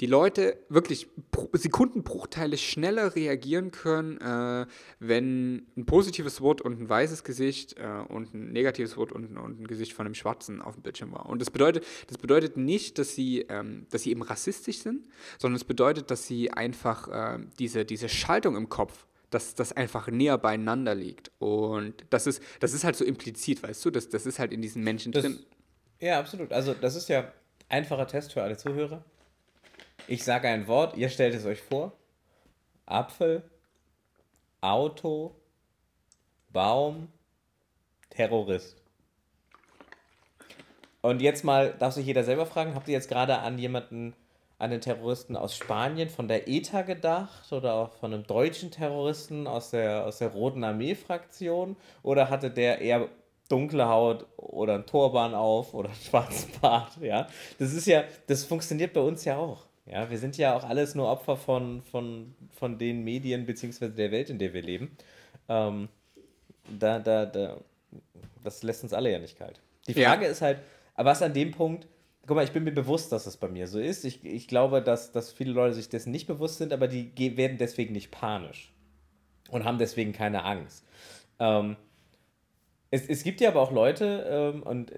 die 0.02 0.06
Leute 0.06 0.58
wirklich 0.69 1.08
Sekundenbruchteile 1.54 2.58
schneller 2.58 3.15
reagieren 3.15 3.71
können, 3.71 4.19
äh, 4.19 4.65
wenn 5.00 5.67
ein 5.78 5.86
positives 5.86 6.41
Wort 6.41 6.62
und 6.62 6.82
ein 6.82 6.89
weißes 6.89 7.24
Gesicht 7.24 7.78
äh, 7.78 8.04
und 8.10 8.34
ein 8.34 8.52
negatives 8.52 8.98
Wort 8.98 9.12
und, 9.12 9.38
und, 9.38 9.62
ein 9.62 9.67
Gesicht 9.67 9.93
von 9.93 10.06
einem 10.06 10.15
Schwarzen 10.15 10.62
auf 10.62 10.76
dem 10.76 10.84
Bildschirm 10.84 11.13
war. 11.13 11.28
Und 11.28 11.39
das 11.41 11.50
bedeutet, 11.50 11.86
das 12.08 12.17
bedeutet 12.17 12.58
nicht, 12.58 13.00
dass 13.00 13.15
sie, 13.15 13.45
ähm, 13.48 13.88
dass 13.89 14.04
sie 14.04 14.12
eben 14.12 14.21
rassistisch 14.21 14.80
sind, 14.80 15.06
sondern 15.38 15.56
es 15.56 15.63
bedeutet, 15.63 16.12
dass 16.12 16.28
sie 16.28 16.52
einfach 16.52 17.08
äh, 17.08 17.39
diese, 17.60 17.86
diese 17.86 18.10
Schaltung 18.10 18.56
im 18.56 18.69
Kopf 18.69 19.06
dass 19.32 19.54
das 19.54 19.74
einfach 19.74 20.08
näher 20.08 20.38
beieinander 20.38 20.95
liegt. 20.95 21.30
Und 21.39 22.06
das 22.10 22.26
ist, 22.26 22.41
das 22.62 22.74
ist 22.74 22.86
halt 22.86 22.95
so 22.95 23.04
implizit, 23.04 23.63
weißt 23.63 23.84
du? 23.84 23.91
Das, 23.91 24.08
das 24.08 24.26
ist 24.26 24.39
halt 24.39 24.54
in 24.54 24.62
diesen 24.62 24.82
Menschen 24.82 25.12
das, 25.12 25.24
drin. 25.24 25.39
Ja, 26.00 26.19
absolut. 26.19 26.54
Also 26.54 26.74
das 26.74 26.95
ist 26.95 27.10
ja 27.10 27.34
einfacher 27.67 28.08
Test 28.08 28.32
für 28.32 28.43
alle 28.43 28.56
Zuhörer. 28.56 29.04
Ich 30.08 30.24
sage 30.24 30.48
ein 30.48 30.68
Wort, 30.68 30.96
ihr 30.98 31.10
stellt 31.10 31.34
es 31.34 31.46
euch 31.46 31.62
vor. 31.62 31.91
Apfel, 32.86 33.41
Auto, 34.62 35.36
Baum, 36.54 37.08
Terrorist. 38.12 38.78
Und 41.02 41.22
jetzt 41.22 41.44
mal, 41.44 41.74
darf 41.80 41.96
sich 41.96 42.06
jeder 42.06 42.24
selber 42.24 42.46
fragen, 42.46 42.76
habt 42.76 42.88
ihr 42.88 42.94
jetzt 42.94 43.10
gerade 43.10 43.39
an 43.39 43.58
jemanden, 43.58 44.15
an 44.60 44.70
den 44.70 44.82
Terroristen 44.82 45.36
aus 45.36 45.56
Spanien 45.56 46.10
von 46.10 46.28
der 46.28 46.48
ETA 46.48 46.84
gedacht 46.84 47.52
oder 47.52 47.74
auch 47.74 47.91
von 47.94 48.13
einem 48.13 48.28
deutschen 48.28 48.70
Terroristen 48.70 49.48
aus 49.48 49.72
der, 49.72 50.06
aus 50.06 50.20
der 50.20 50.30
Roten 50.30 50.63
Armee-Fraktion? 50.63 51.76
Oder 52.04 52.30
hatte 52.30 52.52
der 52.52 52.80
eher 52.80 53.10
dunkle 53.50 53.88
Haut 53.88 54.28
oder 54.38 54.76
ein 54.76 54.86
Turban 54.86 55.34
auf 55.34 55.74
oder 55.74 55.89
einen 55.89 55.98
schwarzen 55.98 56.52
Bart? 56.62 56.98
Ja, 57.02 57.26
das 57.58 57.74
ist 57.74 57.88
ja, 57.88 58.04
das 58.28 58.44
funktioniert 58.44 58.94
bei 58.94 59.02
uns 59.02 59.26
ja 59.26 59.38
auch. 59.38 59.64
Ja, 59.86 60.10
wir 60.10 60.17
sind 60.17 60.38
ja 60.38 60.56
auch 60.56 60.63
alles 60.63 60.95
nur 60.95 61.10
Opfer 61.10 61.38
von, 61.38 61.84
von, 61.84 62.34
von 62.52 62.78
den 62.78 63.04
Medien 63.04 63.45
bzw. 63.45 63.89
der 63.89 64.12
Welt, 64.12 64.30
in 64.30 64.39
der 64.39 64.54
wir 64.54 64.63
leben. 64.63 64.98
Ähm, 65.48 65.89
da, 66.80 67.00
da, 67.00 67.26
da, 67.26 67.58
das 68.43 68.63
lässt 68.63 68.84
uns 68.84 68.93
alle 68.93 69.12
ja 69.12 69.19
nicht 69.19 69.38
kalt. 69.38 69.62
Die 69.88 69.93
Frage 69.93 70.26
ja. 70.26 70.32
ist 70.32 70.41
halt, 70.41 70.60
was 70.95 71.21
an 71.21 71.34
dem 71.34 71.52
Punkt, 71.52 71.88
guck 72.26 72.36
mal, 72.36 72.43
ich 72.43 72.52
bin 72.52 72.63
mir 72.63 72.71
bewusst, 72.71 73.12
dass 73.12 73.28
es 73.28 73.38
bei 73.38 73.48
mir 73.48 73.67
so 73.67 73.80
ist. 73.80 74.04
Ich, 74.06 74.26
ich 74.26 74.48
glaube, 74.48 74.82
dass, 74.82 75.12
dass 75.12 75.32
viele 75.32 75.52
Leute 75.52 75.76
sich 75.76 75.89
dessen 75.89 76.12
nicht 76.12 76.26
bewusst 76.26 76.58
sind, 76.58 76.74
aber 76.74 76.88
die 76.88 77.38
werden 77.38 77.58
deswegen 77.58 77.93
nicht 77.93 78.10
panisch 78.10 78.74
und 79.52 79.65
haben 79.65 79.78
deswegen 79.78 80.13
keine 80.13 80.43
Angst. 80.43 80.84
Ähm, 81.38 81.76
es, 82.89 83.08
es 83.08 83.24
gibt 83.24 83.41
ja 83.41 83.50
aber 83.50 83.62
auch 83.62 83.71
Leute, 83.71 84.26
ähm, 84.28 84.63
und 84.63 84.91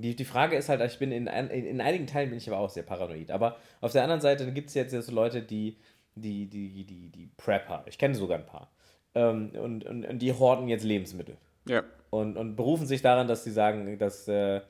die, 0.00 0.16
die 0.16 0.24
Frage 0.24 0.56
ist 0.56 0.68
halt, 0.68 0.80
ich 0.80 0.98
bin 0.98 1.12
in, 1.12 1.26
in, 1.26 1.48
in 1.48 1.80
einigen 1.80 2.06
Teilen 2.06 2.30
bin 2.30 2.38
ich 2.38 2.48
aber 2.48 2.58
auch 2.58 2.70
sehr 2.70 2.82
paranoid. 2.82 3.30
Aber 3.30 3.56
auf 3.80 3.92
der 3.92 4.02
anderen 4.02 4.20
Seite 4.20 4.50
gibt 4.52 4.68
es 4.68 4.74
jetzt 4.74 4.92
so 4.92 5.12
Leute, 5.12 5.42
die, 5.42 5.76
die, 6.14 6.46
die, 6.46 6.84
die, 6.84 7.10
die 7.10 7.30
Prepper, 7.36 7.84
ich 7.86 7.98
kenne 7.98 8.14
sogar 8.14 8.38
ein 8.38 8.46
paar, 8.46 8.70
ähm, 9.14 9.52
und, 9.60 9.84
und, 9.84 10.04
und 10.04 10.18
die 10.20 10.32
horten 10.32 10.68
jetzt 10.68 10.84
Lebensmittel. 10.84 11.36
Ja. 11.68 11.82
Und, 12.10 12.36
und 12.36 12.56
berufen 12.56 12.86
sich 12.86 13.02
daran, 13.02 13.26
dass 13.26 13.44
sie 13.44 13.50
sagen, 13.50 13.98
dass 13.98 14.28
äh, 14.28 14.60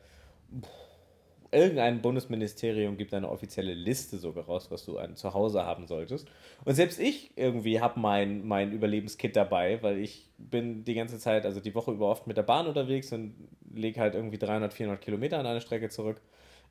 irgendein 1.52 2.02
Bundesministerium 2.02 2.96
gibt 2.96 3.14
eine 3.14 3.28
offizielle 3.28 3.74
Liste 3.74 4.18
sogar 4.18 4.44
raus, 4.44 4.70
was 4.70 4.84
du 4.84 4.98
ein 4.98 5.16
Zuhause 5.16 5.64
haben 5.64 5.86
solltest. 5.86 6.28
Und 6.64 6.74
selbst 6.74 6.98
ich 6.98 7.32
irgendwie 7.36 7.80
habe 7.80 8.00
mein, 8.00 8.46
mein 8.46 8.72
Überlebenskit 8.72 9.36
dabei, 9.36 9.82
weil 9.82 9.98
ich 9.98 10.28
bin 10.38 10.84
die 10.84 10.94
ganze 10.94 11.18
Zeit, 11.18 11.44
also 11.46 11.60
die 11.60 11.74
Woche 11.74 11.92
über 11.92 12.10
oft 12.10 12.26
mit 12.26 12.36
der 12.36 12.42
Bahn 12.42 12.66
unterwegs 12.66 13.12
und 13.12 13.34
lege 13.74 14.00
halt 14.00 14.14
irgendwie 14.14 14.38
300, 14.38 14.72
400 14.72 15.00
Kilometer 15.00 15.38
an 15.38 15.46
eine 15.46 15.60
Strecke 15.60 15.88
zurück. 15.88 16.20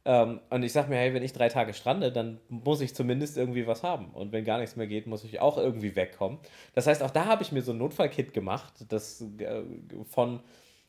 Ähm, 0.06 0.40
und 0.52 0.62
ich 0.64 0.72
sage 0.72 0.90
mir, 0.90 0.98
hey, 0.98 1.14
wenn 1.14 1.24
ich 1.24 1.34
drei 1.34 1.50
Tage 1.50 1.74
strande, 1.74 2.12
dann 2.12 2.40
muss 2.48 2.80
ich 2.82 2.94
zumindest 2.94 3.38
irgendwie 3.38 3.66
was 3.66 3.82
haben. 3.82 4.12
Und 4.14 4.32
wenn 4.32 4.46
gar 4.46 4.60
nichts 4.60 4.76
mehr 4.76 4.88
geht, 4.88 5.08
muss 5.08 5.24
ich 5.24 5.40
auch 5.42 5.58
irgendwie 5.58 5.96
wegkommen. 5.96 6.38
Das 6.76 6.86
heißt, 6.86 7.02
auch 7.02 7.10
da 7.10 7.26
habe 7.26 7.42
ich 7.42 7.52
mir 7.52 7.64
so 7.64 7.72
ein 7.72 7.80
Notfallkit 7.80 8.32
gemacht, 8.34 8.74
das 8.90 9.26
äh, 9.40 9.64
von 10.12 10.42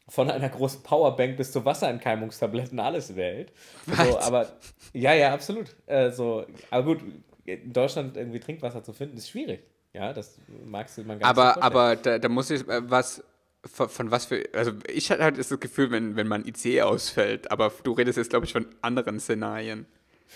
von 0.08 0.30
einer 0.30 0.48
großen 0.48 0.82
Powerbank 0.82 1.36
bis 1.36 1.52
zu 1.52 1.64
Wasserentkeimungstabletten 1.64 2.78
alles 2.78 3.16
wählt. 3.16 3.52
So, 3.86 4.18
aber 4.18 4.48
ja, 4.92 5.14
ja, 5.14 5.32
absolut. 5.32 5.74
Äh, 5.86 6.10
so, 6.10 6.46
aber 6.70 6.84
gut, 6.84 7.00
in 7.44 7.72
Deutschland 7.72 8.16
irgendwie 8.16 8.40
Trinkwasser 8.40 8.82
zu 8.82 8.92
finden, 8.92 9.16
ist 9.16 9.30
schwierig. 9.30 9.64
Ja, 9.92 10.12
das 10.12 10.38
magst 10.64 10.98
du 10.98 11.04
man 11.04 11.18
gar 11.18 11.30
aber, 11.30 11.46
nicht 11.46 11.62
Aber 11.62 11.96
da, 11.96 12.18
da 12.18 12.28
muss 12.28 12.50
ich 12.50 12.68
äh, 12.68 12.90
was 12.90 13.24
von, 13.64 13.88
von, 13.88 14.10
was 14.10 14.26
für, 14.26 14.48
also 14.52 14.72
ich 14.92 15.10
hatte 15.10 15.24
halt 15.24 15.38
das 15.38 15.48
Gefühl, 15.58 15.90
wenn, 15.90 16.16
wenn 16.16 16.28
man 16.28 16.46
ICE 16.46 16.82
ausfällt, 16.82 17.50
aber 17.50 17.72
du 17.82 17.92
redest 17.92 18.18
jetzt, 18.18 18.30
glaube 18.30 18.46
ich, 18.46 18.52
von 18.52 18.66
anderen 18.82 19.18
Szenarien. 19.18 19.86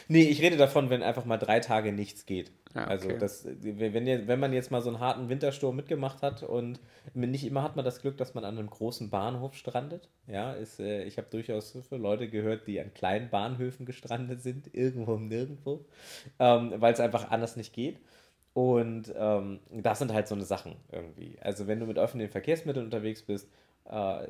Nee, 0.09 0.24
ich 0.24 0.40
rede 0.40 0.56
davon, 0.56 0.90
wenn 0.90 1.02
einfach 1.02 1.24
mal 1.24 1.37
drei 1.37 1.61
Tage 1.61 1.92
nichts 1.92 2.26
geht. 2.26 2.50
Ja, 2.74 2.85
also 2.85 3.06
okay. 3.06 3.14
Also 3.14 3.48
das, 3.50 3.62
wenn, 3.62 4.28
wenn 4.28 4.40
man 4.40 4.52
jetzt 4.52 4.70
mal 4.70 4.80
so 4.80 4.90
einen 4.90 5.00
harten 5.00 5.28
Wintersturm 5.28 5.74
mitgemacht 5.74 6.22
hat 6.22 6.42
und 6.42 6.78
nicht 7.14 7.44
immer 7.44 7.62
hat 7.62 7.74
man 7.74 7.85
das 7.85 8.00
Glück, 8.00 8.16
dass 8.16 8.35
man 8.35 8.44
an 8.44 8.59
einem 8.59 8.70
großen 8.70 9.11
Bahnhof 9.11 9.54
strandet. 9.54 10.09
Ja, 10.28 10.52
ist, 10.52 10.78
äh, 10.78 11.02
ich 11.04 11.18
habe 11.18 11.26
durchaus 11.30 11.76
für 11.88 11.96
Leute 11.96 12.28
gehört, 12.28 12.66
die 12.68 12.80
an 12.80 12.94
kleinen 12.94 13.28
Bahnhöfen 13.28 13.87
gestrandet 13.87 14.42
sind, 14.42 14.72
irgendwo 14.72 15.14
und 15.14 15.28
nirgendwo, 15.28 15.85
ähm, 16.38 16.74
weil 16.76 16.92
es 16.92 17.00
einfach 17.00 17.30
anders 17.30 17.56
nicht 17.56 17.72
geht. 17.72 17.98
Und 18.52 19.12
ähm, 19.16 19.61
das 19.70 19.98
sind 19.98 20.12
halt 20.12 20.28
so 20.28 20.35
eine 20.35 20.44
Sachen 20.44 20.76
irgendwie. 20.92 21.38
Also 21.40 21.66
wenn 21.66 21.80
du 21.80 21.87
mit 21.87 21.98
öffentlichen 21.98 22.33
Verkehrsmitteln 22.33 22.85
unterwegs 22.85 23.22
bist, 23.22 23.48
äh, 23.88 24.28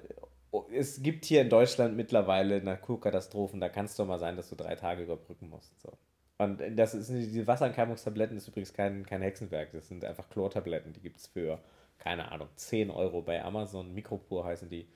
es 0.74 1.02
gibt 1.02 1.24
hier 1.24 1.42
in 1.42 1.48
Deutschland 1.50 1.96
mittlerweile 1.96 2.62
Naturkatastrophen, 2.62 3.60
da 3.60 3.68
kann 3.68 3.84
es 3.84 3.96
doch 3.96 4.06
mal 4.06 4.18
sein, 4.18 4.36
dass 4.36 4.50
du 4.50 4.56
drei 4.56 4.74
Tage 4.74 5.02
überbrücken 5.04 5.48
musst. 5.48 5.78
So. 5.80 5.92
Und 6.40 6.62
das 6.74 6.94
ist, 6.94 7.10
diese 7.10 7.46
Wasserentkeimungstabletten 7.46 8.34
ist 8.38 8.48
übrigens 8.48 8.72
kein, 8.72 9.04
kein 9.04 9.20
Hexenwerk, 9.20 9.72
das 9.72 9.88
sind 9.88 10.06
einfach 10.06 10.26
Chlortabletten, 10.30 10.94
die 10.94 11.00
gibt 11.00 11.18
es 11.18 11.26
für, 11.26 11.58
keine 11.98 12.32
Ahnung, 12.32 12.48
10 12.56 12.90
Euro 12.90 13.20
bei 13.20 13.44
Amazon, 13.44 13.92
Mikropur 13.92 14.46
heißen 14.46 14.70
die. 14.70 14.88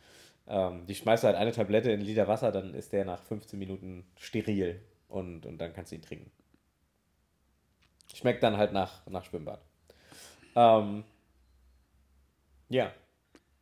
Ähm, 0.46 0.86
die 0.86 0.94
schmeißt 0.94 1.22
du 1.22 1.26
halt 1.26 1.36
eine 1.36 1.52
Tablette 1.52 1.90
in 1.90 2.00
einen 2.00 2.08
Liter 2.08 2.28
Wasser, 2.28 2.50
dann 2.50 2.72
ist 2.72 2.94
der 2.94 3.04
nach 3.04 3.22
15 3.24 3.58
Minuten 3.58 4.06
steril 4.16 4.80
und, 5.08 5.44
und 5.44 5.58
dann 5.58 5.74
kannst 5.74 5.92
du 5.92 5.96
ihn 5.96 6.02
trinken. 6.02 6.30
Schmeckt 8.14 8.42
dann 8.42 8.56
halt 8.56 8.72
nach, 8.72 9.06
nach 9.06 9.26
Schwimmbad. 9.26 9.60
Ähm, 10.56 11.04
ja, 12.70 12.90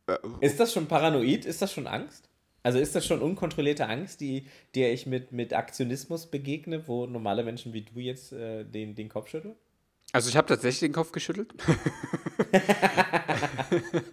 äh, 0.07 0.17
ist 0.39 0.57
das 0.57 0.71
schon 0.71 0.87
paranoid? 0.87 1.43
Ist 1.43 1.61
das 1.61 1.73
schon 1.73 1.87
Angst? 1.87 2.29
Also 2.63 2.79
ist 2.79 2.95
das 2.95 3.05
schon 3.05 3.21
unkontrollierte 3.21 3.87
Angst, 3.87 4.21
die 4.21 4.47
der 4.73 4.93
ich 4.93 5.05
mit, 5.05 5.33
mit 5.33 5.53
Aktionismus 5.53 6.27
begegne, 6.27 6.87
wo 6.87 7.05
normale 7.05 7.43
Menschen 7.43 7.73
wie 7.73 7.81
du 7.81 7.99
jetzt 7.99 8.31
äh, 8.31 8.63
den, 8.63 8.95
den 8.95 9.09
Kopf 9.09 9.29
schütteln? 9.29 9.55
Also 10.13 10.29
ich 10.29 10.37
habe 10.37 10.47
tatsächlich 10.47 10.79
den 10.79 10.93
Kopf 10.93 11.11
geschüttelt. 11.11 11.53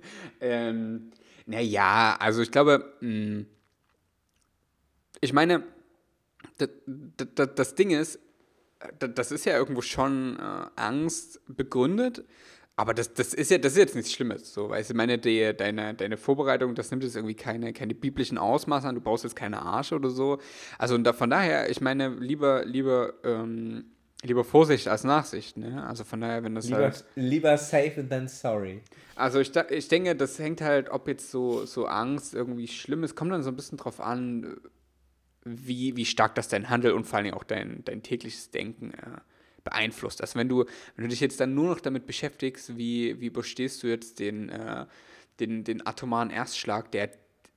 ähm, 0.40 1.12
naja, 1.46 2.16
also 2.18 2.42
ich 2.42 2.50
glaube, 2.50 2.92
mh, 3.00 3.08
hm, 3.08 3.46
ich 5.20 5.32
meine, 5.32 5.62
das 7.54 7.74
Ding 7.74 7.90
ist, 7.90 8.18
das 8.98 9.30
ist 9.30 9.44
ja 9.44 9.56
irgendwo 9.56 9.82
schon 9.82 10.38
äh, 10.38 10.66
Angst 10.76 11.40
begründet, 11.46 12.24
Aber 12.80 12.94
das, 12.94 13.12
das 13.12 13.34
ist 13.34 13.50
ja, 13.50 13.58
das 13.58 13.72
ist 13.72 13.78
jetzt 13.78 13.94
nichts 13.94 14.10
Schlimmes. 14.10 14.54
So, 14.54 14.70
weißt 14.70 14.88
du, 14.88 14.94
meine, 14.94 15.18
die, 15.18 15.52
deine, 15.54 15.92
deine 15.92 16.16
Vorbereitung, 16.16 16.74
das 16.74 16.90
nimmt 16.90 17.04
jetzt 17.04 17.14
irgendwie 17.14 17.34
keine, 17.34 17.74
keine 17.74 17.94
biblischen 17.94 18.38
Ausmaße 18.38 18.88
an, 18.88 18.94
du 18.94 19.02
brauchst 19.02 19.22
jetzt 19.22 19.36
keine 19.36 19.60
Arsch 19.60 19.92
oder 19.92 20.08
so. 20.08 20.38
Also 20.78 20.96
da, 20.96 21.12
von 21.12 21.28
daher, 21.28 21.68
ich 21.68 21.82
meine, 21.82 22.08
lieber, 22.08 22.64
lieber, 22.64 23.12
ähm, 23.22 23.84
lieber 24.22 24.44
Vorsicht 24.44 24.88
als 24.88 25.04
Nachsicht, 25.04 25.58
ne? 25.58 25.86
Also 25.86 26.04
von 26.04 26.22
daher, 26.22 26.42
wenn 26.42 26.54
das 26.54 26.68
Lieber, 26.68 26.78
halt. 26.78 27.04
lieber 27.16 27.58
safe 27.58 28.02
than 28.08 28.28
sorry. 28.28 28.80
Also 29.14 29.40
ich, 29.40 29.54
ich 29.54 29.88
denke, 29.88 30.16
das 30.16 30.38
hängt 30.38 30.62
halt, 30.62 30.88
ob 30.88 31.06
jetzt 31.06 31.30
so, 31.30 31.66
so 31.66 31.84
Angst 31.84 32.32
irgendwie 32.32 32.66
schlimm 32.66 33.04
ist, 33.04 33.14
kommt 33.14 33.30
dann 33.30 33.42
so 33.42 33.50
ein 33.50 33.56
bisschen 33.56 33.76
drauf 33.76 34.00
an, 34.00 34.56
wie, 35.44 35.96
wie 35.96 36.06
stark 36.06 36.34
das 36.34 36.48
dein 36.48 36.70
Handel 36.70 36.92
und 36.92 37.04
vor 37.04 37.18
allen 37.18 37.24
Dingen 37.24 37.36
auch 37.36 37.44
dein, 37.44 37.84
dein 37.84 38.02
tägliches 38.02 38.50
Denken 38.50 38.92
äh, 38.92 39.20
beeinflusst. 39.64 40.20
Also 40.20 40.38
wenn 40.38 40.48
du, 40.48 40.64
wenn 40.96 41.04
du 41.04 41.08
dich 41.08 41.20
jetzt 41.20 41.40
dann 41.40 41.54
nur 41.54 41.66
noch 41.68 41.80
damit 41.80 42.06
beschäftigst, 42.06 42.76
wie, 42.76 43.20
wie 43.20 43.26
überstehst 43.26 43.82
du 43.82 43.86
jetzt 43.88 44.18
den, 44.18 44.48
äh, 44.48 44.86
den, 45.40 45.64
den 45.64 45.86
atomaren 45.86 46.30
Erstschlag, 46.30 46.90
der 46.92 47.10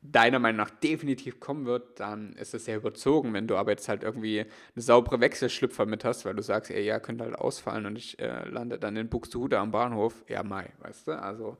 deiner 0.06 0.40
Meinung 0.40 0.58
nach 0.58 0.70
definitiv 0.70 1.40
kommen 1.40 1.66
wird, 1.66 2.00
dann 2.02 2.34
ist 2.34 2.54
das 2.54 2.66
sehr 2.66 2.76
überzogen. 2.76 3.34
Wenn 3.34 3.48
du 3.48 3.56
aber 3.56 3.72
jetzt 3.72 3.88
halt 3.88 4.04
irgendwie 4.04 4.42
eine 4.42 4.82
saubere 4.82 5.22
Wechselschlüpfer 5.22 5.86
mit 5.86 6.04
hast, 6.04 6.26
weil 6.26 6.36
du 6.36 6.42
sagst, 6.44 6.72
ey, 6.72 6.84
ja, 6.84 7.00
könnte 7.00 7.24
halt 7.24 7.36
ausfallen 7.36 7.86
und 7.86 7.96
ich 7.96 8.20
äh, 8.20 8.48
lande 8.50 8.78
dann 8.78 8.98
in 8.98 9.08
Buxtehude 9.08 9.58
am 9.60 9.72
Bahnhof, 9.72 10.26
ja, 10.28 10.44
mai, 10.44 10.70
weißt 10.80 11.08
du? 11.08 11.12
Also, 11.22 11.58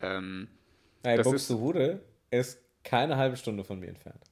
ähm, 0.00 0.48
Nein, 1.04 1.18
Das 1.18 1.26
ist- 1.28 1.32
Buxtehude 1.32 2.00
ist 2.32 2.58
keine 2.82 3.16
halbe 3.16 3.36
Stunde 3.36 3.62
von 3.62 3.78
mir 3.78 3.88
entfernt. 3.90 4.24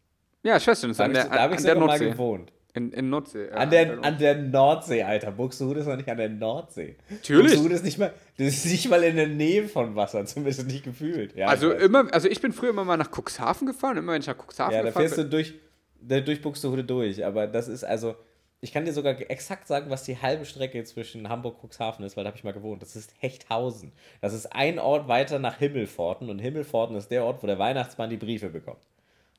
ja, 0.42 0.56
ich 0.56 0.66
weiß 0.66 0.80
schon, 0.80 0.90
das 0.90 0.98
ist 0.98 1.00
Da 1.00 1.04
an 1.04 1.10
habe 1.14 1.18
ich, 1.18 1.22
der, 1.22 1.36
da 1.36 1.44
an, 1.44 1.50
ich 1.52 1.56
an 1.58 1.62
der 1.64 1.74
sogar 1.74 1.86
mal 1.86 1.98
Nordsee. 1.98 2.10
gewohnt. 2.10 2.52
In, 2.74 2.90
in 2.92 3.10
Nordsee. 3.10 3.48
ja, 3.48 3.52
An 3.54 3.68
der, 3.70 4.02
an 4.02 4.16
der 4.18 4.34
Nordsee, 4.34 5.02
Alter. 5.02 5.30
Buxtehude 5.30 5.80
ist 5.80 5.86
noch 5.86 5.96
nicht 5.96 6.08
an 6.08 6.16
der 6.16 6.30
Nordsee. 6.30 6.96
Natürlich. 7.10 7.52
Buxtehude 7.52 7.74
ist 7.74 7.84
nicht 7.84 7.98
mal, 7.98 8.14
das 8.38 8.46
ist 8.46 8.64
nicht 8.66 8.88
mal 8.88 9.02
in 9.02 9.16
der 9.16 9.26
Nähe 9.28 9.68
von 9.68 9.94
Wasser, 9.94 10.24
zumindest 10.26 10.66
nicht 10.66 10.82
gefühlt. 10.82 11.36
Ja, 11.36 11.48
also 11.48 11.72
ich 11.74 11.82
immer, 11.82 12.12
also 12.14 12.28
ich 12.28 12.40
bin 12.40 12.52
früher 12.52 12.70
immer 12.70 12.84
mal 12.84 12.96
nach 12.96 13.10
Cuxhaven 13.10 13.66
gefahren, 13.66 13.98
immer 13.98 14.12
wenn 14.14 14.22
ich 14.22 14.26
nach 14.26 14.38
Cuxhaven 14.38 14.72
Ja, 14.74 14.80
da 14.82 14.86
gefahren 14.88 15.02
fährst 15.02 15.18
du 15.18 15.22
bin. 15.22 15.30
durch, 15.30 15.54
da, 16.00 16.20
durch 16.20 16.40
Buxtehude 16.40 16.82
durch. 16.84 17.22
Aber 17.26 17.46
das 17.46 17.68
ist 17.68 17.84
also, 17.84 18.14
ich 18.62 18.72
kann 18.72 18.86
dir 18.86 18.92
sogar 18.94 19.20
exakt 19.30 19.66
sagen, 19.68 19.90
was 19.90 20.04
die 20.04 20.16
halbe 20.16 20.46
Strecke 20.46 20.82
zwischen 20.84 21.28
Hamburg 21.28 21.62
und 21.62 21.68
Cuxhaven 21.70 22.06
ist, 22.06 22.16
weil 22.16 22.24
da 22.24 22.28
habe 22.28 22.38
ich 22.38 22.44
mal 22.44 22.52
gewohnt. 22.54 22.80
Das 22.80 22.96
ist 22.96 23.12
Hechthausen. 23.18 23.92
Das 24.22 24.32
ist 24.32 24.46
ein 24.46 24.78
Ort 24.78 25.08
weiter 25.08 25.38
nach 25.38 25.58
Himmelforten 25.58 26.30
und 26.30 26.38
Himmelforten 26.38 26.96
ist 26.96 27.10
der 27.10 27.24
Ort, 27.24 27.42
wo 27.42 27.46
der 27.46 27.58
Weihnachtsmann 27.58 28.08
die 28.08 28.16
Briefe 28.16 28.48
bekommt. 28.48 28.80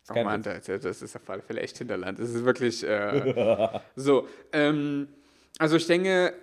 Das 0.06 0.16
ist 0.18 0.22
Oh 0.22 0.24
Mann, 0.26 0.42
das, 0.44 0.66
das 0.66 1.02
ist 1.02 1.16
auf 1.16 1.30
alle 1.30 1.42
Fälle 1.42 1.62
echt 1.62 1.78
Hinterland. 1.78 2.20
Das 2.20 2.30
ist 2.30 2.44
wirklich 2.44 2.84
äh, 2.84 3.80
so. 3.96 4.28
Ähm, 4.52 5.08
also 5.60 5.78
ich 5.78 5.88
denke, 5.88 6.34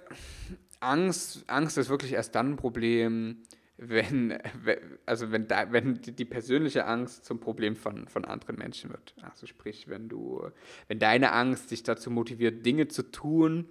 Angst, 0.80 1.44
Angst 1.46 1.76
ist 1.78 1.88
wirklich 1.90 2.12
erst 2.12 2.34
dann 2.34 2.52
ein 2.52 2.56
Problem, 2.56 3.42
wenn, 3.76 4.38
we- 4.62 4.80
also 5.06 5.30
wenn, 5.32 5.46
da, 5.46 5.72
wenn 5.72 6.00
die 6.00 6.24
persönliche 6.24 6.86
Angst 6.86 7.24
zum 7.24 7.38
Problem 7.40 7.76
von, 7.76 8.08
von 8.08 8.24
anderen 8.24 8.56
Menschen 8.56 8.90
wird. 8.90 9.14
Also 9.22 9.46
sprich, 9.46 9.88
wenn 9.88 10.08
du, 10.08 10.48
wenn 10.88 10.98
deine 10.98 11.32
Angst 11.32 11.70
dich 11.70 11.82
dazu 11.82 12.10
motiviert, 12.10 12.64
Dinge 12.64 12.88
zu 12.88 13.02
tun, 13.02 13.68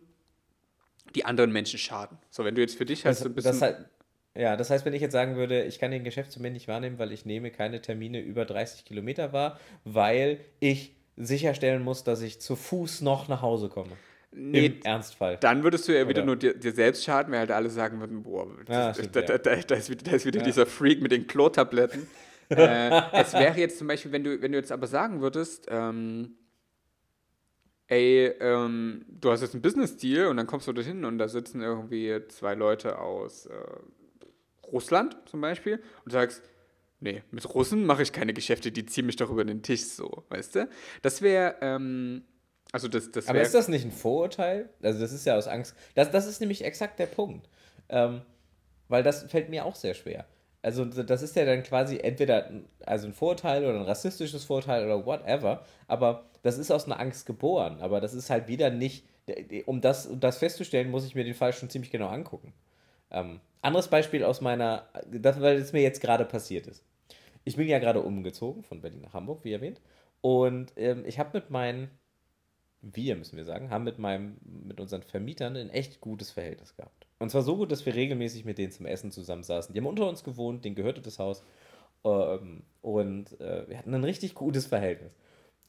die 1.16 1.26
anderen 1.26 1.52
Menschen 1.52 1.80
schaden. 1.80 2.18
So, 2.30 2.44
wenn 2.46 2.54
du 2.56 2.62
jetzt 2.62 2.78
für 2.78 2.86
dich 2.86 3.06
halt 3.06 3.16
Das, 3.16 3.24
so 3.24 3.30
ein 3.30 3.34
bisschen. 3.34 3.52
das, 3.54 3.62
halt- 3.62 3.90
ja, 4.36 4.56
das 4.56 4.70
heißt, 4.70 4.86
wenn 4.86 4.94
ich 4.94 5.02
jetzt 5.02 5.12
sagen 5.14 5.36
würde, 5.36 5.64
ich 5.64 5.80
kann 5.80 5.92
den 5.92 6.04
Geschäftstermin 6.04 6.54
nicht 6.54 6.68
wahrnehmen, 6.68 7.00
weil 7.00 7.12
ich 7.12 7.26
nehme 7.26 7.52
keine 7.52 7.82
Termine 7.82 8.20
über 8.22 8.46
30 8.46 8.86
Kilometer 8.86 9.34
wahr, 9.34 9.60
weil 9.84 10.40
ich 10.60 10.96
sicherstellen 11.18 11.84
muss, 11.84 12.04
dass 12.04 12.22
ich 12.22 12.40
zu 12.40 12.56
Fuß 12.56 13.02
noch 13.02 13.28
nach 13.28 13.42
Hause 13.42 13.68
komme. 13.70 13.92
nee, 14.32 14.68
Im 14.68 14.82
Ernstfall. 14.84 15.38
Dann 15.38 15.64
würdest 15.64 15.88
du 15.88 15.92
ja 15.92 16.08
wieder 16.08 16.20
Oder- 16.20 16.26
nur 16.28 16.36
dir, 16.36 16.54
dir 16.54 16.72
selbst 16.72 17.04
schaden, 17.04 17.32
weil 17.34 17.40
halt 17.40 17.52
alle 17.52 17.70
sagen 17.70 18.00
würden, 18.00 18.24
boah, 18.24 18.48
Ja, 18.70 18.88
das, 18.90 18.98
stimmt, 19.00 19.16
da, 19.16 19.22
ja. 19.22 19.38
da, 19.38 19.56
da, 19.56 19.76
ist 19.76 19.90
wieder, 19.90 20.04
da 20.04 20.12
ist 20.16 20.26
wieder 20.26 20.42
dieser 20.42 20.66
Freak 20.68 21.02
mit 21.02 21.12
den 21.12 21.26
Klotabletten. 21.28 22.08
äh, 22.50 23.02
es 23.14 23.34
wäre 23.34 23.58
jetzt 23.60 23.80
zum 23.80 23.88
Beispiel, 23.88 24.12
wenn 24.12 24.24
du, 24.24 24.42
wenn 24.42 24.52
du 24.52 24.58
jetzt 24.60 24.72
aber 24.72 24.88
sagen 24.88 25.22
würdest, 25.22 25.66
ähm, 25.70 26.36
ey, 27.88 28.28
ähm, 28.40 29.04
du 29.08 29.32
hast 29.32 29.42
jetzt 29.42 29.54
einen 29.56 29.62
Business-Deal 29.64 30.28
und 30.28 30.38
dann 30.38 30.48
kommst 30.48 30.68
du 30.68 30.74
dorthin 30.74 31.06
und 31.06 31.18
da 31.18 31.28
sitzen 31.28 31.62
irgendwie 31.62 32.22
zwei 32.30 32.54
Leute 32.56 33.00
aus 33.00 33.48
äh, 33.48 33.52
Russland 34.72 35.18
zum 35.26 35.42
Beispiel 35.42 35.82
und 36.06 36.12
sagst, 36.12 36.42
nee, 37.00 37.24
mit 37.32 37.54
Russen 37.54 37.86
mache 37.86 38.04
ich 38.04 38.12
keine 38.12 38.34
Geschäfte, 38.34 38.72
die 38.72 38.86
ziehen 38.86 39.06
mich 39.06 39.16
doch 39.16 39.30
über 39.30 39.46
den 39.46 39.62
Tisch 39.62 39.86
so, 39.86 40.24
weißt 40.30 40.56
du? 40.56 40.70
Das 41.02 41.22
wäre, 41.22 41.56
ähm, 41.62 42.24
also 42.72 42.88
das, 42.88 43.12
das 43.12 43.28
Aber 43.28 43.36
wäre... 43.36 43.46
ist 43.46 43.56
das 43.56 43.68
nicht 43.68 43.86
ein 43.86 43.92
Vorurteil? 43.92 44.70
Also 44.82 45.00
das 45.00 45.12
ist 45.12 45.26
ja 45.26 45.36
aus 45.38 45.48
Angst. 45.48 45.76
Das, 45.96 46.12
das 46.12 46.28
ist 46.28 46.40
nämlich 46.40 46.64
exakt 46.64 47.00
der 47.00 47.08
Punkt. 47.08 47.50
Ähm, 47.90 48.22
weil 48.88 49.04
das 49.04 49.24
fällt 49.24 49.50
mir 49.50 49.66
auch 49.66 49.76
sehr 49.76 49.94
schwer. 49.94 50.26
Also 50.62 50.84
das 50.84 51.22
ist 51.22 51.36
ja 51.38 51.46
dann 51.46 51.64
quasi 51.64 52.00
entweder 52.00 52.48
ein- 52.48 52.66
also 52.86 53.08
ein 53.08 53.14
Vorurteil 53.14 53.64
oder 53.64 53.76
ein 53.80 53.86
rassistisches 53.86 54.44
Vorurteil 54.44 54.84
oder 54.86 55.06
whatever. 55.06 55.64
Aber 55.88 56.26
das 56.44 56.58
ist 56.58 56.70
aus 56.72 56.86
einer 56.86 57.00
Angst 57.00 57.26
geboren. 57.26 57.80
Aber 57.82 58.02
das 58.02 58.14
ist 58.14 58.30
halt 58.30 58.48
wieder 58.48 58.70
nicht, 58.70 59.06
um 59.66 59.80
das, 59.80 60.06
um 60.08 60.20
das 60.20 60.38
festzustellen, 60.40 60.90
muss 60.92 61.06
ich 61.06 61.16
mir 61.16 61.24
den 61.24 61.34
Fall 61.36 61.54
schon 61.54 61.70
ziemlich 61.70 61.92
genau 61.92 62.08
angucken. 62.10 62.54
Ähm, 63.12 63.40
anderes 63.62 63.88
Beispiel 63.88 64.24
aus 64.24 64.42
meiner, 64.42 64.88
das, 65.12 65.42
weil 65.42 65.58
es 65.58 65.74
mir 65.74 65.82
jetzt 65.82 66.02
gerade 66.02 66.26
passiert 66.26 66.68
ist. 66.68 66.84
Ich 67.44 67.56
bin 67.56 67.68
ja 67.68 67.80
gerade 67.80 68.02
umgezogen 68.02 68.64
von 68.64 68.82
Berlin 68.82 69.02
nach 69.02 69.14
Hamburg, 69.14 69.44
wie 69.44 69.54
erwähnt. 69.54 69.82
Und 70.22 70.74
ähm, 70.76 71.04
ich 71.06 71.20
habe 71.20 71.40
mit 71.40 71.50
meinen 71.50 71.90
wir 72.82 73.16
müssen 73.16 73.38
wir 73.38 73.46
sagen, 73.46 73.70
haben 73.70 73.84
mit 73.84 74.00
meinem, 74.00 74.38
mit 74.42 74.80
unseren 74.80 75.04
Vermietern 75.04 75.56
ein 75.58 75.70
echt 75.70 76.00
gutes 76.00 76.32
Verhältnis 76.32 76.76
gehabt. 76.76 77.08
Und 77.20 77.30
zwar 77.30 77.42
so 77.42 77.58
gut, 77.58 77.72
dass 77.72 77.86
wir 77.86 77.94
regelmäßig 77.94 78.46
mit 78.46 78.58
denen 78.58 78.72
zum 78.72 78.86
Essen 78.86 79.12
zusammensaßen. 79.12 79.74
Die 79.74 79.80
haben 79.80 79.88
unter 79.88 80.08
uns 80.08 80.24
gewohnt, 80.24 80.64
denen 80.64 80.76
gehörte 80.76 81.02
das 81.02 81.20
Haus. 81.20 81.44
Ähm, 82.06 82.64
und 82.82 83.40
äh, 83.42 83.68
wir 83.68 83.78
hatten 83.78 83.94
ein 83.94 84.06
richtig 84.06 84.34
gutes 84.34 84.66
Verhältnis. 84.66 85.12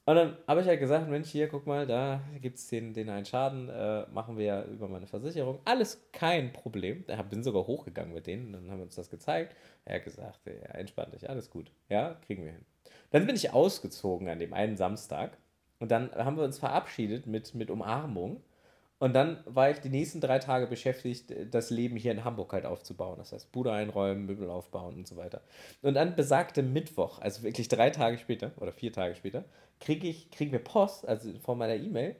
Und 0.06 0.16
dann 0.16 0.36
habe 0.48 0.62
ich 0.62 0.66
halt 0.66 0.80
gesagt, 0.80 1.08
Mensch, 1.08 1.28
hier, 1.28 1.48
guck 1.48 1.66
mal, 1.66 1.86
da 1.86 2.20
gibt 2.40 2.58
es 2.58 2.66
den, 2.68 2.94
den 2.94 3.10
einen 3.10 3.26
Schaden, 3.26 3.68
äh, 3.68 4.06
machen 4.10 4.38
wir 4.38 4.44
ja 4.44 4.64
über 4.64 4.88
meine 4.88 5.06
Versicherung. 5.06 5.60
Alles 5.64 6.08
kein 6.12 6.52
Problem. 6.52 7.04
Da 7.06 7.22
bin 7.22 7.44
sogar 7.44 7.66
hochgegangen 7.66 8.14
mit 8.14 8.26
denen, 8.26 8.52
dann 8.52 8.70
haben 8.70 8.78
wir 8.78 8.84
uns 8.84 8.96
das 8.96 9.10
gezeigt. 9.10 9.54
Er 9.84 9.96
hat 9.96 10.04
gesagt, 10.04 10.40
ja, 10.46 10.74
entspannt 10.74 11.14
dich, 11.14 11.28
alles 11.28 11.50
gut. 11.50 11.70
Ja, 11.88 12.16
kriegen 12.26 12.44
wir 12.44 12.52
hin. 12.52 12.64
Dann 13.10 13.26
bin 13.26 13.36
ich 13.36 13.52
ausgezogen 13.52 14.28
an 14.28 14.38
dem 14.38 14.54
einen 14.54 14.76
Samstag 14.76 15.36
und 15.80 15.90
dann 15.90 16.12
haben 16.12 16.36
wir 16.36 16.44
uns 16.44 16.58
verabschiedet 16.58 17.26
mit, 17.26 17.54
mit 17.54 17.70
Umarmung. 17.70 18.42
Und 18.98 19.14
dann 19.14 19.42
war 19.46 19.70
ich 19.70 19.78
die 19.78 19.88
nächsten 19.88 20.20
drei 20.20 20.38
Tage 20.38 20.66
beschäftigt, 20.66 21.32
das 21.50 21.70
Leben 21.70 21.96
hier 21.96 22.12
in 22.12 22.22
Hamburg 22.22 22.52
halt 22.52 22.66
aufzubauen. 22.66 23.16
Das 23.16 23.32
heißt, 23.32 23.50
Bude 23.50 23.72
einräumen, 23.72 24.26
Möbel 24.26 24.50
aufbauen 24.50 24.94
und 24.96 25.08
so 25.08 25.16
weiter. 25.16 25.40
Und 25.80 25.94
dann 25.94 26.16
besagte 26.16 26.62
Mittwoch, 26.62 27.18
also 27.18 27.42
wirklich 27.42 27.68
drei 27.68 27.88
Tage 27.88 28.18
später 28.18 28.52
oder 28.58 28.72
vier 28.72 28.92
Tage 28.92 29.14
später, 29.14 29.44
kriege 29.80 30.08
ich, 30.08 30.30
kriegen 30.30 30.52
wir 30.52 30.62
Post, 30.62 31.08
also 31.08 31.32
von 31.40 31.58
meiner 31.58 31.76
E-Mail, 31.76 32.16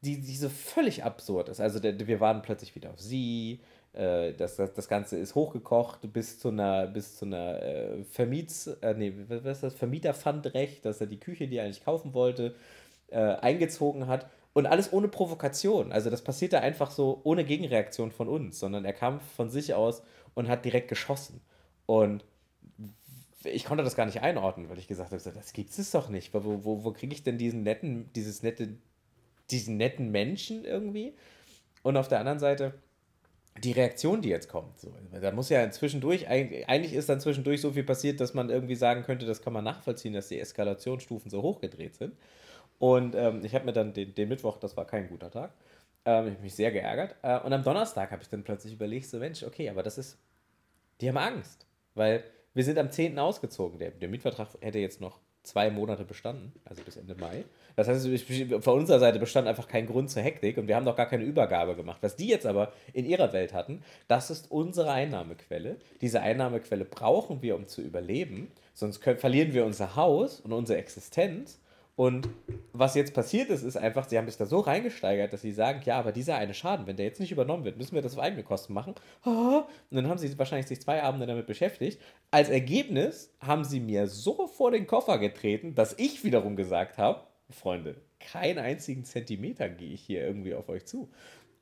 die, 0.00 0.20
die 0.20 0.36
so 0.36 0.48
völlig 0.48 1.04
absurd 1.04 1.48
ist. 1.48 1.60
Also 1.60 1.78
der, 1.78 2.06
wir 2.06 2.20
waren 2.20 2.42
plötzlich 2.42 2.74
wieder 2.74 2.90
auf 2.90 3.00
sie, 3.00 3.60
äh, 3.92 4.32
das, 4.32 4.56
das, 4.56 4.72
das 4.72 4.88
Ganze 4.88 5.18
ist 5.18 5.34
hochgekocht 5.34 6.12
bis 6.12 6.40
zu 6.40 6.48
einer, 6.48 6.86
bis 6.86 7.16
zu 7.16 7.26
einer 7.26 7.62
äh, 7.62 8.04
Vermiets, 8.04 8.66
äh, 8.66 8.94
nee, 8.94 9.12
was 9.28 9.44
ist 9.44 9.62
das, 9.62 9.74
Vermieterpfandrecht, 9.74 10.84
dass 10.84 11.00
er 11.00 11.06
die 11.06 11.20
Küche, 11.20 11.46
die 11.46 11.56
er 11.56 11.64
eigentlich 11.64 11.84
kaufen 11.84 12.14
wollte, 12.14 12.54
äh, 13.08 13.18
eingezogen 13.18 14.06
hat. 14.06 14.26
Und 14.54 14.66
alles 14.66 14.92
ohne 14.92 15.08
Provokation. 15.08 15.92
Also 15.92 16.10
das 16.10 16.22
passierte 16.22 16.60
einfach 16.60 16.90
so 16.90 17.20
ohne 17.24 17.44
Gegenreaktion 17.44 18.12
von 18.12 18.28
uns, 18.28 18.58
sondern 18.58 18.84
er 18.84 18.92
kam 18.92 19.20
von 19.20 19.48
sich 19.48 19.72
aus 19.72 20.02
und 20.34 20.48
hat 20.48 20.64
direkt 20.64 20.88
geschossen. 20.88 21.40
Und 21.86 22.22
ich 23.44 23.64
konnte 23.64 23.84
das 23.84 23.96
gar 23.96 24.06
nicht 24.06 24.22
einordnen, 24.22 24.68
weil 24.68 24.78
ich 24.78 24.88
gesagt 24.88 25.12
habe, 25.12 25.22
das 25.22 25.52
gibt 25.52 25.76
es 25.76 25.90
doch 25.90 26.08
nicht. 26.08 26.32
Wo, 26.34 26.64
wo, 26.64 26.84
wo 26.84 26.92
kriege 26.92 27.14
ich 27.14 27.22
denn 27.22 27.38
diesen 27.38 27.62
netten, 27.62 28.10
dieses 28.14 28.42
nette, 28.42 28.68
diesen 29.50 29.76
netten 29.76 30.10
Menschen 30.10 30.64
irgendwie? 30.64 31.14
Und 31.82 31.96
auf 31.96 32.08
der 32.08 32.20
anderen 32.20 32.38
Seite 32.38 32.74
die 33.58 33.72
Reaktion, 33.72 34.22
die 34.22 34.30
jetzt 34.30 34.48
kommt. 34.48 34.78
So, 34.78 34.92
da 35.20 35.30
muss 35.30 35.48
ja 35.50 35.70
zwischendurch, 35.70 36.28
eigentlich 36.28 36.68
eigentlich 36.68 36.94
ist 36.94 37.08
dann 37.08 37.20
zwischendurch 37.20 37.60
so 37.60 37.72
viel 37.72 37.84
passiert, 37.84 38.20
dass 38.20 38.34
man 38.34 38.48
irgendwie 38.48 38.74
sagen 38.76 39.02
könnte, 39.02 39.26
das 39.26 39.42
kann 39.42 39.52
man 39.52 39.64
nachvollziehen, 39.64 40.14
dass 40.14 40.28
die 40.28 40.40
Eskalationsstufen 40.40 41.30
so 41.30 41.42
hochgedreht 41.42 41.94
sind. 41.94 42.16
Und 42.78 43.14
ähm, 43.14 43.44
ich 43.44 43.54
habe 43.54 43.66
mir 43.66 43.72
dann 43.72 43.92
den, 43.92 44.14
den 44.14 44.28
Mittwoch, 44.28 44.58
das 44.58 44.76
war 44.76 44.86
kein 44.86 45.08
guter 45.08 45.30
Tag, 45.30 45.52
ähm, 46.04 46.28
ich 46.28 46.32
habe 46.32 46.42
mich 46.42 46.54
sehr 46.54 46.72
geärgert. 46.72 47.14
Äh, 47.22 47.38
und 47.40 47.52
am 47.52 47.62
Donnerstag 47.62 48.10
habe 48.10 48.22
ich 48.22 48.28
dann 48.28 48.42
plötzlich 48.42 48.72
überlegt, 48.72 49.06
so 49.06 49.18
Mensch, 49.18 49.42
okay, 49.42 49.68
aber 49.68 49.82
das 49.82 49.98
ist, 49.98 50.18
die 51.00 51.08
haben 51.08 51.18
Angst, 51.18 51.66
weil 51.94 52.24
wir 52.54 52.64
sind 52.64 52.78
am 52.78 52.90
10. 52.90 53.18
ausgezogen. 53.18 53.78
Der, 53.78 53.90
der 53.90 54.08
Mietvertrag 54.08 54.48
hätte 54.60 54.78
jetzt 54.78 55.00
noch 55.00 55.20
zwei 55.42 55.70
Monate 55.70 56.04
bestanden, 56.04 56.52
also 56.64 56.82
bis 56.82 56.96
Ende 56.96 57.14
Mai. 57.16 57.44
Das 57.74 57.88
heißt, 57.88 58.06
von 58.62 58.78
unserer 58.78 59.00
Seite 59.00 59.18
bestand 59.18 59.48
einfach 59.48 59.66
kein 59.66 59.86
Grund 59.86 60.10
zur 60.10 60.22
Hektik 60.22 60.56
und 60.56 60.68
wir 60.68 60.76
haben 60.76 60.84
noch 60.84 60.96
gar 60.96 61.06
keine 61.06 61.24
Übergabe 61.24 61.74
gemacht. 61.74 61.98
Was 62.00 62.16
die 62.16 62.28
jetzt 62.28 62.46
aber 62.46 62.72
in 62.92 63.04
ihrer 63.04 63.32
Welt 63.32 63.52
hatten, 63.52 63.82
das 64.08 64.30
ist 64.30 64.50
unsere 64.50 64.92
Einnahmequelle. 64.92 65.78
Diese 66.00 66.20
Einnahmequelle 66.20 66.84
brauchen 66.84 67.42
wir, 67.42 67.56
um 67.56 67.66
zu 67.66 67.82
überleben, 67.82 68.52
sonst 68.72 69.00
können, 69.00 69.18
verlieren 69.18 69.52
wir 69.52 69.64
unser 69.64 69.96
Haus 69.96 70.40
und 70.40 70.52
unsere 70.52 70.78
Existenz. 70.78 71.60
Und 71.94 72.28
was 72.72 72.94
jetzt 72.94 73.12
passiert 73.12 73.50
ist, 73.50 73.62
ist 73.62 73.76
einfach, 73.76 74.08
sie 74.08 74.16
haben 74.16 74.26
sich 74.26 74.38
da 74.38 74.46
so 74.46 74.60
reingesteigert, 74.60 75.32
dass 75.32 75.42
sie 75.42 75.52
sagen, 75.52 75.82
ja, 75.84 75.98
aber 75.98 76.10
dieser 76.10 76.36
eine 76.36 76.54
Schaden, 76.54 76.86
wenn 76.86 76.96
der 76.96 77.04
jetzt 77.04 77.20
nicht 77.20 77.32
übernommen 77.32 77.64
wird, 77.64 77.76
müssen 77.76 77.94
wir 77.94 78.00
das 78.00 78.14
auf 78.14 78.22
eigene 78.22 78.42
Kosten 78.42 78.72
machen. 78.72 78.94
Und 79.24 79.66
dann 79.90 80.08
haben 80.08 80.18
sie 80.18 80.38
wahrscheinlich 80.38 80.66
sich 80.68 80.80
zwei 80.80 81.02
Abende 81.02 81.26
damit 81.26 81.46
beschäftigt. 81.46 82.00
Als 82.30 82.48
Ergebnis 82.48 83.34
haben 83.40 83.64
sie 83.64 83.80
mir 83.80 84.06
so 84.06 84.46
vor 84.46 84.70
den 84.70 84.86
Koffer 84.86 85.18
getreten, 85.18 85.74
dass 85.74 85.98
ich 85.98 86.24
wiederum 86.24 86.56
gesagt 86.56 86.96
habe, 86.96 87.26
Freunde, 87.50 87.96
keinen 88.20 88.58
einzigen 88.58 89.04
Zentimeter 89.04 89.68
gehe 89.68 89.92
ich 89.92 90.00
hier 90.00 90.24
irgendwie 90.26 90.54
auf 90.54 90.70
euch 90.70 90.86
zu. 90.86 91.10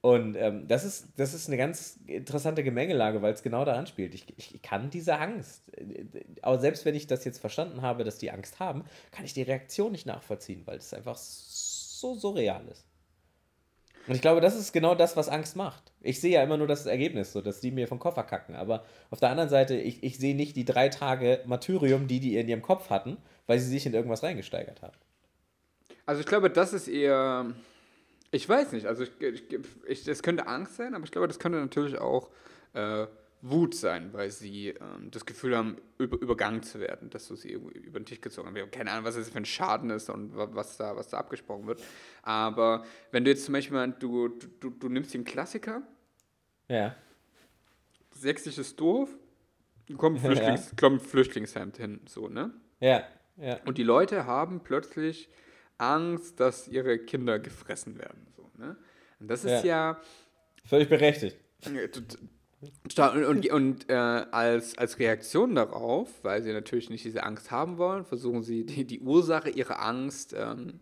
Und 0.03 0.35
ähm, 0.37 0.67
das, 0.67 0.85
ist, 0.85 1.09
das 1.17 1.35
ist 1.35 1.49
eine 1.49 1.59
ganz 1.59 1.99
interessante 2.07 2.65
Gemengelage, 2.65 3.21
weil 3.21 3.35
es 3.35 3.43
genau 3.43 3.67
daran 3.67 3.87
spielt. 3.87 4.15
Ich, 4.15 4.27
ich 4.39 4.63
kann 4.63 4.89
diese 4.89 5.19
Angst, 5.19 5.63
äh, 5.77 6.05
aber 6.41 6.59
selbst 6.59 6.87
wenn 6.87 6.95
ich 6.95 7.07
das 7.07 7.25
jetzt 7.25 7.39
verstanden 7.39 7.83
habe, 7.83 8.03
dass 8.05 8.17
die 8.17 8.31
Angst 8.31 8.61
haben, 8.61 8.85
kann 9.11 9.27
ich 9.27 9.35
die 9.35 9.43
Reaktion 9.43 9.93
nicht 9.93 10.07
nachvollziehen, 10.07 10.63
weil 10.65 10.79
es 10.79 10.95
einfach 10.95 11.19
so 11.19 12.15
surreal 12.15 12.67
ist. 12.69 12.87
Und 14.07 14.15
ich 14.15 14.23
glaube, 14.23 14.41
das 14.41 14.57
ist 14.57 14.73
genau 14.73 14.95
das, 14.95 15.19
was 15.19 15.29
Angst 15.29 15.55
macht. 15.55 15.93
Ich 16.01 16.21
sehe 16.21 16.33
ja 16.33 16.43
immer 16.43 16.57
nur 16.57 16.67
das 16.67 16.87
Ergebnis, 16.87 17.33
so 17.33 17.43
dass 17.43 17.61
die 17.61 17.71
mir 17.71 17.87
vom 17.87 17.99
Koffer 17.99 18.23
kacken. 18.23 18.57
Aber 18.57 18.85
auf 19.11 19.21
der 19.21 19.29
anderen 19.29 19.51
Seite, 19.51 19.77
ich, 19.77 20.03
ich 20.03 20.19
sehe 20.19 20.35
nicht 20.35 20.57
die 20.57 20.65
drei 20.65 20.89
Tage 20.89 21.43
Martyrium, 21.45 22.09
die 22.09 22.21
die 22.21 22.39
in 22.39 22.49
ihrem 22.49 22.63
Kopf 22.63 22.89
hatten, 22.89 23.19
weil 23.47 23.59
sie 23.59 23.69
sich 23.69 23.85
in 23.85 23.93
irgendwas 23.93 24.23
reingesteigert 24.23 24.81
haben. 24.81 24.97
Also 26.07 26.21
ich 26.23 26.27
glaube, 26.27 26.49
das 26.49 26.73
ist 26.73 26.89
eher 26.89 27.53
ich 28.31 28.49
weiß 28.49 28.73
nicht, 28.73 28.87
also 28.87 29.03
ich, 29.03 29.11
ich, 29.21 29.45
ich, 29.87 30.05
das 30.05 30.23
könnte 30.23 30.47
Angst 30.47 30.77
sein, 30.77 30.95
aber 30.95 31.05
ich 31.05 31.11
glaube, 31.11 31.27
das 31.27 31.39
könnte 31.39 31.59
natürlich 31.59 31.99
auch 31.99 32.31
äh, 32.75 33.07
Wut 33.43 33.75
sein, 33.75 34.13
weil 34.13 34.31
sie 34.31 34.69
ähm, 34.69 35.11
das 35.11 35.25
Gefühl 35.25 35.57
haben, 35.57 35.77
über, 35.99 36.21
übergangen 36.21 36.63
zu 36.63 36.79
werden, 36.79 37.09
dass 37.11 37.27
du 37.27 37.37
sie 37.37 37.51
über 37.51 37.99
den 37.99 38.05
Tisch 38.05 38.21
gezogen 38.21 38.49
hast. 38.49 38.55
Wir 38.55 38.63
haben 38.63 38.71
keine 38.71 38.91
Ahnung, 38.93 39.05
was 39.05 39.17
das 39.17 39.31
für 39.31 39.39
ein 39.39 39.47
Schaden 39.47 39.91
ist 39.91 40.11
und 40.11 40.37
was 40.37 40.77
da, 40.77 40.95
was 40.95 41.09
da 41.09 41.19
abgesprochen 41.19 41.67
wird. 41.67 41.83
Aber 42.23 42.85
wenn 43.13 43.25
du 43.25 43.31
jetzt 43.31 43.45
zum 43.45 43.55
Beispiel, 43.55 43.95
du, 43.99 44.29
du, 44.29 44.71
du 44.71 44.89
nimmst 44.89 45.15
den 45.15 45.25
Klassiker, 45.25 45.83
ja. 46.69 46.95
sächsisches 48.11 48.77
Dorf, 48.77 49.09
kommt 49.97 50.21
Flüchtlings, 50.21 50.71
ja. 50.71 50.77
kommt 50.79 51.03
Flüchtlingshemd 51.03 51.79
hin, 51.79 52.01
so, 52.07 52.29
ne? 52.29 52.53
Ja, 52.79 53.05
ja. 53.37 53.59
Und 53.65 53.79
die 53.79 53.83
Leute 53.83 54.27
haben 54.27 54.61
plötzlich 54.61 55.31
Angst, 55.81 56.39
dass 56.41 56.69
ihre 56.69 56.99
Kinder 56.99 57.39
gefressen 57.39 57.99
werden. 57.99 58.27
So, 58.37 58.51
ne? 58.59 58.77
Und 59.19 59.31
das 59.31 59.45
ist 59.45 59.65
ja. 59.65 59.93
ja 59.93 60.01
Völlig 60.65 60.89
berechtigt. 60.89 61.37
Und, 61.67 63.27
und, 63.27 63.51
und 63.51 63.91
äh, 63.91 63.95
als, 63.95 64.77
als 64.77 64.99
Reaktion 64.99 65.55
darauf, 65.55 66.09
weil 66.23 66.43
sie 66.43 66.53
natürlich 66.53 66.91
nicht 66.91 67.05
diese 67.05 67.23
Angst 67.23 67.51
haben 67.51 67.79
wollen, 67.79 68.05
versuchen 68.05 68.43
sie 68.43 68.67
die, 68.67 68.85
die 68.85 69.01
Ursache 69.01 69.49
ihrer 69.51 69.83
Angst 69.83 70.35
ähm, 70.37 70.81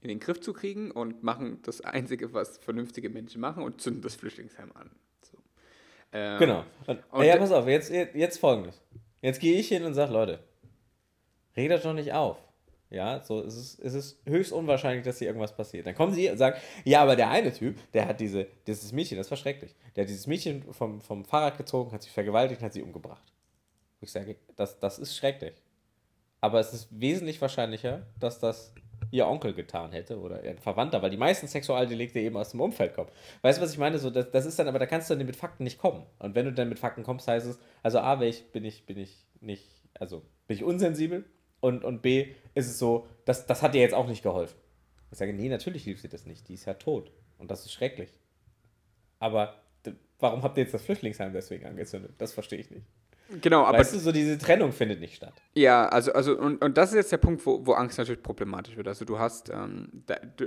in 0.00 0.08
den 0.08 0.20
Griff 0.20 0.40
zu 0.40 0.52
kriegen 0.52 0.90
und 0.90 1.22
machen 1.22 1.58
das 1.62 1.80
Einzige, 1.80 2.32
was 2.32 2.58
vernünftige 2.58 3.10
Menschen 3.10 3.40
machen 3.40 3.62
und 3.62 3.80
zünden 3.80 4.02
das 4.02 4.14
Flüchtlingsheim 4.14 4.70
an. 4.74 4.90
So. 5.22 5.38
Ähm, 6.12 6.38
genau. 6.38 6.64
Und, 6.86 7.00
und 7.10 7.24
ja, 7.24 7.36
pass 7.36 7.52
auf, 7.52 7.66
jetzt, 7.66 7.90
jetzt 7.90 8.38
folgendes. 8.38 8.80
Jetzt 9.20 9.40
gehe 9.40 9.58
ich 9.58 9.68
hin 9.68 9.84
und 9.84 9.94
sage, 9.94 10.12
Leute, 10.12 10.38
das 11.54 11.82
doch 11.82 11.92
nicht 11.92 12.12
auf. 12.12 12.38
Ja, 12.90 13.22
so 13.22 13.40
es 13.40 13.56
ist 13.56 13.78
es 13.78 13.94
ist 13.94 14.20
höchst 14.26 14.52
unwahrscheinlich, 14.52 15.04
dass 15.04 15.18
hier 15.18 15.28
irgendwas 15.28 15.54
passiert. 15.54 15.86
Dann 15.86 15.94
kommen 15.94 16.12
sie 16.12 16.28
und 16.28 16.38
sagen, 16.38 16.58
ja, 16.84 17.02
aber 17.02 17.14
der 17.14 17.30
eine 17.30 17.52
Typ, 17.52 17.78
der 17.92 18.06
hat 18.08 18.18
diese, 18.18 18.48
dieses 18.66 18.92
Mädchen, 18.92 19.16
das 19.16 19.30
war 19.30 19.38
schrecklich. 19.38 19.76
Der 19.94 20.02
hat 20.02 20.10
dieses 20.10 20.26
Mädchen 20.26 20.64
vom, 20.72 21.00
vom 21.00 21.24
Fahrrad 21.24 21.56
gezogen, 21.56 21.92
hat 21.92 22.02
sie 22.02 22.10
vergewaltigt 22.10 22.60
und 22.60 22.66
hat 22.66 22.72
sie 22.72 22.82
umgebracht. 22.82 23.32
Ich 24.00 24.10
sage, 24.10 24.36
das, 24.56 24.80
das 24.80 24.98
ist 24.98 25.16
schrecklich. 25.16 25.54
Aber 26.40 26.58
es 26.58 26.72
ist 26.72 26.88
wesentlich 26.90 27.40
wahrscheinlicher, 27.40 28.06
dass 28.18 28.40
das 28.40 28.74
ihr 29.12 29.26
Onkel 29.26 29.54
getan 29.54 29.92
hätte 29.92 30.18
oder 30.18 30.42
ein 30.42 30.58
Verwandter, 30.58 31.00
weil 31.02 31.10
die 31.10 31.16
meisten 31.16 31.46
Sexualdelikte 31.46 32.18
eben 32.18 32.36
aus 32.36 32.50
dem 32.50 32.60
Umfeld 32.60 32.94
kommen. 32.94 33.10
Weißt 33.42 33.58
du, 33.58 33.62
was 33.62 33.72
ich 33.72 33.78
meine? 33.78 33.98
So, 33.98 34.10
das, 34.10 34.30
das 34.30 34.46
ist 34.46 34.58
dann, 34.58 34.68
aber 34.68 34.78
da 34.78 34.86
kannst 34.86 35.10
du 35.10 35.14
dann 35.14 35.26
mit 35.26 35.36
Fakten 35.36 35.64
nicht 35.64 35.78
kommen. 35.78 36.06
Und 36.18 36.34
wenn 36.34 36.44
du 36.44 36.52
dann 36.52 36.68
mit 36.68 36.78
Fakten 36.78 37.02
kommst, 37.04 37.28
heißt 37.28 37.46
es, 37.46 37.58
also 37.82 37.98
A, 38.00 38.16
bin 38.16 38.64
ich, 38.64 38.86
bin 38.86 38.98
ich 38.98 39.26
nicht, 39.40 39.66
also 39.98 40.22
bin 40.46 40.56
ich 40.56 40.64
unsensibel, 40.64 41.24
und, 41.60 41.84
und 41.84 42.02
B, 42.02 42.34
ist 42.54 42.66
es 42.66 42.78
so, 42.78 43.06
das, 43.24 43.46
das 43.46 43.62
hat 43.62 43.74
dir 43.74 43.80
jetzt 43.80 43.94
auch 43.94 44.08
nicht 44.08 44.22
geholfen. 44.22 44.56
Ich 45.10 45.18
sage, 45.18 45.32
nee, 45.32 45.48
natürlich 45.48 45.84
hilft 45.84 46.02
sie 46.02 46.08
das 46.08 46.26
nicht. 46.26 46.48
Die 46.48 46.54
ist 46.54 46.66
ja 46.66 46.74
tot. 46.74 47.10
Und 47.38 47.50
das 47.50 47.64
ist 47.64 47.72
schrecklich. 47.72 48.10
Aber 49.18 49.54
warum 50.18 50.42
habt 50.42 50.56
ihr 50.56 50.64
jetzt 50.64 50.74
das 50.74 50.82
Flüchtlingsheim 50.82 51.32
deswegen 51.32 51.66
angezündet? 51.66 52.14
Das 52.18 52.32
verstehe 52.32 52.58
ich 52.58 52.70
nicht. 52.70 52.86
Genau, 53.40 53.64
aber. 53.64 53.78
Weißt 53.78 53.94
du, 53.94 53.98
so 53.98 54.12
diese 54.12 54.38
Trennung 54.38 54.72
findet 54.72 55.00
nicht 55.00 55.14
statt. 55.14 55.34
Ja, 55.54 55.88
also, 55.88 56.12
also 56.12 56.36
und, 56.36 56.62
und 56.62 56.76
das 56.76 56.90
ist 56.90 56.96
jetzt 56.96 57.12
der 57.12 57.18
Punkt, 57.18 57.44
wo, 57.46 57.64
wo 57.64 57.72
Angst 57.72 57.98
natürlich 57.98 58.22
problematisch 58.22 58.76
wird. 58.76 58.88
Also 58.88 59.04
du 59.04 59.18
hast, 59.18 59.50
ähm, 59.50 60.02
da, 60.06 60.16
du, 60.16 60.46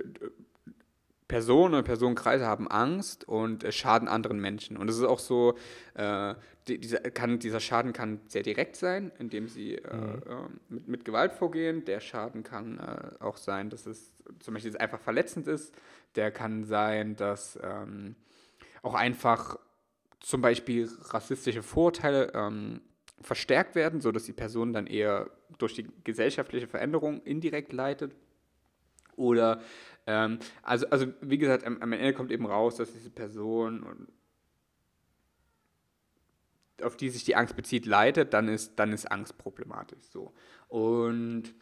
Personen 1.27 1.75
und 1.75 1.83
Personenkreise 1.83 2.45
haben 2.45 2.67
Angst 2.67 3.27
und 3.27 3.63
äh, 3.63 3.71
schaden 3.71 4.07
anderen 4.07 4.39
Menschen. 4.39 4.77
Und 4.77 4.89
es 4.89 4.97
ist 4.97 5.03
auch 5.03 5.19
so, 5.19 5.55
äh, 5.95 6.35
die, 6.67 6.79
dieser, 6.79 6.99
kann, 6.99 7.39
dieser 7.39 7.59
Schaden 7.59 7.93
kann 7.93 8.19
sehr 8.27 8.43
direkt 8.43 8.75
sein, 8.75 9.11
indem 9.19 9.47
sie 9.47 9.75
äh, 9.75 9.95
mhm. 9.95 10.21
äh, 10.27 10.73
mit, 10.73 10.87
mit, 10.87 11.05
Gewalt 11.05 11.33
vorgehen. 11.33 11.85
Der 11.85 11.99
Schaden 11.99 12.43
kann 12.43 12.79
äh, 12.79 13.23
auch 13.23 13.37
sein, 13.37 13.69
dass 13.69 13.85
es 13.85 14.13
zum 14.39 14.53
Beispiel 14.53 14.77
einfach 14.77 14.99
verletzend 14.99 15.47
ist. 15.47 15.73
Der 16.15 16.31
kann 16.31 16.63
sein, 16.63 17.15
dass 17.15 17.59
ähm, 17.61 18.15
auch 18.81 18.93
einfach 18.93 19.57
zum 20.19 20.41
Beispiel 20.41 20.89
rassistische 21.09 21.63
Vorurteile 21.63 22.31
ähm, 22.33 22.81
verstärkt 23.21 23.75
werden, 23.75 24.01
sodass 24.01 24.23
die 24.23 24.33
Person 24.33 24.73
dann 24.73 24.87
eher 24.87 25.29
durch 25.57 25.73
die 25.73 25.87
gesellschaftliche 26.03 26.67
Veränderung 26.67 27.21
indirekt 27.23 27.73
leidet. 27.73 28.13
Oder 29.15 29.61
ähm, 30.05 30.39
also, 30.61 30.87
also, 30.89 31.07
wie 31.21 31.37
gesagt, 31.37 31.65
am, 31.65 31.81
am, 31.81 31.93
Ende 31.93 32.13
kommt 32.13 32.31
eben 32.31 32.45
raus, 32.45 32.75
dass 32.75 32.91
diese 32.91 33.09
Person, 33.09 34.07
auf 36.81 36.97
die 36.97 37.09
sich 37.09 37.23
die 37.23 37.35
Angst 37.35 37.55
bezieht, 37.55 37.85
leidet, 37.85 38.33
dann 38.33 38.47
ist, 38.47 38.77
dann 38.77 38.91
ist 38.91 39.09
Angst 39.11 39.37
problematisch. 39.37 40.03
So. 40.11 40.33
Und 40.67 41.53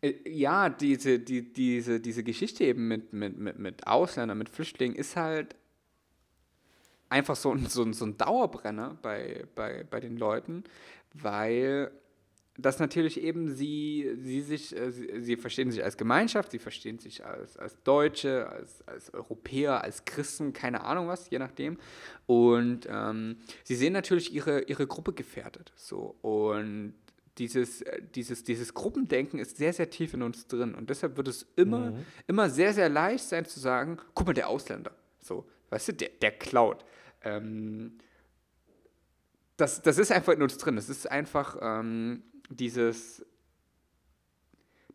äh, 0.00 0.14
ja, 0.28 0.68
diese, 0.68 1.20
die, 1.20 1.52
diese, 1.52 2.00
diese 2.00 2.24
Geschichte 2.24 2.64
eben 2.64 2.88
mit, 2.88 3.12
mit, 3.12 3.38
mit, 3.38 3.58
mit 3.58 3.86
Ausländern, 3.86 4.38
mit 4.38 4.48
Flüchtlingen 4.48 4.96
ist 4.96 5.16
halt 5.16 5.54
einfach 7.08 7.36
so, 7.36 7.56
so, 7.68 7.90
so 7.92 8.04
ein 8.04 8.16
Dauerbrenner 8.16 8.98
bei, 9.02 9.46
bei, 9.54 9.84
bei 9.84 10.00
den 10.00 10.16
Leuten, 10.16 10.64
weil 11.14 11.92
dass 12.58 12.80
natürlich 12.80 13.22
eben 13.22 13.54
sie, 13.54 14.10
sie 14.16 14.40
sich, 14.40 14.76
äh, 14.76 14.90
sie, 14.90 15.22
sie, 15.22 15.36
verstehen 15.36 15.70
sich 15.70 15.84
als 15.84 15.96
Gemeinschaft, 15.96 16.50
sie 16.50 16.58
verstehen 16.58 16.98
sich 16.98 17.24
als, 17.24 17.56
als 17.56 17.80
Deutsche, 17.84 18.48
als, 18.48 18.86
als 18.86 19.14
Europäer, 19.14 19.82
als 19.82 20.04
Christen, 20.04 20.52
keine 20.52 20.82
Ahnung 20.82 21.06
was, 21.06 21.30
je 21.30 21.38
nachdem. 21.38 21.78
Und 22.26 22.88
ähm, 22.90 23.36
sie 23.62 23.76
sehen 23.76 23.92
natürlich 23.92 24.34
ihre, 24.34 24.62
ihre 24.62 24.88
Gruppe 24.88 25.12
gefährdet. 25.12 25.72
So. 25.76 26.16
Und 26.20 26.94
dieses, 27.38 27.82
äh, 27.82 28.02
dieses, 28.14 28.42
dieses 28.42 28.74
Gruppendenken 28.74 29.38
ist 29.38 29.56
sehr, 29.56 29.72
sehr 29.72 29.88
tief 29.88 30.14
in 30.14 30.22
uns 30.22 30.48
drin. 30.48 30.74
Und 30.74 30.90
deshalb 30.90 31.16
wird 31.16 31.28
es 31.28 31.46
immer, 31.54 31.92
mhm. 31.92 32.04
immer 32.26 32.50
sehr, 32.50 32.74
sehr 32.74 32.88
leicht 32.88 33.24
sein 33.24 33.44
zu 33.44 33.60
sagen, 33.60 33.98
guck 34.14 34.26
mal, 34.26 34.32
der 34.32 34.48
Ausländer. 34.48 34.90
So, 35.20 35.48
weißt 35.70 35.88
du, 35.88 35.92
der, 35.92 36.08
der 36.20 36.32
klaut. 36.32 36.84
Ähm, 37.22 37.98
das, 39.56 39.80
das 39.80 39.98
ist 39.98 40.10
einfach 40.10 40.32
in 40.32 40.42
uns 40.42 40.58
drin. 40.58 40.74
Das 40.74 40.88
ist 40.88 41.08
einfach, 41.08 41.56
ähm, 41.60 42.24
dieses, 42.48 43.24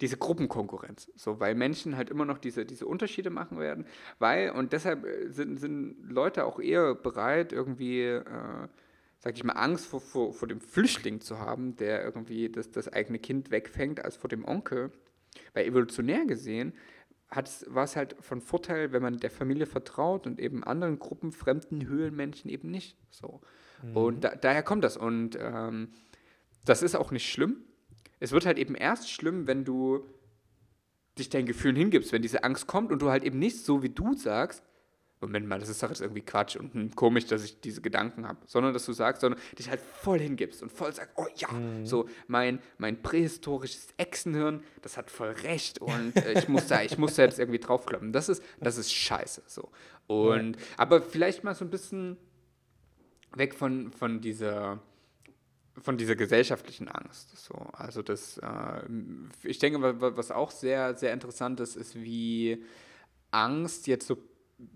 diese 0.01 0.17
Gruppenkonkurrenz, 0.17 1.11
so, 1.15 1.39
weil 1.39 1.55
Menschen 1.55 1.95
halt 1.95 2.09
immer 2.09 2.25
noch 2.25 2.37
diese, 2.37 2.65
diese 2.65 2.85
Unterschiede 2.85 3.29
machen 3.29 3.59
werden, 3.59 3.85
weil, 4.19 4.51
und 4.51 4.73
deshalb 4.73 5.05
äh, 5.05 5.29
sind, 5.31 5.59
sind 5.59 5.95
Leute 6.09 6.45
auch 6.45 6.59
eher 6.59 6.95
bereit, 6.95 7.53
irgendwie, 7.53 8.01
äh, 8.01 8.67
sag 9.19 9.35
ich 9.35 9.43
mal, 9.43 9.53
Angst 9.53 9.85
vor, 9.85 10.01
vor, 10.01 10.33
vor 10.33 10.47
dem 10.47 10.59
Flüchtling 10.59 11.21
zu 11.21 11.39
haben, 11.39 11.75
der 11.75 12.03
irgendwie 12.03 12.49
das, 12.49 12.71
das 12.71 12.91
eigene 12.91 13.19
Kind 13.19 13.51
wegfängt, 13.51 14.03
als 14.03 14.17
vor 14.17 14.29
dem 14.29 14.45
Onkel. 14.45 14.91
Weil 15.53 15.65
evolutionär 15.65 16.25
gesehen 16.25 16.73
war 17.67 17.83
es 17.83 17.95
halt 17.95 18.15
von 18.19 18.41
Vorteil, 18.41 18.91
wenn 18.91 19.01
man 19.01 19.17
der 19.17 19.31
Familie 19.31 19.65
vertraut 19.65 20.27
und 20.27 20.39
eben 20.39 20.63
anderen 20.63 20.99
Gruppen, 20.99 21.31
fremden 21.31 21.87
Höhlenmenschen 21.87 22.49
eben 22.49 22.69
nicht. 22.69 22.97
So. 23.09 23.41
Mhm. 23.81 23.97
Und 23.97 24.23
da, 24.23 24.35
daher 24.35 24.63
kommt 24.63 24.83
das. 24.83 24.97
Und 24.97 25.37
ähm, 25.39 25.89
das 26.65 26.81
ist 26.81 26.95
auch 26.95 27.11
nicht 27.11 27.29
schlimm. 27.29 27.57
Es 28.19 28.31
wird 28.31 28.45
halt 28.45 28.57
eben 28.57 28.75
erst 28.75 29.09
schlimm, 29.09 29.47
wenn 29.47 29.65
du 29.65 30.05
dich 31.17 31.29
deinen 31.29 31.45
Gefühlen 31.45 31.75
hingibst, 31.75 32.11
wenn 32.11 32.21
diese 32.21 32.43
Angst 32.43 32.67
kommt 32.67 32.91
und 32.91 33.01
du 33.01 33.09
halt 33.09 33.23
eben 33.23 33.39
nicht 33.39 33.63
so 33.63 33.83
wie 33.83 33.89
du 33.89 34.13
sagst, 34.13 34.63
Moment 35.23 35.47
mal, 35.47 35.57
das 35.57 35.69
ist 35.69 35.81
doch 35.81 35.87
jetzt 35.87 36.01
irgendwie 36.01 36.21
Quatsch 36.21 36.57
und 36.57 36.73
hm, 36.73 36.95
komisch, 36.95 37.25
dass 37.27 37.45
ich 37.45 37.61
diese 37.61 37.81
Gedanken 37.81 38.27
habe, 38.27 38.39
sondern 38.45 38.73
dass 38.73 38.85
du 38.85 38.91
sagst, 38.91 39.21
sondern 39.21 39.39
dich 39.57 39.69
halt 39.69 39.79
voll 39.79 40.19
hingibst 40.19 40.61
und 40.61 40.69
voll 40.69 40.93
sagst, 40.93 41.13
oh 41.15 41.27
ja, 41.35 41.49
mhm. 41.49 41.85
so 41.85 42.09
mein, 42.27 42.59
mein 42.77 43.01
prähistorisches 43.01 43.87
Echsenhirn, 43.95 44.63
das 44.81 44.97
hat 44.97 45.09
voll 45.09 45.29
recht 45.29 45.79
und 45.79 46.17
äh, 46.17 46.37
ich 46.37 46.49
muss 46.49 46.67
da, 46.67 46.83
ich 46.83 46.97
muss 46.97 47.15
da 47.15 47.23
jetzt 47.23 47.39
irgendwie 47.39 47.59
draufklappen. 47.59 48.11
Das 48.11 48.27
ist, 48.27 48.43
das 48.59 48.77
ist 48.77 48.91
scheiße, 48.91 49.43
so. 49.47 49.69
Und, 50.07 50.57
ja. 50.57 50.61
aber 50.75 51.01
vielleicht 51.01 51.45
mal 51.45 51.55
so 51.55 51.63
ein 51.63 51.71
bisschen 51.71 52.17
weg 53.33 53.55
von, 53.55 53.93
von 53.93 54.19
dieser, 54.19 54.81
von 55.81 55.97
dieser 55.97 56.15
gesellschaftlichen 56.15 56.87
Angst. 56.87 57.37
So, 57.37 57.55
also 57.73 58.01
das, 58.01 58.37
äh, 58.37 58.83
ich 59.43 59.59
denke, 59.59 60.01
was 60.01 60.31
auch 60.31 60.51
sehr, 60.51 60.95
sehr 60.95 61.13
interessant 61.13 61.59
ist, 61.59 61.75
ist, 61.75 61.95
wie 61.95 62.63
Angst 63.31 63.87
jetzt 63.87 64.07
so 64.07 64.17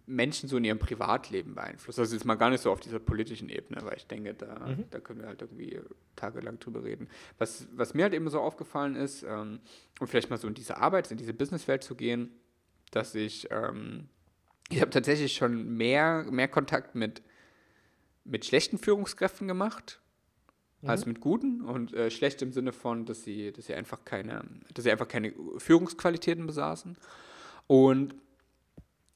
Menschen 0.06 0.50
so 0.50 0.58
in 0.58 0.64
ihrem 0.64 0.80
Privatleben 0.80 1.56
beeinflusst. 1.56 2.00
Also 2.00 2.16
jetzt 2.16 2.26
mal 2.26 2.36
gar 2.36 2.50
nicht 2.50 2.62
so 2.62 2.72
auf 2.72 2.80
dieser 2.80 3.00
politischen 3.00 3.50
Ebene, 3.50 3.82
weil 3.84 3.98
ich 3.98 4.08
denke, 4.08 4.34
da, 4.34 4.68
mhm. 4.68 4.86
da 4.90 5.00
können 5.00 5.22
wir 5.22 5.28
halt 5.28 5.42
irgendwie 5.42 5.80
tagelang 6.16 6.60
drüber 6.60 6.84
reden. 6.84 7.08
Was, 7.38 7.68
was 7.72 7.94
mir 7.94 8.04
halt 8.04 8.14
eben 8.14 8.30
so 8.30 8.42
aufgefallen 8.42 8.96
ist, 8.96 9.24
ähm, 9.24 9.60
um 10.00 10.08
vielleicht 10.08 10.30
mal 10.30 10.38
so 10.38 10.48
in 10.48 10.56
diese 10.56 10.78
Arbeit, 10.78 11.12
in 11.12 11.18
diese 11.18 11.34
Businesswelt 11.34 11.84
zu 11.84 11.96
gehen, 11.96 12.32
dass 12.92 13.16
ich, 13.16 13.50
ähm, 13.52 14.10
ich 14.70 14.82
habe 14.82 14.92
tatsächlich 14.92 15.34
schon 15.34 15.78
mehr, 15.78 16.26
mehr 16.30 16.48
Kontakt 16.48 16.96
mit, 16.96 17.22
mit 18.24 18.46
schlechten 18.46 18.78
Führungskräften 18.78 19.48
gemacht, 19.48 20.02
mhm. 20.82 20.90
als 20.90 21.06
mit 21.06 21.20
guten 21.20 21.62
und 21.62 21.94
äh, 21.94 22.10
schlecht 22.12 22.42
im 22.42 22.52
Sinne 22.52 22.74
von, 22.74 23.06
dass 23.06 23.24
sie, 23.24 23.52
dass 23.52 23.68
sie 23.68 23.74
einfach 23.74 24.06
keine, 24.06 24.44
dass 24.74 24.84
sie 24.84 24.92
einfach 24.92 25.08
keine 25.08 25.34
Führungsqualitäten 25.58 26.46
besaßen. 26.46 26.98
Und 27.68 28.16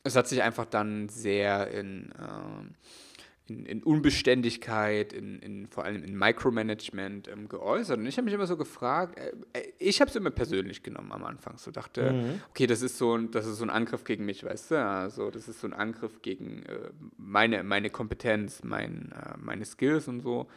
es 0.03 0.15
hat 0.15 0.27
sich 0.27 0.41
einfach 0.41 0.65
dann 0.65 1.09
sehr 1.09 1.69
in, 1.71 2.11
äh, 2.11 3.47
in, 3.47 3.65
in, 3.65 3.83
Unbeständigkeit, 3.83 5.13
in, 5.13 5.39
in, 5.39 5.67
vor 5.67 5.83
allem 5.83 6.03
in 6.03 6.17
Micromanagement 6.17 7.27
ähm, 7.27 7.47
geäußert. 7.47 7.99
Und 7.99 8.07
ich 8.07 8.17
habe 8.17 8.25
mich 8.25 8.33
immer 8.33 8.47
so 8.47 8.57
gefragt, 8.57 9.19
äh, 9.19 9.31
äh 9.53 9.71
ich 9.77 10.01
habe 10.01 10.09
es 10.09 10.15
immer 10.15 10.31
persönlich 10.31 10.83
genommen 10.83 11.11
am 11.11 11.23
Anfang. 11.23 11.57
So 11.57 11.71
dachte, 11.71 12.11
mhm. 12.11 12.41
okay, 12.49 12.67
das 12.67 12.81
ist, 12.81 12.97
so 12.97 13.15
ein, 13.15 13.31
das 13.31 13.45
ist 13.45 13.57
so 13.57 13.65
ein 13.65 13.69
Angriff 13.69 14.03
gegen 14.03 14.25
mich, 14.25 14.43
weißt 14.43 14.71
du? 14.71 14.83
Also, 14.83 15.29
das 15.29 15.47
ist 15.47 15.59
so 15.61 15.67
ein 15.67 15.73
Angriff 15.73 16.21
gegen 16.21 16.63
äh, 16.63 16.89
meine, 17.17 17.63
meine 17.63 17.89
Kompetenz, 17.89 18.63
mein, 18.63 19.11
äh, 19.11 19.37
meine 19.37 19.65
Skills 19.65 20.07
und 20.07 20.21
so. 20.21 20.47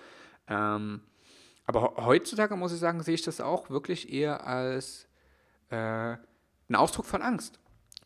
Ähm, 0.49 1.01
aber 1.67 1.95
heutzutage 2.05 2.57
muss 2.57 2.73
ich 2.73 2.79
sagen, 2.79 3.03
sehe 3.03 3.15
ich 3.15 3.23
das 3.23 3.41
auch 3.41 3.71
wirklich 3.71 4.13
eher 4.13 4.47
als 4.47 5.09
äh, 5.71 6.17
ein 6.69 6.75
Ausdruck 6.75 7.07
von 7.07 7.23
Angst. 7.23 7.59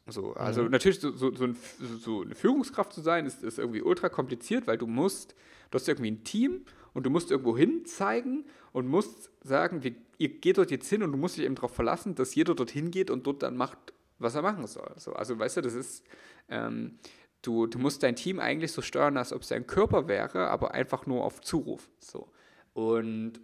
So, 0.07 0.33
also 0.35 0.63
mhm. 0.63 0.71
natürlich, 0.71 1.01
so, 1.01 1.13
so, 1.13 1.35
so, 1.35 1.45
ein, 1.45 1.57
so, 2.01 2.23
eine 2.23 2.35
Führungskraft 2.35 2.93
zu 2.93 3.01
sein, 3.01 3.27
ist, 3.27 3.43
ist 3.43 3.59
irgendwie 3.59 3.83
ultra 3.83 4.09
kompliziert, 4.09 4.67
weil 4.67 4.79
du 4.79 4.87
musst, 4.87 5.35
du 5.71 5.75
hast 5.75 5.89
irgendwie 5.89 6.11
ein 6.11 6.25
Team 6.25 6.65
und 6.95 7.05
du 7.05 7.11
musst 7.11 7.31
irgendwo 7.31 7.57
hin 7.57 7.85
zeigen 7.85 8.47
und 8.73 8.87
musst 8.87 9.31
sagen, 9.47 9.85
wie, 9.85 9.97
ihr 10.17 10.41
geht 10.41 10.57
dort 10.57 10.71
jetzt 10.71 10.89
hin 10.89 11.03
und 11.03 11.13
du 11.13 11.19
musst 11.19 11.37
dich 11.37 11.45
eben 11.45 11.57
darauf 11.57 11.75
verlassen, 11.75 12.15
dass 12.15 12.35
jeder 12.35 12.55
dorthin 12.55 12.91
geht 12.91 13.11
und 13.11 13.27
dort 13.27 13.43
dann 13.43 13.57
macht, 13.57 13.79
was 14.19 14.35
er 14.35 14.43
machen 14.43 14.67
soll. 14.67 14.93
So, 14.97 15.13
also 15.13 15.39
weißt 15.39 15.59
du, 15.59 15.61
das 15.61 15.75
ist, 15.75 16.05
ähm, 16.49 16.99
du, 17.43 17.67
du 17.67 17.79
musst 17.79 18.03
dein 18.03 18.17
Team 18.17 18.41
eigentlich 18.41 18.73
so 18.73 18.83
steuern, 18.83 19.17
als 19.17 19.33
ob 19.33 19.43
es 19.43 19.49
dein 19.49 19.67
Körper 19.67 20.09
wäre, 20.09 20.49
aber 20.49 20.75
einfach 20.75 21.07
nur 21.07 21.25
auf 21.25 21.41
Zuruf. 21.41 21.89
So. 21.99 22.31
Und 22.73 23.41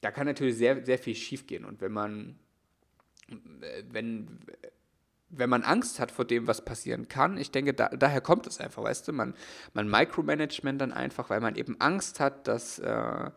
da 0.00 0.10
kann 0.10 0.26
natürlich 0.26 0.56
sehr, 0.56 0.84
sehr 0.84 0.98
viel 0.98 1.14
schiefgehen. 1.14 1.64
Und 1.64 1.80
wenn 1.80 1.92
man, 1.92 2.38
wenn, 3.90 4.38
wenn 5.30 5.50
man 5.50 5.62
Angst 5.62 6.00
hat 6.00 6.10
vor 6.10 6.24
dem, 6.24 6.46
was 6.46 6.64
passieren 6.64 7.08
kann, 7.08 7.36
ich 7.36 7.50
denke, 7.50 7.74
da, 7.74 7.88
daher 7.88 8.20
kommt 8.20 8.46
es 8.46 8.60
einfach, 8.60 8.82
weißt 8.82 9.08
du, 9.08 9.12
man, 9.12 9.34
man 9.74 9.88
Micromanagement 9.88 10.80
dann 10.80 10.92
einfach, 10.92 11.30
weil 11.30 11.40
man 11.40 11.56
eben 11.56 11.80
Angst 11.80 12.20
hat, 12.20 12.48
dass, 12.48 12.78
äh, 12.78 13.30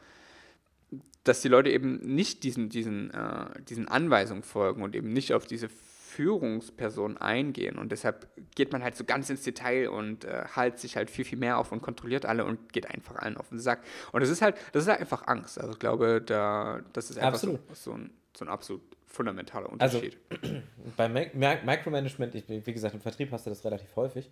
dass 1.24 1.42
die 1.42 1.50
Leute 1.50 1.70
eben 1.70 1.98
nicht 1.98 2.44
diesen, 2.44 2.70
diesen, 2.70 3.12
äh, 3.12 3.62
diesen 3.64 3.88
Anweisungen 3.88 4.44
folgen 4.44 4.84
und 4.84 4.96
eben 4.96 5.12
nicht 5.12 5.34
auf 5.34 5.46
diese 5.46 5.70
Führungsperson 6.12 7.18
eingehen. 7.18 7.78
Und 7.78 7.92
deshalb 7.92 8.28
geht 8.56 8.72
man 8.74 8.84
halt 8.84 8.98
so 8.98 9.06
ganz 9.06 9.30
ins 9.30 9.44
Detail 9.44 9.90
und 9.90 10.26
äh, 10.26 10.44
hält 10.54 10.78
sich 10.78 10.98
halt 10.98 11.10
viel, 11.10 11.24
viel 11.24 11.38
mehr 11.38 11.58
auf 11.58 11.72
und 11.72 11.82
kontrolliert 11.82 12.26
alle 12.26 12.44
und 12.44 12.74
geht 12.74 12.90
einfach 12.90 13.16
allen 13.16 13.38
auf 13.38 13.50
den 13.50 13.60
Sack. 13.60 13.82
Und 14.12 14.22
das 14.22 14.30
ist 14.30 14.42
halt, 14.42 14.58
das 14.74 14.84
ist 14.84 14.90
halt 14.90 15.00
einfach 15.00 15.28
Angst. 15.28 15.58
Also 15.58 15.72
ich 15.72 15.80
glaube, 15.80 16.22
da, 16.22 16.82
das 16.92 17.10
ist 17.10 17.18
einfach 17.18 17.40
so, 17.40 17.60
so, 17.74 17.94
ein, 17.94 18.12
so 18.36 18.44
ein 18.46 18.50
absolut 18.50 18.82
fundamentaler 19.08 19.72
also, 19.80 20.00
Unterschied. 20.00 20.18
Also, 20.42 20.56
bei 20.98 21.08
Micromanagement, 21.08 22.36
ich, 22.36 22.44
wie 22.50 22.74
gesagt, 22.74 22.94
im 22.94 23.02
Vertrieb 23.02 23.32
hast 23.32 23.46
du 23.46 23.50
das 23.50 23.64
relativ 23.64 23.96
häufig. 23.96 24.30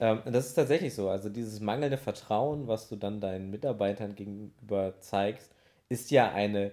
Ähm, 0.00 0.22
das 0.24 0.46
ist 0.46 0.54
tatsächlich 0.54 0.94
so. 0.94 1.10
Also 1.10 1.28
dieses 1.28 1.60
mangelnde 1.60 1.98
Vertrauen, 1.98 2.68
was 2.68 2.88
du 2.88 2.96
dann 2.96 3.20
deinen 3.20 3.50
Mitarbeitern 3.50 4.14
gegenüber 4.14 4.94
zeigst, 5.00 5.54
ist 5.90 6.10
ja 6.10 6.32
eine 6.32 6.72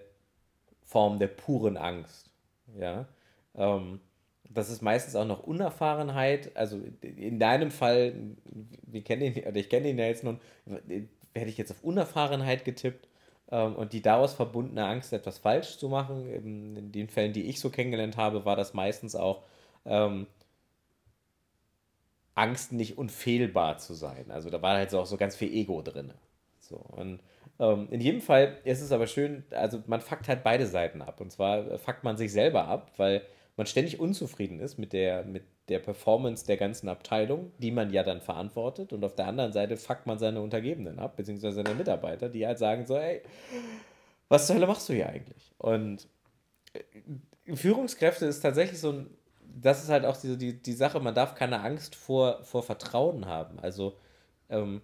Form 0.83 1.19
der 1.19 1.27
puren 1.27 1.75
Angst. 1.75 2.29
Ja. 2.79 3.05
Ähm, 3.55 3.99
das 4.55 4.69
ist 4.69 4.81
meistens 4.81 5.15
auch 5.15 5.25
noch 5.25 5.43
Unerfahrenheit. 5.43 6.55
Also 6.55 6.79
in 7.01 7.39
deinem 7.39 7.71
Fall, 7.71 8.13
wir 8.83 9.03
kennen 9.03 9.21
ihn, 9.21 9.43
oder 9.43 9.57
ich 9.57 9.69
kenne 9.69 9.89
ihn 9.89 9.99
ja 9.99 10.05
jetzt 10.05 10.23
nun, 10.23 10.39
hätte 10.65 11.49
ich 11.49 11.57
jetzt 11.57 11.71
auf 11.71 11.83
Unerfahrenheit 11.83 12.65
getippt 12.65 13.07
ähm, 13.51 13.75
und 13.75 13.93
die 13.93 14.01
daraus 14.01 14.33
verbundene 14.33 14.85
Angst, 14.85 15.13
etwas 15.13 15.37
falsch 15.37 15.77
zu 15.77 15.89
machen. 15.89 16.27
In, 16.29 16.75
in, 16.77 16.91
den 16.91 17.09
Fällen, 17.09 17.33
die 17.33 17.43
ich 17.43 17.59
so 17.59 17.69
kennengelernt 17.69 18.17
habe, 18.17 18.45
war 18.45 18.55
das 18.55 18.73
meistens 18.73 19.15
auch 19.15 19.43
ähm, 19.85 20.27
Angst, 22.33 22.71
nicht 22.71 22.97
unfehlbar 22.97 23.77
zu 23.77 23.93
sein. 23.93 24.31
Also 24.31 24.49
da 24.49 24.61
war 24.61 24.75
halt 24.75 24.89
so 24.89 24.99
auch 24.99 25.05
so 25.05 25.17
ganz 25.17 25.35
viel 25.35 25.53
Ego 25.53 25.81
drin. 25.81 26.13
So, 26.59 26.77
und 26.77 27.19
ähm, 27.59 27.87
in 27.91 28.01
jedem 28.01 28.21
Fall 28.21 28.57
ist 28.63 28.81
es 28.81 28.91
aber 28.91 29.07
schön, 29.07 29.43
also 29.51 29.83
man 29.87 30.01
fuckt 30.01 30.27
halt 30.27 30.43
beide 30.43 30.65
Seiten 30.65 31.01
ab. 31.01 31.21
Und 31.21 31.31
zwar 31.31 31.77
fuckt 31.77 32.03
man 32.03 32.17
sich 32.17 32.31
selber 32.31 32.67
ab, 32.67 32.91
weil 32.97 33.21
man 33.57 33.67
ständig 33.67 33.99
unzufrieden 33.99 34.59
ist 34.59 34.77
mit 34.77 34.91
der, 34.93 35.23
mit 35.23 35.43
der 35.69 35.79
Performance 35.79 36.45
der 36.45 36.57
ganzen 36.57 36.89
Abteilung, 36.89 37.51
die 37.57 37.71
man 37.71 37.91
ja 37.91 38.03
dann 38.03 38.21
verantwortet. 38.21 38.91
Und 38.91 39.03
auf 39.03 39.15
der 39.15 39.27
anderen 39.27 39.53
Seite 39.53 39.77
fuckt 39.77 40.05
man 40.05 40.19
seine 40.19 40.41
Untergebenen 40.41 40.99
ab, 40.99 41.15
beziehungsweise 41.15 41.55
seine 41.55 41.75
Mitarbeiter, 41.75 42.29
die 42.29 42.45
halt 42.45 42.59
sagen 42.59 42.85
so, 42.85 42.97
ey, 42.97 43.21
was 44.27 44.47
zur 44.47 44.55
Hölle 44.55 44.67
machst 44.67 44.89
du 44.89 44.93
hier 44.93 45.07
eigentlich? 45.07 45.53
Und 45.57 46.07
äh, 46.73 47.55
Führungskräfte 47.55 48.25
ist 48.25 48.41
tatsächlich 48.41 48.79
so 48.79 48.91
ein, 48.91 49.09
das 49.41 49.83
ist 49.83 49.89
halt 49.89 50.05
auch 50.05 50.17
die, 50.17 50.37
die, 50.37 50.61
die 50.61 50.73
Sache, 50.73 50.99
man 50.99 51.15
darf 51.15 51.35
keine 51.35 51.61
Angst 51.61 51.95
vor, 51.95 52.43
vor 52.43 52.63
Vertrauen 52.63 53.25
haben. 53.25 53.59
Also, 53.59 53.97
ähm, 54.49 54.81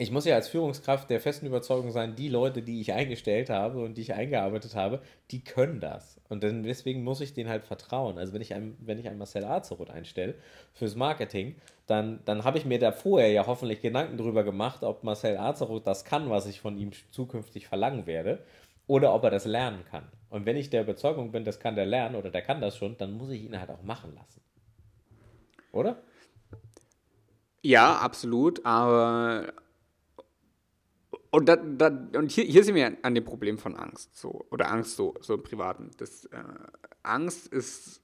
ich 0.00 0.10
muss 0.10 0.24
ja 0.24 0.34
als 0.34 0.48
Führungskraft 0.48 1.10
der 1.10 1.20
festen 1.20 1.44
Überzeugung 1.44 1.90
sein, 1.90 2.16
die 2.16 2.30
Leute, 2.30 2.62
die 2.62 2.80
ich 2.80 2.94
eingestellt 2.94 3.50
habe 3.50 3.84
und 3.84 3.98
die 3.98 4.00
ich 4.00 4.14
eingearbeitet 4.14 4.74
habe, 4.74 5.02
die 5.30 5.44
können 5.44 5.78
das. 5.78 6.18
Und 6.30 6.42
dann, 6.42 6.62
deswegen 6.62 7.04
muss 7.04 7.20
ich 7.20 7.34
denen 7.34 7.50
halt 7.50 7.66
vertrauen. 7.66 8.16
Also 8.16 8.32
wenn 8.32 8.40
ich 8.40 8.54
einen, 8.54 8.78
wenn 8.80 8.98
ich 8.98 9.08
einen 9.08 9.18
Marcel 9.18 9.44
Azeroth 9.44 9.90
einstelle 9.90 10.36
fürs 10.72 10.96
Marketing, 10.96 11.54
dann, 11.86 12.20
dann 12.24 12.44
habe 12.44 12.56
ich 12.56 12.64
mir 12.64 12.78
da 12.78 12.92
vorher 12.92 13.30
ja 13.30 13.46
hoffentlich 13.46 13.82
Gedanken 13.82 14.16
darüber 14.16 14.42
gemacht, 14.42 14.84
ob 14.84 15.04
Marcel 15.04 15.36
Azeroth 15.36 15.86
das 15.86 16.06
kann, 16.06 16.30
was 16.30 16.46
ich 16.46 16.62
von 16.62 16.78
ihm 16.78 16.92
zukünftig 17.10 17.68
verlangen 17.68 18.06
werde, 18.06 18.42
oder 18.86 19.12
ob 19.12 19.24
er 19.24 19.30
das 19.30 19.44
lernen 19.44 19.84
kann. 19.84 20.08
Und 20.30 20.46
wenn 20.46 20.56
ich 20.56 20.70
der 20.70 20.80
Überzeugung 20.80 21.30
bin, 21.30 21.44
das 21.44 21.60
kann 21.60 21.74
der 21.74 21.84
lernen 21.84 22.16
oder 22.16 22.30
der 22.30 22.40
kann 22.40 22.62
das 22.62 22.74
schon, 22.74 22.96
dann 22.96 23.12
muss 23.12 23.28
ich 23.28 23.42
ihn 23.42 23.60
halt 23.60 23.68
auch 23.68 23.82
machen 23.82 24.14
lassen. 24.14 24.40
Oder? 25.72 26.00
Ja, 27.60 27.98
absolut, 27.98 28.64
aber 28.64 29.52
und, 31.30 31.48
da, 31.48 31.56
da, 31.56 31.88
und 32.18 32.30
hier, 32.30 32.44
hier 32.44 32.64
sind 32.64 32.74
wir 32.74 32.96
an 33.02 33.14
dem 33.14 33.24
Problem 33.24 33.58
von 33.58 33.76
Angst, 33.76 34.16
so, 34.16 34.46
oder 34.50 34.70
Angst 34.70 34.96
so, 34.96 35.14
so 35.20 35.34
im 35.34 35.42
Privaten. 35.42 35.90
Das, 35.98 36.24
äh, 36.26 36.42
Angst 37.02 37.46
ist 37.48 38.02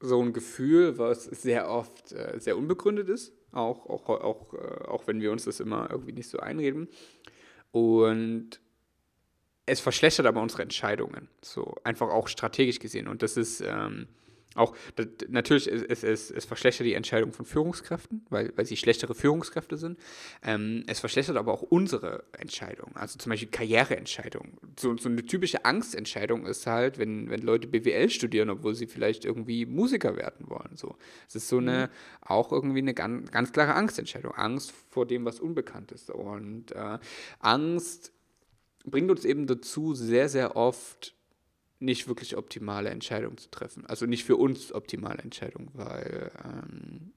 so 0.00 0.22
ein 0.22 0.32
Gefühl, 0.32 0.98
was 0.98 1.24
sehr 1.24 1.68
oft 1.68 2.12
äh, 2.12 2.38
sehr 2.38 2.56
unbegründet 2.56 3.08
ist, 3.08 3.32
auch, 3.52 3.86
auch, 3.86 4.08
auch, 4.08 4.54
äh, 4.54 4.84
auch 4.86 5.06
wenn 5.06 5.20
wir 5.20 5.32
uns 5.32 5.44
das 5.44 5.60
immer 5.60 5.90
irgendwie 5.90 6.12
nicht 6.12 6.28
so 6.28 6.38
einreden. 6.38 6.88
Und 7.72 8.60
es 9.66 9.80
verschlechtert 9.80 10.26
aber 10.26 10.40
unsere 10.40 10.62
Entscheidungen, 10.62 11.28
so 11.42 11.74
einfach 11.84 12.08
auch 12.08 12.28
strategisch 12.28 12.78
gesehen. 12.78 13.08
Und 13.08 13.22
das 13.22 13.36
ist, 13.36 13.60
ähm, 13.60 14.08
auch 14.58 14.74
natürlich, 15.28 15.66
es, 15.68 16.02
es, 16.02 16.30
es 16.30 16.44
verschlechtert 16.44 16.86
die 16.86 16.94
Entscheidung 16.94 17.32
von 17.32 17.46
Führungskräften, 17.46 18.26
weil, 18.30 18.52
weil 18.56 18.66
sie 18.66 18.76
schlechtere 18.76 19.14
Führungskräfte 19.14 19.76
sind. 19.76 19.98
Ähm, 20.42 20.84
es 20.86 21.00
verschlechtert 21.00 21.36
aber 21.36 21.52
auch 21.52 21.62
unsere 21.62 22.24
Entscheidung, 22.32 22.96
also 22.96 23.18
zum 23.18 23.30
Beispiel 23.30 23.48
Karriereentscheidungen. 23.48 24.58
So, 24.78 24.96
so 24.96 25.08
eine 25.08 25.24
typische 25.24 25.64
Angstentscheidung 25.64 26.46
ist 26.46 26.66
halt, 26.66 26.98
wenn, 26.98 27.30
wenn 27.30 27.40
Leute 27.40 27.68
BWL 27.68 28.10
studieren, 28.10 28.50
obwohl 28.50 28.74
sie 28.74 28.86
vielleicht 28.86 29.24
irgendwie 29.24 29.66
Musiker 29.66 30.16
werden 30.16 30.48
wollen. 30.48 30.76
So. 30.76 30.96
Es 31.28 31.36
ist 31.36 31.48
so 31.48 31.58
eine, 31.58 31.86
mhm. 31.86 32.18
auch 32.20 32.52
irgendwie 32.52 32.78
eine 32.78 32.94
ganz, 32.94 33.30
ganz 33.30 33.52
klare 33.52 33.74
Angstentscheidung. 33.74 34.32
Angst 34.34 34.72
vor 34.90 35.06
dem, 35.06 35.24
was 35.24 35.40
unbekannt 35.40 35.92
ist. 35.92 36.10
Und 36.10 36.72
äh, 36.72 36.98
Angst 37.40 38.12
bringt 38.84 39.10
uns 39.10 39.24
eben 39.24 39.46
dazu, 39.46 39.94
sehr, 39.94 40.28
sehr 40.28 40.56
oft 40.56 41.14
nicht 41.80 42.08
wirklich 42.08 42.36
optimale 42.36 42.90
Entscheidungen 42.90 43.38
zu 43.38 43.50
treffen. 43.50 43.86
Also 43.86 44.06
nicht 44.06 44.24
für 44.24 44.36
uns 44.36 44.72
optimale 44.72 45.22
Entscheidungen, 45.22 45.70
weil 45.74 46.30
ähm, 46.44 47.12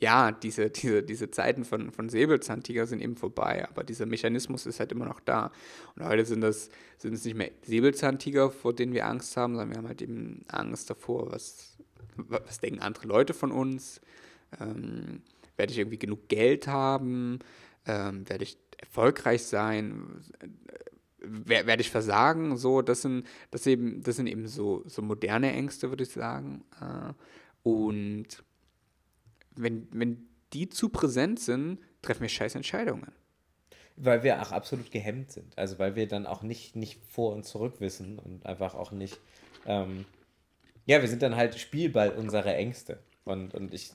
ja, 0.00 0.32
diese, 0.32 0.70
diese, 0.70 1.02
diese 1.02 1.30
Zeiten 1.30 1.64
von, 1.64 1.90
von 1.92 2.08
Säbelzahntiger 2.08 2.86
sind 2.86 3.00
eben 3.00 3.16
vorbei, 3.16 3.66
aber 3.68 3.84
dieser 3.84 4.06
Mechanismus 4.06 4.66
ist 4.66 4.80
halt 4.80 4.92
immer 4.92 5.06
noch 5.06 5.20
da. 5.20 5.52
Und 5.96 6.04
heute 6.04 6.24
sind 6.24 6.40
das 6.42 6.68
sind 6.98 7.14
es 7.14 7.24
nicht 7.24 7.36
mehr 7.36 7.50
Säbelzahntiger, 7.62 8.50
vor 8.50 8.74
denen 8.74 8.92
wir 8.92 9.06
Angst 9.06 9.36
haben, 9.36 9.54
sondern 9.54 9.70
wir 9.70 9.78
haben 9.78 9.88
halt 9.88 10.02
eben 10.02 10.44
Angst 10.48 10.90
davor, 10.90 11.30
was, 11.32 11.78
was 12.16 12.60
denken 12.60 12.80
andere 12.80 13.06
Leute 13.06 13.34
von 13.34 13.52
uns, 13.52 14.00
ähm, 14.60 15.22
werde 15.56 15.72
ich 15.72 15.78
irgendwie 15.78 15.98
genug 15.98 16.28
Geld 16.28 16.66
haben, 16.66 17.38
Ähm, 17.86 18.28
werde 18.28 18.44
ich 18.44 18.56
erfolgreich 18.78 19.42
sein? 19.44 20.24
Werde 21.26 21.80
ich 21.80 21.90
versagen? 21.90 22.56
So, 22.56 22.82
das 22.82 23.02
sind, 23.02 23.26
das 23.50 23.66
eben, 23.66 24.02
das 24.02 24.16
sind 24.16 24.26
eben 24.26 24.46
so, 24.46 24.82
so 24.86 25.02
moderne 25.02 25.52
Ängste, 25.52 25.90
würde 25.90 26.04
ich 26.04 26.10
sagen. 26.10 26.64
Äh, 26.80 27.12
und 27.62 28.26
wenn, 29.56 29.88
wenn 29.92 30.28
die 30.52 30.68
zu 30.68 30.88
präsent 30.88 31.40
sind, 31.40 31.78
treffen 32.02 32.22
wir 32.22 32.28
scheiß 32.28 32.54
Entscheidungen. 32.54 33.12
Weil 33.96 34.22
wir 34.22 34.42
auch 34.42 34.52
absolut 34.52 34.90
gehemmt 34.90 35.30
sind. 35.30 35.56
Also 35.56 35.78
weil 35.78 35.94
wir 35.94 36.08
dann 36.08 36.26
auch 36.26 36.42
nicht, 36.42 36.74
nicht 36.76 37.00
vor 37.06 37.32
und 37.34 37.44
zurück 37.44 37.80
wissen 37.80 38.18
und 38.18 38.44
einfach 38.44 38.74
auch 38.74 38.90
nicht. 38.90 39.20
Ähm, 39.66 40.04
ja, 40.86 41.00
wir 41.00 41.08
sind 41.08 41.22
dann 41.22 41.36
halt 41.36 41.58
Spielball 41.58 42.10
unserer 42.10 42.54
Ängste. 42.56 42.98
Und, 43.24 43.54
und 43.54 43.72
ich, 43.72 43.92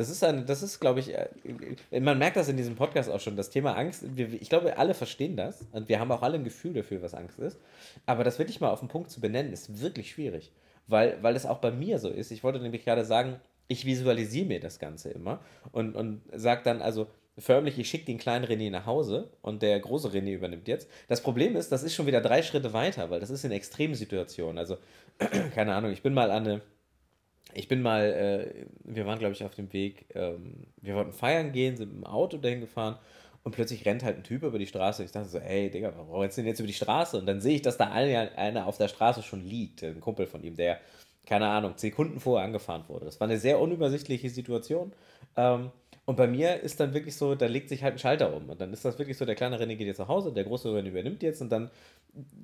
das 0.00 0.08
ist 0.08 0.24
ein, 0.24 0.46
das 0.46 0.62
ist, 0.62 0.80
glaube 0.80 1.00
ich, 1.00 1.14
äh, 1.14 2.00
man 2.00 2.18
merkt 2.18 2.38
das 2.38 2.48
in 2.48 2.56
diesem 2.56 2.74
Podcast 2.74 3.10
auch 3.10 3.20
schon, 3.20 3.36
das 3.36 3.50
Thema 3.50 3.76
Angst, 3.76 4.02
ich 4.16 4.48
glaube, 4.48 4.78
alle 4.78 4.94
verstehen 4.94 5.36
das 5.36 5.66
und 5.72 5.90
wir 5.90 6.00
haben 6.00 6.10
auch 6.10 6.22
alle 6.22 6.36
ein 6.36 6.44
Gefühl 6.44 6.72
dafür, 6.72 7.02
was 7.02 7.12
Angst 7.12 7.38
ist. 7.38 7.58
Aber 8.06 8.24
das 8.24 8.38
wirklich 8.38 8.60
mal 8.60 8.70
auf 8.70 8.80
den 8.80 8.88
Punkt 8.88 9.10
zu 9.10 9.20
benennen, 9.20 9.52
ist 9.52 9.82
wirklich 9.82 10.10
schwierig. 10.10 10.52
Weil, 10.86 11.22
weil 11.22 11.36
es 11.36 11.44
auch 11.44 11.58
bei 11.58 11.70
mir 11.70 11.98
so 11.98 12.08
ist. 12.08 12.30
Ich 12.30 12.42
wollte 12.42 12.60
nämlich 12.60 12.82
gerade 12.82 13.04
sagen, 13.04 13.40
ich 13.68 13.84
visualisiere 13.84 14.46
mir 14.46 14.58
das 14.58 14.78
Ganze 14.78 15.10
immer 15.10 15.40
und, 15.70 15.94
und 15.94 16.22
sage 16.32 16.62
dann 16.64 16.80
also 16.80 17.06
förmlich, 17.38 17.78
ich 17.78 17.88
schicke 17.88 18.06
den 18.06 18.18
kleinen 18.18 18.46
René 18.46 18.70
nach 18.70 18.86
Hause 18.86 19.28
und 19.42 19.60
der 19.60 19.78
große 19.78 20.08
René 20.08 20.32
übernimmt 20.32 20.66
jetzt. 20.66 20.88
Das 21.08 21.20
Problem 21.20 21.56
ist, 21.56 21.70
das 21.70 21.82
ist 21.82 21.94
schon 21.94 22.06
wieder 22.06 22.22
drei 22.22 22.42
Schritte 22.42 22.72
weiter, 22.72 23.10
weil 23.10 23.20
das 23.20 23.28
ist 23.28 23.44
eine 23.44 23.54
Extremsituation. 23.54 24.56
Also, 24.56 24.78
keine 25.54 25.74
Ahnung, 25.74 25.92
ich 25.92 26.02
bin 26.02 26.14
mal 26.14 26.30
an 26.30 26.46
eine 26.46 26.62
ich 27.54 27.68
bin 27.68 27.82
mal, 27.82 28.02
äh, 28.02 28.66
wir 28.84 29.06
waren, 29.06 29.18
glaube 29.18 29.34
ich, 29.34 29.44
auf 29.44 29.54
dem 29.54 29.72
Weg, 29.72 30.06
ähm, 30.14 30.66
wir 30.80 30.94
wollten 30.94 31.12
feiern 31.12 31.52
gehen, 31.52 31.76
sind 31.76 31.92
dem 31.92 32.04
Auto 32.04 32.36
dahin 32.36 32.60
gefahren 32.60 32.98
und 33.42 33.52
plötzlich 33.52 33.84
rennt 33.86 34.04
halt 34.04 34.18
ein 34.18 34.24
Typ 34.24 34.42
über 34.42 34.58
die 34.58 34.66
Straße. 34.66 35.02
Ich 35.04 35.12
dachte 35.12 35.28
so, 35.28 35.38
ey, 35.38 35.70
Digga, 35.70 35.92
warum 35.96 36.20
rennst 36.20 36.36
du 36.36 36.42
denn 36.42 36.48
jetzt 36.48 36.60
über 36.60 36.66
die 36.66 36.74
Straße? 36.74 37.18
Und 37.18 37.26
dann 37.26 37.40
sehe 37.40 37.56
ich, 37.56 37.62
dass 37.62 37.76
da 37.76 37.90
einer 37.90 38.66
auf 38.66 38.76
der 38.76 38.88
Straße 38.88 39.22
schon 39.22 39.44
liegt, 39.44 39.82
ein 39.82 40.00
Kumpel 40.00 40.26
von 40.26 40.42
ihm, 40.42 40.56
der, 40.56 40.78
keine 41.26 41.48
Ahnung, 41.48 41.74
Sekunden 41.76 42.20
vorher 42.20 42.44
angefahren 42.44 42.84
wurde. 42.88 43.06
Das 43.06 43.18
war 43.18 43.28
eine 43.28 43.38
sehr 43.38 43.58
unübersichtliche 43.58 44.30
Situation. 44.30 44.92
Ähm, 45.36 45.70
und 46.04 46.16
bei 46.16 46.26
mir 46.26 46.60
ist 46.60 46.80
dann 46.80 46.92
wirklich 46.92 47.16
so, 47.16 47.34
da 47.34 47.46
legt 47.46 47.68
sich 47.68 47.82
halt 47.82 47.94
ein 47.94 47.98
Schalter 47.98 48.34
um. 48.34 48.48
Und 48.48 48.60
dann 48.60 48.72
ist 48.72 48.84
das 48.84 48.98
wirklich 48.98 49.16
so, 49.16 49.24
der 49.24 49.36
kleine 49.36 49.58
René 49.58 49.76
geht 49.76 49.86
jetzt 49.86 49.98
nach 49.98 50.08
Hause, 50.08 50.32
der 50.32 50.44
große 50.44 50.68
René 50.68 50.88
übernimmt 50.88 51.22
jetzt 51.22 51.40
und 51.40 51.50
dann 51.50 51.70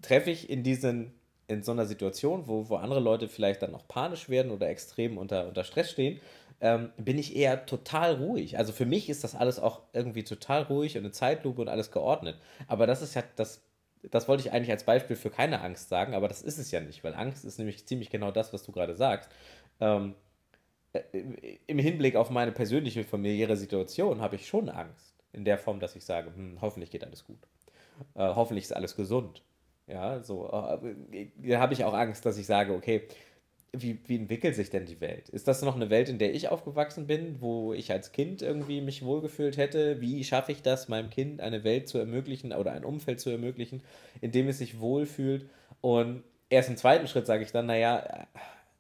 treffe 0.03 0.31
ich 0.31 0.49
in 0.49 0.63
diesen 0.63 1.13
in 1.49 1.63
so 1.63 1.73
einer 1.73 1.87
Situation, 1.87 2.47
wo, 2.47 2.69
wo 2.69 2.77
andere 2.77 3.01
Leute 3.01 3.29
vielleicht 3.29 3.63
dann 3.63 3.75
auch 3.75 3.87
panisch 3.87 4.29
werden 4.29 4.51
oder 4.51 4.69
extrem 4.69 5.19
unter, 5.19 5.47
unter 5.47 5.65
Stress 5.65 5.91
stehen, 5.91 6.21
ähm, 6.61 6.91
bin 6.97 7.19
ich 7.19 7.37
eher 7.37 7.67
total 7.67 8.15
ruhig. 8.17 8.59
Also 8.59 8.73
für 8.73 8.87
mich 8.87 9.09
ist 9.09 9.25
das 9.25 9.35
alles 9.35 9.59
auch 9.59 9.83
irgendwie 9.93 10.25
total 10.25 10.63
ruhig 10.63 10.97
und 10.97 11.05
eine 11.05 11.13
Zeitlupe 11.13 11.61
und 11.61 11.69
alles 11.69 11.91
geordnet. 11.91 12.37
Aber 12.67 12.87
das 12.87 13.03
ist 13.03 13.15
ja 13.15 13.23
das, 13.37 13.63
das 14.11 14.29
wollte 14.29 14.43
ich 14.43 14.53
eigentlich 14.53 14.71
als 14.71 14.85
Beispiel 14.85 15.17
für 15.17 15.31
keine 15.31 15.61
Angst 15.61 15.89
sagen, 15.89 16.15
aber 16.15 16.29
das 16.29 16.43
ist 16.43 16.59
es 16.59 16.71
ja 16.71 16.81
nicht, 16.81 17.05
weil 17.05 17.15
Angst 17.15 17.45
ist 17.45 17.59
nämlich 17.59 17.87
ziemlich 17.87 18.11
genau 18.11 18.31
das, 18.31 18.53
was 18.53 18.63
du 18.63 18.73
gerade 18.73 18.97
sagst. 18.97 19.31
Ähm, 19.81 20.15
äh, 20.93 21.01
Im 21.67 21.79
Hinblick 21.79 22.17
auf 22.17 22.31
meine 22.31 22.53
persönliche 22.53 23.05
familiäre 23.05 23.57
Situation 23.57 24.21
habe 24.21 24.37
ich 24.37 24.47
schon 24.47 24.69
Angst. 24.69 25.15
In 25.33 25.45
der 25.45 25.59
Form, 25.59 25.81
dass 25.81 25.95
ich 25.97 26.05
sage, 26.05 26.33
hm, 26.35 26.59
hoffentlich 26.63 26.91
geht 26.91 27.05
alles 27.05 27.25
gut. 27.25 27.39
Äh, 28.15 28.35
hoffentlich 28.35 28.65
ist 28.65 28.73
alles 28.75 28.97
gesund. 28.97 29.43
Ja, 29.87 30.21
so. 30.23 30.49
Äh, 30.49 31.29
da 31.37 31.61
habe 31.61 31.75
ich 31.75 31.85
auch 31.85 31.95
Angst, 31.95 32.27
dass 32.27 32.39
ich 32.39 32.47
sage, 32.47 32.73
okay, 32.75 33.03
wie, 33.73 33.99
wie 34.07 34.17
entwickelt 34.17 34.55
sich 34.55 34.71
denn 34.71 34.87
die 34.87 35.01
Welt? 35.01 35.29
Ist 35.29 35.49
das 35.49 35.63
noch 35.63 35.77
eine 35.77 35.91
Welt, 35.91 36.09
in 36.09 36.19
der 36.19 36.35
ich 36.35 36.49
aufgewachsen 36.49 37.07
bin, 37.07 37.41
wo 37.41 37.73
ich 37.73 37.93
als 37.93 38.13
Kind 38.13 38.43
irgendwie 38.43 38.81
mich 38.81 39.05
wohlgefühlt 39.05 39.57
hätte? 39.57 40.01
Wie 40.01 40.25
schaffe 40.25 40.53
ich 40.53 40.63
das, 40.63 40.89
meinem 40.89 41.11
Kind 41.11 41.41
eine 41.41 41.63
Welt 41.65 41.89
zu 41.89 41.99
ermöglichen 41.99 42.53
oder 42.53 42.73
ein 42.73 42.85
Umfeld 42.85 43.21
zu 43.21 43.31
ermöglichen, 43.31 43.83
in 44.21 44.33
dem 44.33 44.49
es 44.49 44.59
sich 44.59 44.81
wohlfühlt? 44.81 45.49
Und 45.81 46.25
erst 46.49 46.71
im 46.71 46.77
zweiten 46.77 47.07
Schritt 47.07 47.27
sage 47.27 47.43
ich 47.43 47.53
dann, 47.53 47.67
naja, 47.67 48.27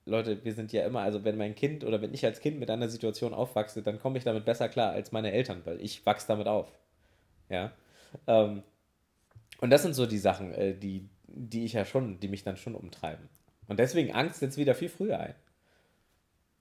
Leute, 0.07 0.45
wir 0.45 0.55
sind 0.55 0.73
ja 0.73 0.87
immer, 0.87 1.01
also 1.01 1.25
wenn 1.25 1.37
mein 1.37 1.55
Kind 1.55 1.85
oder 1.85 2.01
wenn 2.01 2.15
ich 2.15 2.25
als 2.25 2.41
Kind 2.41 2.59
mit 2.59 2.71
einer 2.71 2.89
Situation 2.89 3.35
aufwachse, 3.35 3.83
dann 3.83 3.99
komme 3.99 4.19
ich 4.19 4.25
damit 4.25 4.45
besser 4.45 4.69
klar 4.69 4.93
als 4.93 5.13
meine 5.13 5.33
Eltern, 5.33 5.63
weil 5.65 5.81
ich 5.81 6.07
wachse 6.07 6.29
damit 6.29 6.47
auf. 6.47 6.69
Ja. 7.49 7.73
Ähm, 8.27 8.63
und 9.61 9.71
das 9.71 9.83
sind 9.83 9.95
so 9.95 10.07
die 10.07 10.19
Sachen, 10.19 10.53
äh, 10.53 10.75
die, 10.75 11.09
die 11.27 11.65
ich 11.65 11.73
ja 11.75 11.85
schon, 11.85 12.21
die 12.21 12.29
mich 12.29 12.45
dann 12.45 12.57
schon 12.57 12.75
umtreiben. 12.75 13.29
Und 13.69 13.79
deswegen 13.79 14.15
Angst 14.15 14.43
jetzt 14.43 14.57
wieder 14.57 14.75
viel 14.75 14.89
früher 14.89 15.19
ein. 15.19 15.35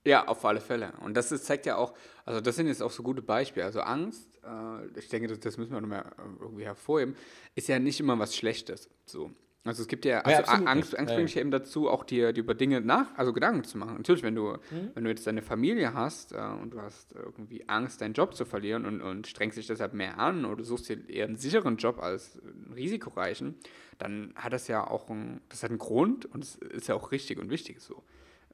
Ja, 0.04 0.28
auf 0.28 0.44
alle 0.44 0.60
Fälle. 0.60 0.92
Und 1.00 1.16
das 1.16 1.32
ist, 1.32 1.46
zeigt 1.46 1.66
ja 1.66 1.76
auch, 1.76 1.92
also 2.24 2.40
das 2.40 2.54
sind 2.54 2.68
jetzt 2.68 2.80
auch 2.80 2.92
so 2.92 3.02
gute 3.02 3.22
Beispiele. 3.22 3.66
Also 3.66 3.80
Angst, 3.80 4.30
äh, 4.44 4.98
ich 4.98 5.08
denke, 5.08 5.28
das, 5.28 5.40
das 5.40 5.56
müssen 5.58 5.72
wir 5.72 5.80
nochmal 5.80 6.12
irgendwie 6.40 6.64
hervorheben, 6.64 7.16
ist 7.54 7.68
ja 7.68 7.78
nicht 7.78 7.98
immer 7.98 8.18
was 8.18 8.36
Schlechtes. 8.36 8.88
So. 9.04 9.32
Also 9.66 9.82
es 9.82 9.88
gibt 9.88 10.04
ja, 10.04 10.20
also 10.20 10.42
ja, 10.42 10.58
Angst, 10.66 10.96
Angst 10.96 11.14
bringt 11.14 11.34
ja 11.34 11.40
eben 11.40 11.50
dazu, 11.50 11.88
auch 11.90 12.04
dir, 12.04 12.32
dir 12.32 12.40
über 12.40 12.54
Dinge 12.54 12.80
nach, 12.80 13.16
also 13.16 13.32
Gedanken 13.32 13.64
zu 13.64 13.78
machen. 13.78 13.96
Natürlich, 13.96 14.22
wenn 14.22 14.34
du, 14.34 14.52
mhm. 14.70 14.90
wenn 14.94 15.04
du 15.04 15.10
jetzt 15.10 15.26
deine 15.26 15.42
Familie 15.42 15.92
hast 15.94 16.32
äh, 16.32 16.36
und 16.36 16.70
du 16.70 16.80
hast 16.80 17.14
irgendwie 17.14 17.68
Angst, 17.68 18.00
deinen 18.00 18.14
Job 18.14 18.34
zu 18.34 18.44
verlieren 18.44 18.86
und, 18.86 19.02
und 19.02 19.26
strengst 19.26 19.58
dich 19.58 19.66
deshalb 19.66 19.94
mehr 19.94 20.18
an 20.18 20.44
oder 20.44 20.64
suchst 20.64 20.88
dir 20.88 21.08
eher 21.08 21.26
einen 21.26 21.36
sicheren 21.36 21.76
Job 21.76 21.98
als 22.00 22.40
einen 22.40 22.72
risikoreichen, 22.74 23.56
dann 23.98 24.32
hat 24.36 24.52
das 24.52 24.68
ja 24.68 24.86
auch 24.86 25.08
ein, 25.10 25.40
das 25.48 25.62
hat 25.62 25.70
einen 25.70 25.78
Grund 25.78 26.26
und 26.26 26.44
es 26.44 26.56
ist 26.56 26.88
ja 26.88 26.94
auch 26.94 27.10
richtig 27.12 27.38
und 27.38 27.50
wichtig 27.50 27.80
so. 27.80 28.04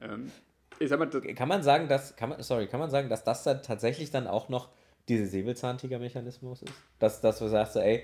Ähm, 0.01 0.31
mal, 0.79 1.09
kann 1.09 1.47
man 1.47 1.63
sagen, 1.63 1.87
dass, 1.87 2.15
kann 2.15 2.29
man, 2.29 2.41
sorry, 2.41 2.67
kann 2.67 2.79
man 2.79 2.89
sagen, 2.89 3.09
dass 3.09 3.23
das 3.23 3.43
dann 3.43 3.61
tatsächlich 3.61 4.11
dann 4.11 4.27
auch 4.27 4.49
noch 4.49 4.69
dieser 5.09 5.27
Säbelzahntiger-Mechanismus 5.27 6.63
ist? 6.63 6.73
Dass, 6.99 7.21
dass 7.21 7.39
du 7.39 7.47
sagst, 7.47 7.75
ey, 7.75 8.03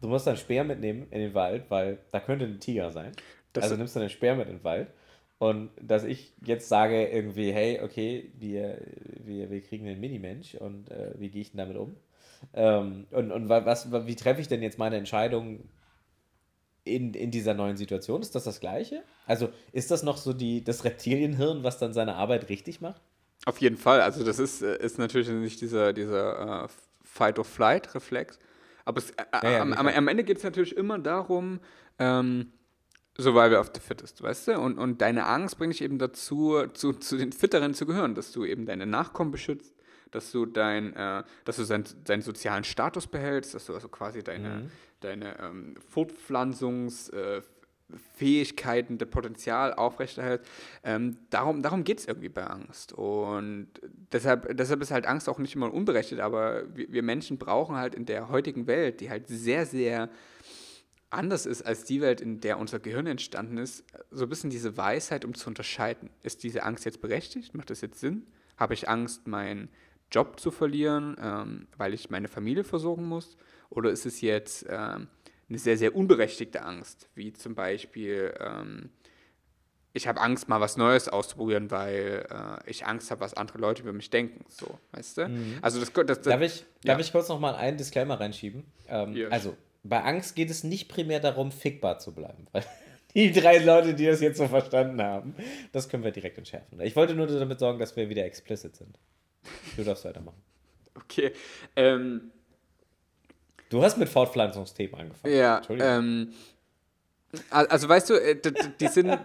Du 0.00 0.08
musst 0.08 0.26
einen 0.26 0.36
Speer 0.36 0.64
mitnehmen 0.64 1.06
in 1.10 1.20
den 1.20 1.34
Wald, 1.34 1.64
weil 1.68 1.98
da 2.10 2.20
könnte 2.20 2.46
ein 2.46 2.60
Tiger 2.60 2.90
sein. 2.90 3.12
Das 3.52 3.64
also 3.64 3.76
nimmst 3.76 3.96
du 3.96 4.00
einen 4.00 4.10
Speer 4.10 4.34
mit 4.34 4.48
in 4.48 4.56
den 4.56 4.64
Wald. 4.64 4.88
Und 5.38 5.70
dass 5.80 6.04
ich 6.04 6.32
jetzt 6.44 6.68
sage 6.68 7.08
irgendwie, 7.08 7.50
hey, 7.52 7.80
okay, 7.82 8.30
wir, 8.38 8.78
wir, 9.24 9.50
wir 9.50 9.62
kriegen 9.62 9.88
einen 9.88 10.00
Minimensch 10.00 10.54
und 10.54 10.90
äh, 10.90 11.14
wie 11.18 11.30
gehe 11.30 11.40
ich 11.40 11.52
denn 11.52 11.58
damit 11.58 11.76
um? 11.76 11.96
Ähm, 12.52 13.06
und 13.10 13.32
und 13.32 13.48
was, 13.48 13.90
wie 13.90 14.16
treffe 14.16 14.40
ich 14.40 14.48
denn 14.48 14.62
jetzt 14.62 14.78
meine 14.78 14.96
Entscheidung 14.96 15.60
in, 16.84 17.14
in 17.14 17.30
dieser 17.30 17.54
neuen 17.54 17.76
Situation? 17.76 18.20
Ist 18.20 18.34
das 18.34 18.44
das 18.44 18.60
Gleiche? 18.60 19.02
Also 19.26 19.48
ist 19.72 19.90
das 19.90 20.02
noch 20.02 20.16
so 20.16 20.32
die, 20.32 20.62
das 20.62 20.84
Reptilienhirn, 20.84 21.62
was 21.62 21.78
dann 21.78 21.94
seine 21.94 22.16
Arbeit 22.16 22.48
richtig 22.48 22.80
macht? 22.80 23.00
Auf 23.46 23.58
jeden 23.58 23.76
Fall. 23.76 24.02
Also 24.02 24.24
das 24.24 24.38
ist, 24.38 24.62
äh, 24.62 24.76
ist 24.78 24.98
natürlich 24.98 25.28
nicht 25.28 25.60
dieser, 25.60 25.92
dieser 25.92 26.64
uh, 26.64 26.68
Fight-of-Flight-Reflex, 27.02 28.38
aber 28.84 28.98
es, 28.98 29.10
äh, 29.10 29.24
ja, 29.42 29.50
ja, 29.50 29.60
am, 29.62 29.72
am, 29.72 29.86
am, 29.86 30.08
Ende 30.08 30.24
geht 30.24 30.38
es 30.38 30.44
natürlich 30.44 30.76
immer 30.76 30.98
darum, 30.98 31.60
ähm, 31.98 32.52
Survival 33.18 33.56
of 33.56 33.70
the 33.74 33.80
Fittest, 33.80 34.22
weißt 34.22 34.48
du? 34.48 34.60
Und, 34.60 34.78
und 34.78 35.00
deine 35.00 35.26
Angst 35.26 35.58
bringt 35.58 35.74
dich 35.74 35.82
eben 35.82 35.98
dazu, 35.98 36.66
zu, 36.72 36.92
zu 36.92 37.16
den 37.16 37.32
Fitteren 37.32 37.74
zu 37.74 37.86
gehören, 37.86 38.14
dass 38.14 38.32
du 38.32 38.44
eben 38.44 38.66
deine 38.66 38.86
Nachkommen 38.86 39.30
beschützt, 39.30 39.74
dass 40.10 40.32
du, 40.32 40.46
dein, 40.46 40.94
äh, 40.94 41.24
dass 41.44 41.56
du 41.56 41.64
sein, 41.64 41.84
deinen 42.04 42.22
sozialen 42.22 42.64
Status 42.64 43.06
behältst, 43.06 43.54
dass 43.54 43.66
du 43.66 43.74
also 43.74 43.88
quasi 43.88 44.22
deine, 44.22 44.48
mhm. 44.48 44.70
deine 45.00 45.38
ähm, 45.40 45.74
Fortpflanzungs- 45.92 47.12
äh, 47.12 47.42
Fähigkeiten, 48.14 48.98
das 48.98 49.08
Potenzial 49.08 49.74
aufrechterhält. 49.74 50.42
Ähm, 50.84 51.16
darum 51.30 51.62
darum 51.62 51.84
geht 51.84 52.00
es 52.00 52.06
irgendwie 52.06 52.28
bei 52.28 52.46
Angst. 52.46 52.92
Und 52.92 53.68
deshalb, 54.12 54.56
deshalb 54.56 54.82
ist 54.82 54.90
halt 54.90 55.06
Angst 55.06 55.28
auch 55.28 55.38
nicht 55.38 55.54
immer 55.54 55.72
unberechtigt, 55.72 56.20
aber 56.20 56.64
wir, 56.74 56.92
wir 56.92 57.02
Menschen 57.02 57.38
brauchen 57.38 57.76
halt 57.76 57.94
in 57.94 58.06
der 58.06 58.28
heutigen 58.28 58.66
Welt, 58.66 59.00
die 59.00 59.10
halt 59.10 59.28
sehr, 59.28 59.66
sehr 59.66 60.08
anders 61.10 61.44
ist 61.44 61.62
als 61.62 61.84
die 61.84 62.00
Welt, 62.00 62.20
in 62.20 62.40
der 62.40 62.58
unser 62.58 62.78
Gehirn 62.78 63.06
entstanden 63.06 63.58
ist, 63.58 63.84
so 64.10 64.24
ein 64.24 64.28
bisschen 64.28 64.50
diese 64.50 64.76
Weisheit, 64.76 65.24
um 65.24 65.34
zu 65.34 65.48
unterscheiden. 65.48 66.10
Ist 66.22 66.42
diese 66.44 66.62
Angst 66.62 66.84
jetzt 66.84 67.00
berechtigt? 67.00 67.54
Macht 67.54 67.70
das 67.70 67.80
jetzt 67.80 68.00
Sinn? 68.00 68.26
Habe 68.56 68.74
ich 68.74 68.88
Angst, 68.88 69.26
meinen 69.26 69.68
Job 70.12 70.38
zu 70.38 70.50
verlieren, 70.50 71.16
ähm, 71.20 71.66
weil 71.76 71.94
ich 71.94 72.10
meine 72.10 72.28
Familie 72.28 72.64
versorgen 72.64 73.06
muss? 73.06 73.36
Oder 73.70 73.90
ist 73.90 74.06
es 74.06 74.20
jetzt 74.20 74.66
ähm, 74.68 75.08
eine 75.50 75.58
sehr, 75.58 75.76
sehr 75.76 75.94
unberechtigte 75.94 76.62
Angst, 76.62 77.08
wie 77.14 77.32
zum 77.32 77.54
Beispiel, 77.54 78.32
ähm, 78.40 78.90
ich 79.92 80.06
habe 80.06 80.20
Angst, 80.20 80.48
mal 80.48 80.60
was 80.60 80.76
Neues 80.76 81.08
auszuprobieren, 81.08 81.70
weil 81.72 82.26
äh, 82.30 82.70
ich 82.70 82.86
Angst 82.86 83.10
habe, 83.10 83.20
was 83.20 83.34
andere 83.34 83.58
Leute 83.58 83.82
über 83.82 83.92
mich 83.92 84.10
denken. 84.10 84.44
So, 84.48 84.78
weißt 84.92 85.18
du? 85.18 85.28
Mhm. 85.28 85.58
Also 85.60 85.80
das, 85.80 85.92
das, 85.92 86.06
das, 86.06 86.20
darf 86.22 86.40
ich, 86.40 86.60
ja. 86.60 86.92
darf 86.92 87.00
ich 87.00 87.10
kurz 87.10 87.28
noch 87.28 87.40
mal 87.40 87.56
einen 87.56 87.76
Disclaimer 87.76 88.18
reinschieben? 88.18 88.64
Ähm, 88.88 89.14
yes. 89.14 89.32
Also, 89.32 89.56
bei 89.82 90.02
Angst 90.02 90.36
geht 90.36 90.50
es 90.50 90.62
nicht 90.62 90.88
primär 90.88 91.20
darum, 91.20 91.50
fickbar 91.50 91.98
zu 91.98 92.14
bleiben. 92.14 92.46
Weil 92.52 92.64
die 93.14 93.32
drei 93.32 93.58
Leute, 93.58 93.94
die 93.94 94.06
das 94.06 94.20
jetzt 94.20 94.38
so 94.38 94.46
verstanden 94.46 95.02
haben, 95.02 95.34
das 95.72 95.88
können 95.88 96.04
wir 96.04 96.12
direkt 96.12 96.38
entschärfen. 96.38 96.80
Ich 96.80 96.94
wollte 96.94 97.14
nur 97.14 97.26
damit 97.26 97.58
sorgen, 97.58 97.80
dass 97.80 97.96
wir 97.96 98.08
wieder 98.08 98.24
explicit 98.24 98.76
sind. 98.76 98.98
Du 99.76 99.82
darfst 99.82 100.04
weitermachen. 100.04 100.40
Okay. 100.92 101.32
Ähm, 101.76 102.32
Du 103.70 103.82
hast 103.82 103.96
mit 103.96 104.08
Fortpflanzungsthemen 104.08 104.94
angefangen. 105.00 105.34
Ja. 105.34 105.62
Ähm, 105.70 106.32
also 107.48 107.88
weißt 107.88 108.10
du, 108.10 108.14
äh, 108.14 108.36
die 108.80 108.88
sind, 108.88 109.18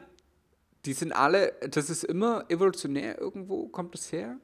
die 0.85 0.93
sind 0.93 1.11
alle, 1.11 1.53
das 1.69 1.89
ist 1.89 2.03
immer 2.03 2.45
evolutionär 2.49 3.19
irgendwo, 3.19 3.67
kommt 3.67 3.95
das 3.95 4.11
her. 4.11 4.37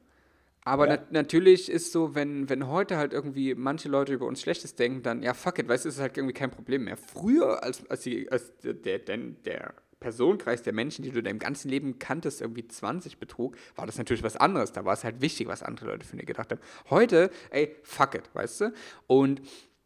Aber 0.64 0.86
ja. 0.86 0.96
nat 0.96 1.12
natürlich 1.12 1.70
ist 1.70 1.92
so, 1.92 2.14
wenn, 2.14 2.48
wenn 2.48 2.68
heute 2.68 2.96
halt 2.96 3.12
irgendwie 3.12 3.54
manche 3.54 3.88
Leute 3.88 4.12
über 4.12 4.26
uns 4.26 4.42
Schlechtes 4.42 4.74
denken, 4.74 5.02
dann, 5.02 5.22
ja, 5.22 5.34
fuck 5.34 5.58
it, 5.58 5.68
weißt 5.68 5.84
du, 5.84 5.88
ist 5.88 6.00
halt 6.00 6.16
irgendwie 6.16 6.34
kein 6.34 6.50
Problem 6.50 6.84
mehr. 6.84 6.96
Früher, 6.96 7.62
als, 7.62 7.88
als, 7.88 8.02
die, 8.02 8.30
als 8.30 8.52
der, 8.62 8.98
der, 8.98 9.16
der 9.18 9.74
Personenkreis 9.98 10.62
der 10.62 10.72
Menschen, 10.72 11.04
die 11.04 11.10
du 11.10 11.18
in 11.18 11.24
deinem 11.24 11.38
ganzen 11.38 11.68
Leben 11.68 11.98
kanntest, 11.98 12.40
irgendwie 12.40 12.66
20 12.66 13.18
betrug, 13.18 13.56
war 13.76 13.86
das 13.86 13.98
natürlich 13.98 14.22
was 14.22 14.36
anderes. 14.36 14.72
Da 14.72 14.84
war 14.84 14.94
es 14.94 15.04
halt 15.04 15.20
wichtig, 15.20 15.48
was 15.48 15.62
andere 15.62 15.86
Leute 15.86 16.06
von 16.06 16.18
dir 16.18 16.26
gedacht 16.26 16.50
haben. 16.50 16.60
Heute, 16.90 17.30
ey, 17.50 17.76
fuck 17.82 18.14
it, 18.14 18.30
weißt 18.32 18.60
du? 18.62 18.72
Und 19.06 19.42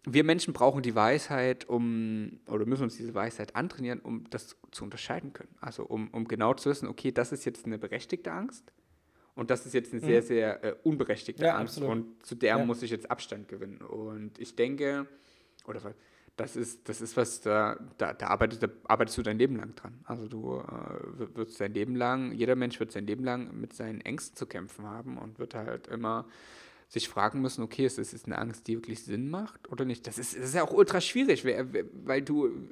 wir 0.07 0.25
Menschen 0.25 0.55
brauchen 0.55 0.83
die 0.83 0.95
Weisheit, 0.95 1.69
um, 1.69 2.39
oder 2.47 2.65
müssen 2.65 2.85
uns 2.85 2.97
diese 2.97 3.15
Weisheit 3.15 3.57
antrainieren, 3.57 4.01
um 4.01 4.25
das 4.31 4.57
zu 4.71 4.85
unterscheiden 4.85 5.33
können. 5.33 5.55
Also 5.61 5.85
um, 5.85 6.09
um 6.09 6.29
genau 6.29 6.55
zu 6.55 6.71
wissen, 6.71 6.89
okay, 6.89 7.11
das 7.11 7.33
ist 7.33 7.45
jetzt 7.45 7.67
eine 7.67 7.77
berechtigte 7.77 8.33
Angst 8.33 8.73
und 9.35 9.51
das 9.51 9.67
ist 9.67 9.75
jetzt 9.75 9.93
eine 9.93 10.01
mhm. 10.01 10.07
sehr, 10.07 10.23
sehr 10.23 10.65
äh, 10.65 10.77
unberechtigte 10.85 11.45
ja, 11.45 11.57
Angst. 11.57 11.77
Absolut. 11.77 11.91
Und 11.91 12.27
zu 12.27 12.37
der 12.37 12.57
ja. 12.57 12.65
muss 12.65 12.83
ich 12.83 12.91
jetzt 12.91 13.11
Abstand 13.11 13.49
gewinnen. 13.49 13.79
Und 13.83 14.39
ich 14.39 14.57
denke, 14.57 15.07
oder 15.67 15.81
das 16.37 16.57
ist, 16.57 16.89
das 16.89 17.01
ist 17.01 17.17
was, 17.17 17.41
da, 17.41 17.77
da, 17.99 18.15
da, 18.15 18.29
arbeitest, 18.29 18.63
da 18.63 18.69
arbeitest 18.85 19.19
du 19.19 19.23
dein 19.23 19.39
Leben 19.39 19.57
lang 19.57 19.75
dran. 19.75 20.01
Also 20.05 20.29
du 20.29 20.61
äh, 20.61 21.37
wirst 21.37 21.61
dein 21.61 21.75
Leben 21.75 21.97
lang, 21.97 22.33
jeder 22.33 22.57
Mensch 22.57 22.81
wird 22.81 22.93
sein 22.93 23.07
Leben 23.07 23.25
lang 23.25 23.59
mit 23.61 23.75
seinen 23.75 24.01
Ängsten 24.01 24.37
zu 24.37 24.47
kämpfen 24.47 24.87
haben 24.87 25.19
und 25.19 25.39
wird 25.39 25.55
halt 25.55 25.87
immer 25.89 26.27
sich 26.89 27.09
fragen 27.09 27.41
müssen, 27.41 27.63
okay, 27.63 27.85
ist 27.85 27.99
das 27.99 28.25
eine 28.25 28.39
Angst, 28.39 28.69
die 28.69 28.77
wirklich 28.77 29.03
Sinn 29.03 29.29
macht 29.29 29.69
oder 29.71 29.85
nicht? 29.85 30.07
Das 30.07 30.19
ist, 30.19 30.37
das 30.37 30.45
ist 30.45 30.55
ja 30.55 30.63
auch 30.63 30.73
ultra 30.73 31.01
schwierig, 31.01 31.45
weil 31.45 32.23
du, 32.23 32.71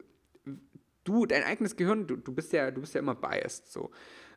du, 1.05 1.27
dein 1.27 1.43
eigenes 1.43 1.77
Gehirn, 1.77 2.07
du, 2.07 2.17
du 2.17 2.33
bist 2.33 2.53
ja, 2.53 2.71
du 2.71 2.81
bist 2.81 2.95
ja 2.95 3.01
immer 3.01 3.15
biased. 3.15 3.71
So. 3.71 3.91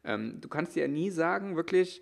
Ähm, 0.04 0.40
du 0.42 0.48
kannst 0.50 0.76
ja 0.76 0.88
nie 0.88 1.12
sagen, 1.12 1.56
wirklich, 1.56 2.02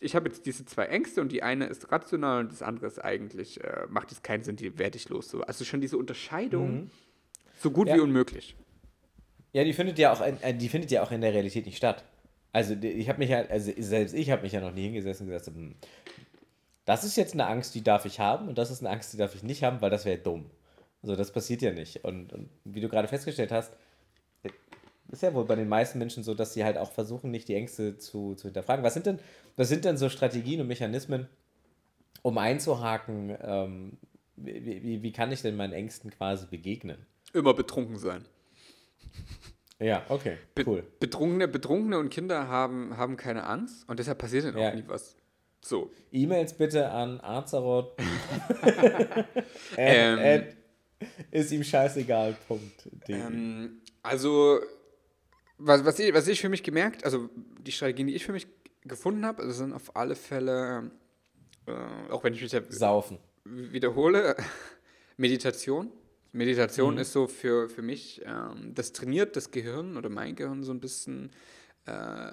ich 0.00 0.16
habe 0.16 0.28
jetzt 0.28 0.44
diese 0.46 0.64
zwei 0.64 0.86
Ängste 0.86 1.20
und 1.20 1.30
die 1.30 1.42
eine 1.42 1.66
ist 1.66 1.92
rational 1.92 2.40
und 2.40 2.52
das 2.52 2.62
andere 2.62 2.86
ist 2.86 2.98
eigentlich, 2.98 3.62
äh, 3.62 3.86
macht 3.88 4.10
jetzt 4.10 4.24
keinen 4.24 4.42
Sinn, 4.42 4.56
die 4.56 4.78
werde 4.78 4.96
ich 4.96 5.08
los. 5.08 5.30
So. 5.30 5.42
Also 5.42 5.64
schon 5.64 5.80
diese 5.80 5.96
Unterscheidung 5.96 6.74
mhm. 6.74 6.90
so 7.60 7.70
gut 7.70 7.88
ja. 7.88 7.96
wie 7.96 8.00
unmöglich. 8.00 8.56
Ja, 9.52 9.64
die 9.64 9.72
findet 9.72 9.98
ja 9.98 10.12
auch, 10.12 10.20
in, 10.20 10.58
die 10.58 10.68
findet 10.68 10.90
ja 10.90 11.02
auch 11.02 11.12
in 11.12 11.20
der 11.20 11.32
Realität 11.32 11.66
nicht 11.66 11.76
statt. 11.76 12.04
Also 12.52 12.74
ich 12.74 13.08
habe 13.08 13.18
mich 13.18 13.30
ja, 13.30 13.42
also 13.42 13.72
selbst 13.78 14.14
ich 14.14 14.30
habe 14.30 14.42
mich 14.42 14.52
ja 14.52 14.60
noch 14.60 14.72
nie 14.74 14.84
hingesessen 14.84 15.26
und 15.26 15.32
gesagt, 15.32 15.54
hm, 15.54 15.74
das 16.84 17.04
ist 17.04 17.16
jetzt 17.16 17.34
eine 17.34 17.46
Angst, 17.46 17.74
die 17.74 17.82
darf 17.82 18.04
ich 18.04 18.20
haben 18.20 18.48
und 18.48 18.58
das 18.58 18.70
ist 18.70 18.80
eine 18.80 18.90
Angst, 18.90 19.12
die 19.12 19.16
darf 19.16 19.34
ich 19.34 19.42
nicht 19.42 19.62
haben, 19.62 19.80
weil 19.80 19.90
das 19.90 20.04
wäre 20.04 20.18
dumm. 20.18 20.50
Also 21.02 21.16
das 21.16 21.32
passiert 21.32 21.62
ja 21.62 21.72
nicht. 21.72 22.04
Und, 22.04 22.32
und 22.32 22.48
wie 22.64 22.80
du 22.80 22.88
gerade 22.88 23.08
festgestellt 23.08 23.52
hast, 23.52 23.72
ist 25.08 25.22
ja 25.22 25.34
wohl 25.34 25.44
bei 25.44 25.56
den 25.56 25.68
meisten 25.68 25.98
Menschen 25.98 26.22
so, 26.22 26.34
dass 26.34 26.54
sie 26.54 26.64
halt 26.64 26.78
auch 26.78 26.90
versuchen, 26.90 27.30
nicht 27.30 27.48
die 27.48 27.54
Ängste 27.54 27.98
zu, 27.98 28.34
zu 28.34 28.48
hinterfragen. 28.48 28.84
Was 28.84 28.94
sind 28.94 29.06
denn, 29.06 29.18
was 29.56 29.68
sind 29.68 29.84
denn 29.84 29.96
so 29.96 30.08
Strategien 30.08 30.60
und 30.60 30.68
Mechanismen, 30.68 31.28
um 32.22 32.38
einzuhaken, 32.38 33.36
ähm, 33.42 33.98
wie, 34.36 34.82
wie, 34.82 35.02
wie 35.02 35.12
kann 35.12 35.30
ich 35.30 35.42
denn 35.42 35.56
meinen 35.56 35.72
Ängsten 35.72 36.10
quasi 36.10 36.46
begegnen? 36.46 37.06
Immer 37.32 37.54
betrunken 37.54 37.98
sein. 37.98 38.24
Ja, 39.78 40.04
okay, 40.08 40.38
cool. 40.64 40.82
Be 40.82 40.86
Betrunkene, 41.00 41.48
Betrunkene 41.48 41.98
und 41.98 42.08
Kinder 42.08 42.48
haben, 42.48 42.96
haben 42.96 43.16
keine 43.16 43.44
Angst 43.44 43.88
und 43.88 43.98
deshalb 43.98 44.18
passiert 44.18 44.44
dann 44.44 44.54
auch 44.54 44.60
ja. 44.60 44.74
nie 44.74 44.84
was. 44.86 45.16
So. 45.64 45.90
E-Mails 46.10 46.54
bitte 46.54 46.90
an 46.90 47.20
Arzarot. 47.20 47.96
ähm, 49.76 50.44
ist 51.30 51.52
ihm 51.52 51.62
scheißegal. 51.62 52.36
Punkt. 52.48 52.88
Ähm, 53.08 53.80
also 54.02 54.60
was, 55.58 55.84
was, 55.84 55.98
ich, 55.98 56.12
was 56.12 56.26
ich 56.26 56.40
für 56.40 56.48
mich 56.48 56.62
gemerkt, 56.62 57.04
also 57.04 57.30
die 57.60 57.72
Strategien, 57.72 58.08
die 58.08 58.14
ich 58.14 58.24
für 58.24 58.32
mich 58.32 58.46
gefunden 58.84 59.24
habe, 59.24 59.42
also 59.42 59.54
sind 59.54 59.72
auf 59.72 59.94
alle 59.94 60.16
Fälle, 60.16 60.90
äh, 61.66 62.10
auch 62.10 62.24
wenn 62.24 62.34
ich 62.34 62.42
mich 62.42 62.62
Saufen. 62.70 63.18
wiederhole, 63.44 64.36
Meditation. 65.16 65.92
Meditation 66.32 66.94
mhm. 66.94 67.00
ist 67.00 67.12
so 67.12 67.26
für, 67.26 67.68
für 67.68 67.82
mich, 67.82 68.22
ähm, 68.24 68.74
das 68.74 68.92
trainiert 68.92 69.36
das 69.36 69.50
Gehirn 69.50 69.96
oder 69.96 70.08
mein 70.08 70.34
Gehirn 70.34 70.64
so 70.64 70.72
ein 70.72 70.80
bisschen 70.80 71.30
äh, 71.84 72.32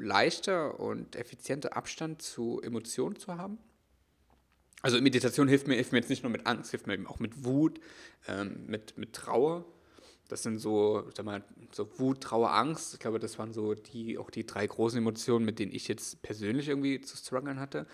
leichter 0.00 0.80
und 0.80 1.16
effizienter 1.16 1.76
Abstand 1.76 2.22
zu 2.22 2.60
Emotionen 2.62 3.16
zu 3.16 3.36
haben. 3.36 3.58
Also 4.82 5.00
Meditation 5.00 5.46
hilft 5.46 5.68
mir, 5.68 5.74
hilft 5.74 5.92
mir 5.92 5.98
jetzt 5.98 6.08
nicht 6.08 6.22
nur 6.22 6.32
mit 6.32 6.46
Angst, 6.46 6.70
hilft 6.70 6.86
mir 6.86 6.94
eben 6.94 7.06
auch 7.06 7.18
mit 7.18 7.44
Wut, 7.44 7.80
ähm, 8.26 8.64
mit, 8.66 8.96
mit 8.96 9.12
Trauer 9.12 9.64
das 10.30 10.44
sind 10.44 10.58
so, 10.60 11.10
sag 11.14 11.26
mal, 11.26 11.42
so 11.72 11.88
Wut, 11.98 12.20
Trauer, 12.20 12.52
Angst. 12.52 12.94
Ich 12.94 13.00
glaube, 13.00 13.18
das 13.18 13.38
waren 13.38 13.52
so 13.52 13.74
die, 13.74 14.16
auch 14.16 14.30
die 14.30 14.46
drei 14.46 14.64
großen 14.64 14.98
Emotionen, 14.98 15.44
mit 15.44 15.58
denen 15.58 15.72
ich 15.72 15.88
jetzt 15.88 16.22
persönlich 16.22 16.68
irgendwie 16.68 17.00
zu 17.00 17.16
strugglen 17.16 17.58
hatte. 17.58 17.86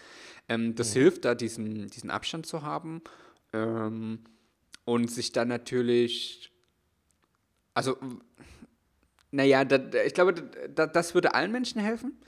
Ähm, 0.48 0.74
das 0.74 0.90
mhm. 0.90 1.00
hilft 1.00 1.24
da, 1.24 1.34
diesen, 1.34 1.88
diesen 1.88 2.10
Abstand 2.10 2.44
zu 2.44 2.60
haben 2.60 3.00
ähm, 3.54 4.20
und 4.84 5.10
sich 5.10 5.32
dann 5.32 5.48
natürlich, 5.48 6.52
also, 7.72 7.96
naja, 9.36 9.64
da, 9.64 9.78
ich 10.04 10.14
glaube, 10.14 10.34
da, 10.74 10.86
das 10.86 11.14
würde 11.14 11.34
allen 11.34 11.52
Menschen 11.52 11.80
helfen. 11.80 12.18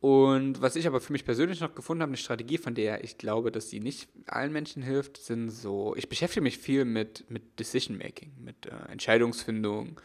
Und 0.00 0.60
was 0.60 0.76
ich 0.76 0.86
aber 0.86 1.00
für 1.00 1.12
mich 1.12 1.24
persönlich 1.24 1.60
noch 1.60 1.74
gefunden 1.74 2.02
habe, 2.02 2.10
eine 2.10 2.16
Strategie, 2.18 2.58
von 2.58 2.74
der 2.74 3.02
ich 3.02 3.16
glaube, 3.16 3.50
dass 3.50 3.70
sie 3.70 3.80
nicht 3.80 4.08
allen 4.26 4.52
Menschen 4.52 4.82
hilft, 4.82 5.16
sind 5.16 5.48
so, 5.48 5.94
ich 5.96 6.08
beschäftige 6.08 6.42
mich 6.42 6.58
viel 6.58 6.84
mit, 6.84 7.30
mit 7.30 7.58
Decision 7.58 7.96
Making, 7.96 8.32
mit 8.38 8.66
äh, 8.66 8.92
Entscheidungsfindung, 8.92 9.98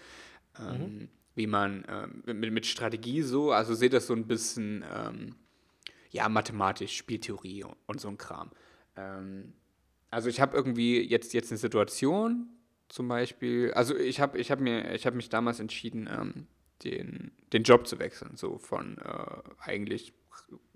ähm, 0.59 0.79
mhm. 0.79 1.09
wie 1.35 1.47
man 1.47 1.83
äh, 1.85 2.33
mit, 2.33 2.53
mit 2.53 2.65
Strategie 2.65 3.21
so, 3.21 3.51
also 3.51 3.73
sehe 3.73 3.89
das 3.89 4.07
so 4.07 4.13
ein 4.13 4.27
bisschen, 4.27 4.85
ähm, 4.95 5.35
ja, 6.11 6.29
mathematisch, 6.29 6.95
Spieltheorie 6.95 7.63
und, 7.63 7.75
und 7.87 7.99
so 7.99 8.07
ein 8.07 8.17
Kram. 8.17 8.51
Ähm, 8.95 9.53
also 10.09 10.29
ich 10.29 10.39
habe 10.39 10.55
irgendwie 10.55 11.01
jetzt, 11.01 11.33
jetzt 11.33 11.51
eine 11.51 11.57
Situation, 11.57 12.47
zum 12.91 13.07
Beispiel, 13.07 13.71
also 13.73 13.95
ich 13.95 14.19
habe 14.19 14.37
ich 14.37 14.51
hab 14.51 14.59
mir, 14.59 14.99
mich 15.13 15.29
damals 15.29 15.59
entschieden, 15.59 16.09
ähm, 16.11 16.47
den, 16.83 17.31
den 17.53 17.63
Job 17.63 17.87
zu 17.87 17.99
wechseln. 17.99 18.35
So 18.35 18.57
von 18.57 18.97
äh, 18.97 19.61
eigentlich 19.63 20.13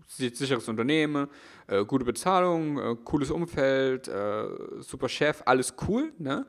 sicheres 0.08 0.70
Unternehmen, 0.70 1.28
äh, 1.68 1.84
gute 1.84 2.06
Bezahlung, 2.06 2.80
äh, 2.80 2.96
cooles 3.04 3.32
Umfeld, 3.32 4.08
äh, 4.08 4.46
super 4.80 5.10
Chef, 5.10 5.44
alles 5.46 5.76
cool, 5.88 6.14
ne? 6.18 6.46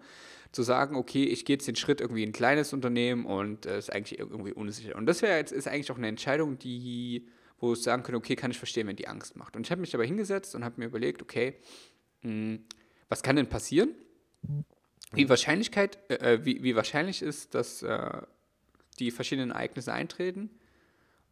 Zu 0.52 0.62
sagen, 0.62 0.94
okay, 0.94 1.24
ich 1.24 1.44
gehe 1.44 1.56
jetzt 1.56 1.66
den 1.66 1.74
Schritt 1.74 2.00
irgendwie 2.00 2.22
in 2.22 2.30
ein 2.30 2.32
kleines 2.32 2.72
Unternehmen 2.72 3.26
und 3.26 3.66
äh, 3.66 3.78
ist 3.78 3.92
eigentlich 3.92 4.20
irgendwie 4.20 4.52
unsicher. 4.52 4.94
Und 4.94 5.06
das 5.06 5.20
jetzt 5.20 5.52
ist 5.52 5.66
eigentlich 5.66 5.90
auch 5.90 5.98
eine 5.98 6.06
Entscheidung, 6.08 6.58
die, 6.58 7.26
wo 7.58 7.72
ich 7.72 7.82
sagen 7.82 8.04
könnte, 8.04 8.18
okay, 8.18 8.36
kann 8.36 8.52
ich 8.52 8.58
verstehen, 8.58 8.86
wenn 8.86 8.96
die 8.96 9.08
Angst 9.08 9.36
macht. 9.36 9.56
Und 9.56 9.66
ich 9.66 9.70
habe 9.72 9.80
mich 9.80 9.94
aber 9.94 10.04
hingesetzt 10.04 10.54
und 10.54 10.64
habe 10.64 10.76
mir 10.78 10.86
überlegt, 10.86 11.22
okay, 11.22 11.56
mh, 12.22 12.30
hm, 12.30 12.64
was 13.08 13.22
kann 13.22 13.34
denn 13.34 13.48
passieren? 13.48 13.90
Wie, 15.12 15.28
Wahrscheinlichkeit, 15.28 15.98
äh, 16.10 16.44
wie, 16.44 16.62
wie 16.62 16.76
wahrscheinlich 16.76 17.22
ist, 17.22 17.54
dass 17.54 17.84
die 18.98 19.10
verschiedenen 19.10 19.50
Ereignisse 19.50 19.92
eintreten. 19.92 20.50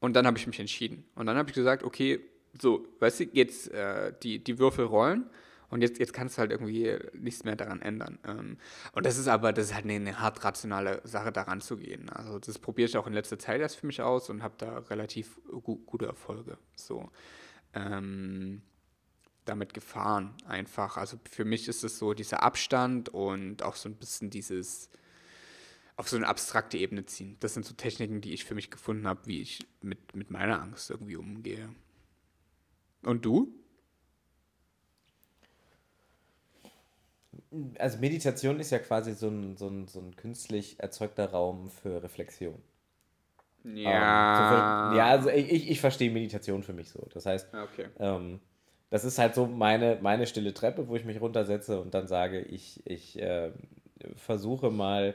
Und 0.01 0.15
dann 0.15 0.27
habe 0.27 0.37
ich 0.39 0.47
mich 0.47 0.61
entschieden. 0.61 1.05
Und 1.15 1.27
dann 1.27 1.37
habe 1.37 1.49
ich 1.49 1.55
gesagt, 1.55 1.83
okay, 1.83 2.21
so, 2.61 2.87
weißt 3.01 3.21
du, 3.21 3.25
jetzt 3.33 3.71
äh, 3.73 4.13
die, 4.23 4.43
die 4.43 4.59
Würfel 4.59 4.85
rollen 4.85 5.31
und 5.71 5.83
jetzt, 5.83 5.99
jetzt 5.99 6.13
kannst 6.13 6.37
du 6.37 6.41
halt 6.41 6.51
irgendwie 6.51 6.97
nichts 7.15 7.45
mehr 7.45 7.57
daran 7.57 7.83
ändern. 7.83 8.19
Ähm, 8.27 8.59
und 8.93 9.07
das 9.07 9.19
ist 9.19 9.29
aber, 9.29 9.53
das 9.53 9.67
ist 9.67 9.75
halt 9.75 9.85
eine, 9.85 9.95
eine 9.95 10.21
hart 10.21 10.45
rationale 10.45 11.01
Sache, 11.05 11.33
daran 11.33 11.61
zu 11.61 11.77
gehen. 11.77 12.11
Also 12.11 12.39
das 12.39 12.59
probiere 12.59 12.89
ich 12.89 12.97
auch 12.97 13.07
in 13.07 13.13
letzter 13.13 13.39
Zeit 13.39 13.61
erst 13.61 13.77
für 13.77 13.87
mich 13.87 14.03
aus 14.03 14.31
und 14.31 14.43
habe 14.43 14.55
da 14.59 14.79
relativ 14.79 15.41
gu 15.51 15.77
gute 15.77 16.07
Erfolge. 16.07 16.59
So. 16.77 17.11
Ähm, 17.73 18.63
damit 19.45 19.75
gefahren 19.75 20.35
einfach. 20.47 20.97
Also 20.97 21.19
für 21.31 21.45
mich 21.45 21.69
ist 21.69 21.85
es 21.85 21.99
so 21.99 22.15
dieser 22.15 22.43
Abstand 22.43 23.09
und 23.09 23.63
auch 23.63 23.77
so 23.77 23.89
ein 23.89 23.97
bisschen 23.97 24.31
dieses 24.31 24.91
auf 25.97 26.09
so 26.09 26.17
eine 26.17 26.27
abstrakte 26.27 26.77
Ebene 26.77 27.07
ziehen. 27.07 27.37
Das 27.41 27.55
sind 27.55 27.65
so 27.65 27.75
Techniken, 27.75 28.21
die 28.21 28.33
ich 28.33 28.45
für 28.45 28.55
mich 28.55 28.71
gefunden 28.71 29.07
habe, 29.07 29.21
wie 29.27 29.41
ich 29.41 29.61
mit, 29.81 30.17
mit 30.17 30.31
meiner 30.31 30.61
Angst 30.61 30.91
irgendwie 30.91 31.17
umgehe. 31.17 31.69
Und 33.03 33.25
du? 33.25 33.55
Also 37.79 37.99
Meditation 37.99 38.59
ist 38.59 38.71
ja 38.71 38.81
quasi 38.81 39.15
so 39.15 39.29
ein, 39.29 39.57
so 39.57 39.69
ein, 39.69 39.87
so 39.87 40.01
ein 40.01 40.17
künstlich 40.17 40.81
erzeugter 40.81 41.31
Raum 41.31 41.71
für 41.71 42.03
Reflexion. 42.03 42.61
Ja. 43.63 44.91
Ähm, 44.91 44.97
ja, 44.97 45.07
also 45.07 45.31
ich, 45.31 45.71
ich 45.71 45.81
verstehe 45.81 46.11
Meditation 46.11 46.63
für 46.63 46.73
mich 46.73 46.91
so. 46.91 47.07
Das 47.15 47.25
heißt, 47.25 47.55
okay. 47.55 47.89
ähm, 47.99 48.41
das 48.91 49.05
ist 49.05 49.19
halt 49.19 49.35
so 49.35 49.47
meine, 49.47 49.99
meine 50.01 50.27
stille 50.27 50.55
Treppe, 50.55 50.89
wo 50.89 50.97
ich 50.97 51.05
mich 51.05 51.21
runtersetze 51.21 51.81
und 51.81 51.95
dann 51.95 52.07
sage, 52.07 52.41
ich, 52.41 52.81
ich 52.87 53.21
äh, 53.21 53.51
versuche 54.17 54.71
mal 54.71 55.15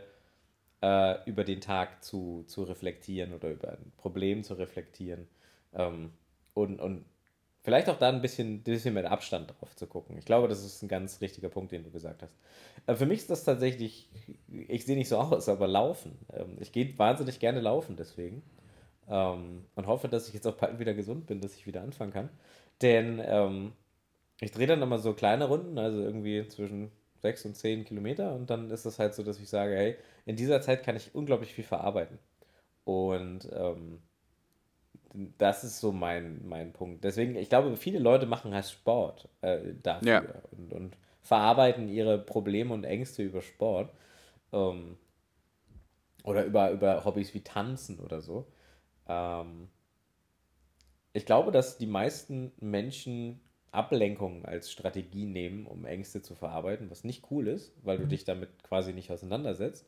äh, 0.82 1.16
über 1.30 1.44
den 1.44 1.62
Tag 1.62 2.04
zu, 2.04 2.44
zu 2.48 2.64
reflektieren 2.64 3.34
oder 3.34 3.50
über 3.52 3.72
ein 3.74 3.92
Problem 3.98 4.44
zu 4.44 4.56
reflektieren. 4.56 5.28
Ähm, 5.74 6.12
und, 6.54 6.80
und 6.82 7.06
vielleicht 7.64 7.90
auch 7.90 7.98
da 7.98 8.10
ein 8.10 8.22
bisschen, 8.22 8.64
bisschen 8.64 8.94
mit 8.94 9.06
Abstand 9.06 9.52
drauf 9.52 9.76
zu 9.76 9.88
gucken. 9.88 10.18
Ich 10.18 10.26
glaube, 10.26 10.48
das 10.48 10.64
ist 10.64 10.82
ein 10.82 10.88
ganz 10.88 11.22
richtiger 11.22 11.50
Punkt, 11.50 11.72
den 11.72 11.84
du 11.84 11.92
gesagt 11.92 12.24
hast. 12.24 12.34
Äh, 12.88 12.96
für 12.96 13.06
mich 13.06 13.20
ist 13.20 13.30
das 13.30 13.44
tatsächlich, 13.44 14.10
ich 14.48 14.86
sehe 14.86 14.98
nicht 14.98 15.10
so 15.10 15.18
aus, 15.18 15.50
aber 15.50 15.68
Laufen. 15.68 16.18
Ähm, 16.34 16.58
ich 16.60 16.72
gehe 16.72 16.98
wahnsinnig 16.98 17.40
gerne 17.40 17.62
laufen 17.62 17.96
deswegen. 17.98 18.42
Ähm, 19.10 19.66
und 19.76 19.88
hoffe, 19.88 20.08
dass 20.08 20.28
ich 20.28 20.34
jetzt 20.34 20.48
auch 20.48 20.56
bald 20.56 20.80
wieder 20.80 20.94
gesund 20.94 21.26
bin, 21.28 21.42
dass 21.42 21.56
ich 21.56 21.66
wieder 21.66 21.82
anfangen 21.82 22.14
kann. 22.14 22.30
Denn 22.82 23.22
ähm, 23.24 23.74
ich 24.40 24.52
drehe 24.52 24.68
dann 24.68 24.82
immer 24.82 25.00
so 25.00 25.14
kleine 25.14 25.46
Runden, 25.46 25.78
also 25.78 26.00
irgendwie 26.00 26.48
zwischen 26.48 26.92
sechs 27.22 27.44
und 27.46 27.56
zehn 27.56 27.86
Kilometer. 27.86 28.34
Und 28.36 28.50
dann 28.50 28.70
ist 28.70 28.86
es 28.86 29.00
halt 29.00 29.14
so, 29.14 29.24
dass 29.24 29.40
ich 29.40 29.50
sage, 29.50 29.76
hey, 29.76 29.96
in 30.26 30.36
dieser 30.36 30.62
Zeit 30.62 30.84
kann 30.84 30.96
ich 30.96 31.14
unglaublich 31.16 31.54
viel 31.54 31.64
verarbeiten. 31.64 32.20
Und 32.86 33.50
ähm, 33.52 34.02
das 35.38 35.64
ist 35.64 35.80
so 35.80 35.92
mein, 35.92 36.48
mein 36.48 36.72
Punkt. 36.72 37.04
Deswegen, 37.04 37.36
ich 37.36 37.50
glaube, 37.50 37.76
viele 37.78 38.00
Leute 38.00 38.26
machen 38.26 38.54
halt 38.54 38.66
Sport 38.66 39.28
äh, 39.42 39.74
dafür 39.82 40.10
ja. 40.10 40.24
und, 40.52 40.74
und 40.74 40.98
verarbeiten 41.22 41.90
ihre 41.90 42.18
Probleme 42.20 42.74
und 42.74 42.84
Ängste 42.84 43.24
über 43.24 43.42
Sport. 43.42 43.92
Ähm, 44.54 44.98
oder 46.24 46.46
über, 46.46 46.72
über 46.72 47.06
Hobbys 47.06 47.34
wie 47.34 47.42
Tanzen 47.42 48.00
oder 48.00 48.22
so. 48.22 48.48
Ähm, 49.10 49.68
ich 51.12 51.26
glaube, 51.26 51.52
dass 51.52 51.78
die 51.78 51.88
meisten 51.88 52.54
Menschen 52.60 53.42
Ablenkung 53.72 54.46
als 54.46 54.72
Strategie 54.72 55.26
nehmen, 55.26 55.66
um 55.66 55.86
Ängste 55.86 56.22
zu 56.22 56.36
verarbeiten, 56.36 56.90
was 56.90 57.04
nicht 57.04 57.30
cool 57.30 57.48
ist, 57.48 57.74
weil 57.84 57.98
du 57.98 58.06
mhm. 58.06 58.10
dich 58.10 58.24
damit 58.24 58.64
quasi 58.64 58.94
nicht 58.94 59.12
auseinandersetzt. 59.12 59.86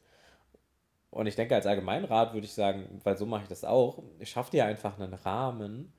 Und 1.09 1.27
ich 1.27 1.35
denke, 1.35 1.55
als 1.55 1.65
Allgemeinrat 1.65 2.33
würde 2.33 2.45
ich 2.45 2.53
sagen, 2.53 3.01
weil 3.03 3.17
so 3.17 3.25
mache 3.25 3.43
ich 3.43 3.49
das 3.49 3.63
auch, 3.63 4.01
schaff 4.23 4.49
dir 4.49 4.65
einfach 4.65 4.99
einen 4.99 5.13
Rahmen, 5.13 5.91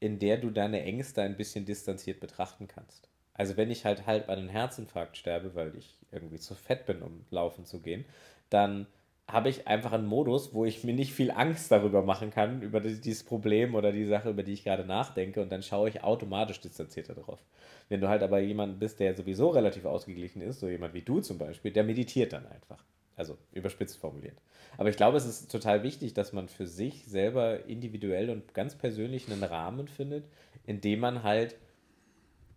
in 0.00 0.18
der 0.18 0.38
du 0.38 0.50
deine 0.50 0.82
Ängste 0.82 1.22
ein 1.22 1.36
bisschen 1.36 1.66
distanziert 1.66 2.20
betrachten 2.20 2.68
kannst. 2.68 3.08
Also 3.34 3.56
wenn 3.56 3.70
ich 3.70 3.84
halt 3.84 4.06
halb 4.06 4.28
an 4.28 4.38
einen 4.38 4.48
Herzinfarkt 4.48 5.16
sterbe, 5.16 5.54
weil 5.54 5.76
ich 5.76 5.96
irgendwie 6.12 6.38
zu 6.38 6.54
fett 6.54 6.86
bin, 6.86 7.02
um 7.02 7.24
laufen 7.30 7.64
zu 7.64 7.80
gehen, 7.80 8.04
dann 8.48 8.86
habe 9.26 9.48
ich 9.48 9.66
einfach 9.66 9.92
einen 9.92 10.06
Modus, 10.06 10.52
wo 10.52 10.64
ich 10.64 10.84
mir 10.84 10.92
nicht 10.92 11.12
viel 11.14 11.30
Angst 11.30 11.70
darüber 11.70 12.02
machen 12.02 12.30
kann, 12.30 12.60
über 12.62 12.80
dieses 12.80 13.24
Problem 13.24 13.74
oder 13.74 13.90
die 13.90 14.04
Sache, 14.04 14.30
über 14.30 14.42
die 14.42 14.52
ich 14.52 14.64
gerade 14.64 14.84
nachdenke 14.84 15.40
und 15.40 15.50
dann 15.50 15.62
schaue 15.62 15.88
ich 15.88 16.04
automatisch 16.04 16.60
distanzierter 16.60 17.14
drauf. 17.14 17.40
Wenn 17.88 18.00
du 18.00 18.08
halt 18.08 18.22
aber 18.22 18.40
jemand 18.40 18.78
bist, 18.78 19.00
der 19.00 19.14
sowieso 19.14 19.48
relativ 19.48 19.86
ausgeglichen 19.86 20.42
ist, 20.42 20.60
so 20.60 20.68
jemand 20.68 20.94
wie 20.94 21.02
du 21.02 21.20
zum 21.20 21.38
Beispiel, 21.38 21.72
der 21.72 21.84
meditiert 21.84 22.32
dann 22.32 22.46
einfach. 22.46 22.84
Also 23.16 23.38
überspitzt 23.52 23.98
formuliert. 23.98 24.36
Aber 24.76 24.88
ich 24.88 24.96
glaube, 24.96 25.16
es 25.16 25.24
ist 25.24 25.50
total 25.50 25.82
wichtig, 25.84 26.14
dass 26.14 26.32
man 26.32 26.48
für 26.48 26.66
sich 26.66 27.06
selber 27.06 27.64
individuell 27.66 28.28
und 28.28 28.54
ganz 28.54 28.76
persönlich 28.76 29.30
einen 29.30 29.44
Rahmen 29.44 29.88
findet, 29.88 30.28
in 30.66 30.80
dem 30.80 31.00
man 31.00 31.22
halt 31.22 31.56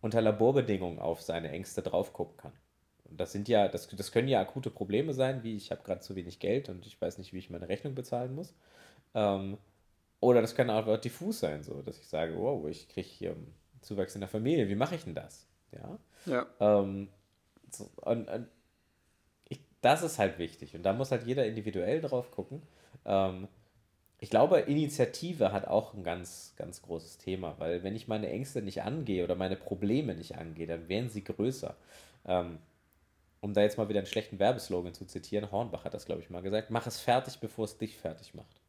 unter 0.01 0.21
Laborbedingungen 0.21 0.99
auf 0.99 1.21
seine 1.21 1.49
Ängste 1.49 1.81
drauf 1.81 2.13
gucken 2.13 2.37
kann. 2.37 2.53
Und 3.09 3.19
das 3.19 3.31
sind 3.31 3.47
ja, 3.47 3.67
das, 3.67 3.87
das 3.87 4.11
können 4.11 4.27
ja 4.27 4.41
akute 4.41 4.69
Probleme 4.69 5.13
sein, 5.13 5.43
wie 5.43 5.55
ich 5.55 5.71
habe 5.71 5.83
gerade 5.83 6.01
zu 6.01 6.15
wenig 6.15 6.39
Geld 6.39 6.69
und 6.69 6.85
ich 6.85 6.99
weiß 7.01 7.17
nicht, 7.17 7.33
wie 7.33 7.39
ich 7.39 7.49
meine 7.49 7.69
Rechnung 7.69 7.95
bezahlen 7.95 8.35
muss. 8.35 8.53
Ähm, 9.13 9.57
oder 10.19 10.41
das 10.41 10.55
kann 10.55 10.69
auch 10.69 10.97
diffus 10.97 11.39
sein, 11.39 11.63
so 11.63 11.81
dass 11.81 11.99
ich 11.99 12.07
sage, 12.07 12.35
wow, 12.37 12.67
ich 12.67 12.89
kriege 12.89 13.07
hier 13.07 13.35
Zuwachs 13.81 14.15
in 14.15 14.21
der 14.21 14.27
Familie, 14.27 14.67
wie 14.67 14.75
mache 14.75 14.95
ich 14.95 15.03
denn 15.03 15.15
das? 15.15 15.47
Ja. 15.71 15.99
ja. 16.25 16.47
Ähm, 16.59 17.09
so, 17.69 17.89
und, 18.01 18.27
und 18.29 18.47
ich, 19.49 19.59
das 19.81 20.03
ist 20.03 20.19
halt 20.19 20.39
wichtig. 20.39 20.75
Und 20.75 20.83
da 20.83 20.93
muss 20.93 21.11
halt 21.11 21.25
jeder 21.25 21.45
individuell 21.45 22.01
drauf 22.01 22.31
gucken. 22.31 22.61
Ähm, 23.05 23.47
ich 24.19 24.29
glaube, 24.29 24.61
Initiative 24.61 25.51
hat 25.51 25.67
auch 25.67 25.93
ein 25.93 26.03
ganz, 26.03 26.55
ganz 26.57 26.81
großes 26.81 27.19
Thema, 27.19 27.55
weil 27.59 27.83
wenn 27.83 27.95
ich 27.95 28.07
meine 28.07 28.29
Ängste 28.29 28.63
nicht 28.63 28.81
angehe 28.81 29.23
oder 29.23 29.35
meine 29.35 29.55
Probleme 29.55 30.15
nicht 30.15 30.37
angehe, 30.37 30.65
dann 30.65 30.89
werden 30.89 31.09
sie 31.09 31.23
größer. 31.23 31.75
Ähm, 32.25 32.57
um 33.41 33.53
da 33.53 33.61
jetzt 33.61 33.77
mal 33.77 33.89
wieder 33.89 33.99
einen 33.99 34.07
schlechten 34.07 34.39
Werbeslogan 34.39 34.93
zu 34.93 35.05
zitieren, 35.05 35.51
Hornbach 35.51 35.85
hat 35.85 35.93
das, 35.93 36.05
glaube 36.05 36.21
ich, 36.21 36.29
mal 36.29 36.41
gesagt, 36.41 36.69
mach 36.69 36.87
es 36.87 36.99
fertig, 36.99 37.39
bevor 37.39 37.65
es 37.65 37.77
dich 37.77 37.97
fertig 37.97 38.33
macht. 38.33 38.61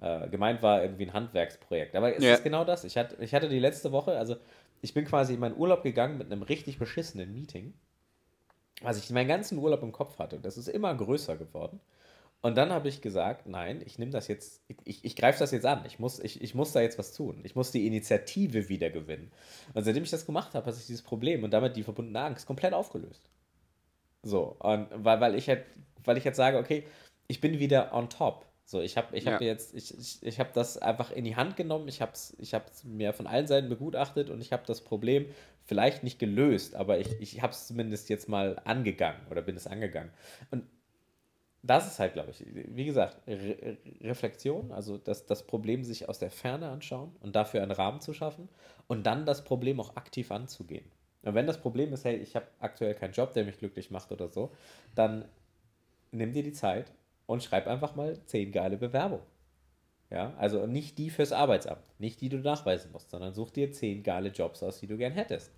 Äh, 0.00 0.28
gemeint 0.28 0.62
war 0.62 0.82
irgendwie 0.82 1.06
ein 1.06 1.12
Handwerksprojekt. 1.12 1.94
Aber 1.96 2.14
es 2.14 2.22
ja. 2.22 2.34
ist 2.34 2.44
genau 2.44 2.64
das. 2.64 2.84
Ich 2.84 2.96
hatte, 2.96 3.16
ich 3.20 3.34
hatte 3.34 3.48
die 3.48 3.58
letzte 3.58 3.92
Woche, 3.92 4.18
also 4.18 4.36
ich 4.82 4.92
bin 4.92 5.04
quasi 5.04 5.34
in 5.34 5.40
meinen 5.40 5.56
Urlaub 5.56 5.82
gegangen 5.82 6.18
mit 6.18 6.30
einem 6.30 6.42
richtig 6.42 6.78
beschissenen 6.78 7.32
Meeting, 7.32 7.74
was 8.82 8.98
ich 8.98 9.08
meinen 9.10 9.28
ganzen 9.28 9.58
Urlaub 9.58 9.82
im 9.82 9.92
Kopf 9.92 10.18
hatte. 10.18 10.38
Das 10.38 10.58
ist 10.58 10.68
immer 10.68 10.94
größer 10.94 11.36
geworden. 11.36 11.80
Und 12.42 12.58
dann 12.58 12.72
habe 12.72 12.88
ich 12.88 13.00
gesagt, 13.00 13.46
nein, 13.46 13.80
ich 13.86 13.98
nehme 13.98 14.10
das 14.10 14.28
jetzt, 14.28 14.62
ich, 14.84 15.02
ich 15.02 15.16
greife 15.16 15.38
das 15.38 15.50
jetzt 15.52 15.64
an. 15.64 15.82
Ich 15.86 15.98
muss, 15.98 16.18
ich, 16.18 16.42
ich 16.42 16.54
muss 16.54 16.72
da 16.72 16.82
jetzt 16.82 16.98
was 16.98 17.14
tun. 17.14 17.40
Ich 17.42 17.54
muss 17.54 17.70
die 17.70 17.86
Initiative 17.86 18.68
wieder 18.68 18.90
gewinnen. 18.90 19.32
Und 19.72 19.84
seitdem 19.84 20.02
ich 20.02 20.10
das 20.10 20.26
gemacht 20.26 20.54
habe, 20.54 20.66
hat 20.66 20.74
sich 20.74 20.86
dieses 20.86 21.00
Problem 21.00 21.42
und 21.42 21.52
damit 21.52 21.74
die 21.76 21.82
verbundene 21.82 22.20
Angst 22.20 22.46
komplett 22.46 22.74
aufgelöst. 22.74 23.22
So, 24.24 24.56
und 24.58 24.88
weil, 24.92 25.20
weil 25.20 25.34
ich 25.34 25.48
halt, 25.48 25.64
weil 26.04 26.16
ich 26.18 26.24
jetzt 26.24 26.36
sage, 26.36 26.58
okay, 26.58 26.84
ich 27.26 27.40
bin 27.40 27.58
wieder 27.58 27.92
on 27.92 28.08
top. 28.08 28.44
So, 28.66 28.80
ich 28.80 28.96
habe 28.96 29.14
ich 29.16 29.26
hab 29.26 29.40
ja. 29.40 29.48
jetzt, 29.48 29.74
ich, 29.74 29.96
ich, 29.98 30.22
ich 30.22 30.40
habe 30.40 30.50
das 30.54 30.78
einfach 30.78 31.10
in 31.10 31.24
die 31.24 31.36
Hand 31.36 31.56
genommen, 31.56 31.86
ich 31.86 32.00
habe 32.00 32.12
es 32.12 32.34
ich 32.38 32.54
mir 32.84 33.12
von 33.12 33.26
allen 33.26 33.46
Seiten 33.46 33.68
begutachtet 33.68 34.30
und 34.30 34.40
ich 34.40 34.52
habe 34.52 34.62
das 34.66 34.80
Problem 34.80 35.26
vielleicht 35.66 36.02
nicht 36.02 36.18
gelöst, 36.18 36.74
aber 36.74 36.98
ich, 36.98 37.20
ich 37.20 37.42
habe 37.42 37.52
es 37.52 37.66
zumindest 37.66 38.08
jetzt 38.08 38.28
mal 38.28 38.60
angegangen 38.64 39.20
oder 39.30 39.42
bin 39.42 39.56
es 39.56 39.66
angegangen. 39.66 40.10
Und 40.50 40.64
das 41.62 41.86
ist 41.86 41.98
halt, 41.98 42.12
glaube 42.12 42.30
ich, 42.30 42.44
wie 42.46 42.84
gesagt, 42.84 43.16
Re 43.26 43.78
Reflexion, 44.02 44.70
also 44.72 44.98
das, 44.98 45.26
das 45.26 45.46
Problem 45.46 45.82
sich 45.82 46.08
aus 46.08 46.18
der 46.18 46.30
Ferne 46.30 46.68
anschauen 46.68 47.16
und 47.20 47.36
dafür 47.36 47.62
einen 47.62 47.72
Rahmen 47.72 48.00
zu 48.00 48.12
schaffen 48.12 48.48
und 48.86 49.04
dann 49.06 49.24
das 49.24 49.44
Problem 49.44 49.80
auch 49.80 49.96
aktiv 49.96 50.30
anzugehen. 50.30 50.84
Und 51.24 51.34
wenn 51.34 51.46
das 51.46 51.60
Problem 51.60 51.92
ist, 51.92 52.04
hey, 52.04 52.16
ich 52.16 52.36
habe 52.36 52.46
aktuell 52.58 52.94
keinen 52.94 53.12
Job, 53.12 53.32
der 53.32 53.44
mich 53.44 53.58
glücklich 53.58 53.90
macht 53.90 54.12
oder 54.12 54.28
so, 54.28 54.52
dann 54.94 55.24
nimm 56.12 56.32
dir 56.32 56.42
die 56.42 56.52
Zeit 56.52 56.92
und 57.26 57.42
schreib 57.42 57.66
einfach 57.66 57.94
mal 57.94 58.18
zehn 58.26 58.52
geile 58.52 58.76
Bewerbungen. 58.76 59.24
Ja, 60.10 60.34
also 60.38 60.66
nicht 60.66 60.98
die 60.98 61.10
fürs 61.10 61.32
Arbeitsamt, 61.32 61.82
nicht 61.98 62.20
die 62.20 62.28
du 62.28 62.36
nachweisen 62.36 62.92
musst, 62.92 63.10
sondern 63.10 63.34
such 63.34 63.50
dir 63.50 63.72
zehn 63.72 64.02
geile 64.02 64.28
Jobs 64.28 64.62
aus, 64.62 64.78
die 64.78 64.86
du 64.86 64.96
gern 64.96 65.12
hättest. 65.12 65.50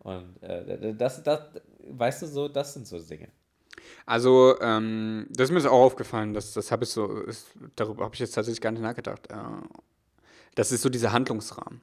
Und 0.00 0.42
äh, 0.42 0.94
das, 0.94 1.22
das, 1.22 1.42
weißt 1.88 2.22
du 2.22 2.26
so, 2.26 2.48
das 2.48 2.74
sind 2.74 2.86
so 2.86 2.98
Dinge. 2.98 3.28
Also, 4.06 4.58
ähm, 4.60 5.26
das 5.30 5.50
ist 5.50 5.54
mir 5.54 5.70
auch 5.70 5.84
aufgefallen, 5.84 6.34
das, 6.34 6.54
das 6.54 6.72
habe 6.72 6.84
ich 6.84 6.90
so, 6.90 7.20
ist, 7.20 7.48
darüber 7.76 8.04
habe 8.04 8.14
ich 8.14 8.20
jetzt 8.20 8.34
tatsächlich 8.34 8.60
gar 8.60 8.72
nicht 8.72 8.82
nachgedacht. 8.82 9.30
Äh, 9.30 9.34
das 10.54 10.72
ist 10.72 10.82
so 10.82 10.88
dieser 10.88 11.12
Handlungsrahmen. 11.12 11.80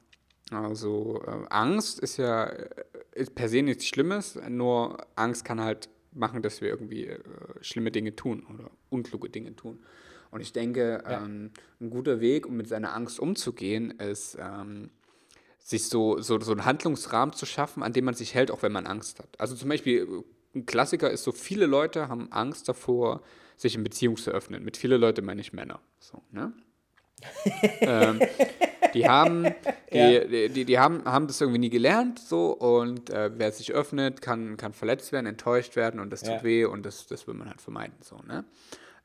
Also 0.50 1.22
äh, 1.26 1.46
Angst 1.50 1.98
ist 1.98 2.18
ja 2.18 2.44
äh, 2.44 2.68
ist 3.12 3.34
per 3.34 3.48
se 3.48 3.62
nichts 3.62 3.86
Schlimmes, 3.86 4.38
nur 4.48 4.98
Angst 5.16 5.44
kann 5.44 5.60
halt 5.60 5.88
machen, 6.12 6.42
dass 6.42 6.60
wir 6.60 6.68
irgendwie 6.68 7.06
äh, 7.06 7.18
schlimme 7.60 7.90
Dinge 7.90 8.14
tun 8.14 8.46
oder 8.52 8.70
unkluge 8.90 9.28
Dinge 9.28 9.54
tun. 9.56 9.80
Und 10.30 10.40
ich 10.40 10.52
denke, 10.52 11.02
ja. 11.04 11.24
ähm, 11.24 11.50
ein 11.80 11.90
guter 11.90 12.20
Weg, 12.20 12.46
um 12.46 12.56
mit 12.56 12.68
seiner 12.68 12.94
Angst 12.94 13.20
umzugehen, 13.20 13.90
ist, 13.92 14.36
ähm, 14.40 14.90
sich 15.58 15.88
so, 15.88 16.20
so, 16.20 16.38
so 16.40 16.52
einen 16.52 16.64
Handlungsrahmen 16.64 17.34
zu 17.34 17.46
schaffen, 17.46 17.82
an 17.82 17.92
dem 17.92 18.04
man 18.04 18.14
sich 18.14 18.34
hält, 18.34 18.50
auch 18.50 18.62
wenn 18.62 18.72
man 18.72 18.86
Angst 18.86 19.18
hat. 19.18 19.28
Also 19.38 19.56
zum 19.56 19.68
Beispiel, 19.68 20.24
ein 20.54 20.66
Klassiker 20.66 21.10
ist 21.10 21.24
so, 21.24 21.32
viele 21.32 21.66
Leute 21.66 22.08
haben 22.08 22.30
Angst 22.32 22.68
davor, 22.68 23.22
sich 23.56 23.74
in 23.74 23.82
Beziehung 23.82 24.16
zu 24.16 24.30
öffnen. 24.30 24.62
Mit 24.64 24.76
viele 24.76 24.96
Leute 24.96 25.22
meine 25.22 25.40
ich 25.40 25.52
Männer. 25.52 25.80
So, 25.98 26.22
ne? 26.30 26.52
ähm, 27.80 28.20
die 28.96 29.08
haben, 29.08 29.44
die, 29.92 29.98
ja. 29.98 30.24
die, 30.24 30.48
die, 30.48 30.64
die, 30.64 30.78
haben, 30.78 31.04
haben 31.04 31.26
das 31.26 31.40
irgendwie 31.40 31.60
nie 31.60 31.70
gelernt 31.70 32.18
so 32.18 32.52
und 32.52 33.10
äh, 33.10 33.30
wer 33.36 33.52
sich 33.52 33.72
öffnet, 33.72 34.22
kann, 34.22 34.56
kann 34.56 34.72
verletzt 34.72 35.12
werden, 35.12 35.26
enttäuscht 35.26 35.76
werden 35.76 36.00
und 36.00 36.10
das 36.10 36.22
tut 36.22 36.30
ja. 36.30 36.44
weh 36.44 36.64
und 36.64 36.84
das, 36.84 37.06
das 37.06 37.26
will 37.26 37.34
man 37.34 37.48
halt 37.48 37.60
vermeiden. 37.60 37.94
So, 38.00 38.16
ne? 38.26 38.44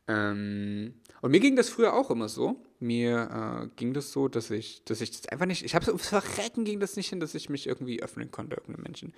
Ähm, 0.07 0.95
und 1.21 1.31
mir 1.31 1.39
ging 1.39 1.55
das 1.55 1.69
früher 1.69 1.93
auch 1.93 2.09
immer 2.09 2.27
so. 2.27 2.63
Mir 2.79 3.63
äh, 3.63 3.67
ging 3.75 3.93
das 3.93 4.11
so, 4.11 4.27
dass 4.27 4.49
ich, 4.49 4.83
dass 4.85 5.01
ich 5.01 5.11
das 5.11 5.27
einfach 5.29 5.45
nicht, 5.45 5.63
ich 5.63 5.75
habe 5.75 5.85
so 5.85 5.91
ums 5.91 6.07
Verrecken 6.07 6.65
ging 6.65 6.79
das 6.79 6.95
nicht 6.95 7.09
hin, 7.09 7.19
dass 7.19 7.35
ich 7.35 7.49
mich 7.49 7.67
irgendwie 7.67 8.01
öffnen 8.01 8.31
konnte, 8.31 8.55
irgendeinem 8.55 8.83
Menschen. 8.83 9.13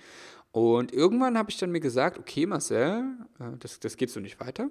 Und 0.52 0.92
irgendwann 0.92 1.38
habe 1.38 1.50
ich 1.50 1.56
dann 1.56 1.70
mir 1.70 1.80
gesagt, 1.80 2.18
okay, 2.18 2.46
Marcel, 2.46 3.04
äh, 3.40 3.56
das, 3.58 3.80
das 3.80 3.96
geht 3.96 4.10
so 4.10 4.20
nicht 4.20 4.38
weiter. 4.40 4.70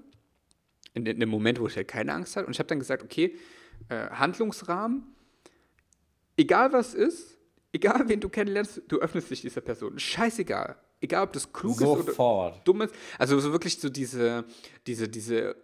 In, 0.93 1.05
in 1.07 1.19
dem 1.19 1.29
Moment, 1.29 1.59
wo 1.59 1.67
ich 1.67 1.75
halt 1.75 1.87
keine 1.87 2.13
Angst 2.13 2.35
hatte. 2.35 2.45
Und 2.45 2.53
ich 2.53 2.59
habe 2.59 2.67
dann 2.67 2.79
gesagt, 2.79 3.03
okay, 3.03 3.35
äh, 3.89 4.09
Handlungsrahmen, 4.11 5.12
egal 6.37 6.73
was 6.73 6.93
ist, 6.93 7.37
egal 7.71 8.07
wen 8.07 8.19
du 8.19 8.29
kennenlernst, 8.29 8.81
du 8.87 8.99
öffnest 8.99 9.29
dich 9.29 9.41
dieser 9.41 9.61
Person. 9.61 9.99
Scheißegal. 9.99 10.75
Egal, 11.01 11.23
ob 11.23 11.33
das 11.33 11.51
klug 11.51 11.77
Sofort. 11.77 12.07
ist 12.07 12.19
oder 12.19 12.61
dumm 12.63 12.81
ist. 12.83 12.95
Also 13.19 13.37
so 13.39 13.51
wirklich 13.51 13.77
so 13.79 13.89
diese, 13.89 14.45
diese, 14.87 15.09
diese 15.09 15.55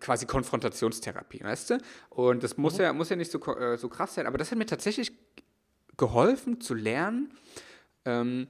quasi 0.00 0.26
Konfrontationstherapie, 0.26 1.42
weißt 1.42 1.70
du? 1.70 1.78
Und 2.10 2.42
das 2.42 2.56
muss, 2.56 2.74
mhm. 2.78 2.84
ja, 2.84 2.92
muss 2.92 3.10
ja 3.10 3.16
nicht 3.16 3.30
so, 3.30 3.38
äh, 3.54 3.76
so 3.76 3.88
krass 3.88 4.14
sein, 4.14 4.26
aber 4.26 4.38
das 4.38 4.50
hat 4.50 4.58
mir 4.58 4.66
tatsächlich 4.66 5.12
geholfen 5.96 6.60
zu 6.60 6.74
lernen, 6.74 7.32
ähm, 8.04 8.48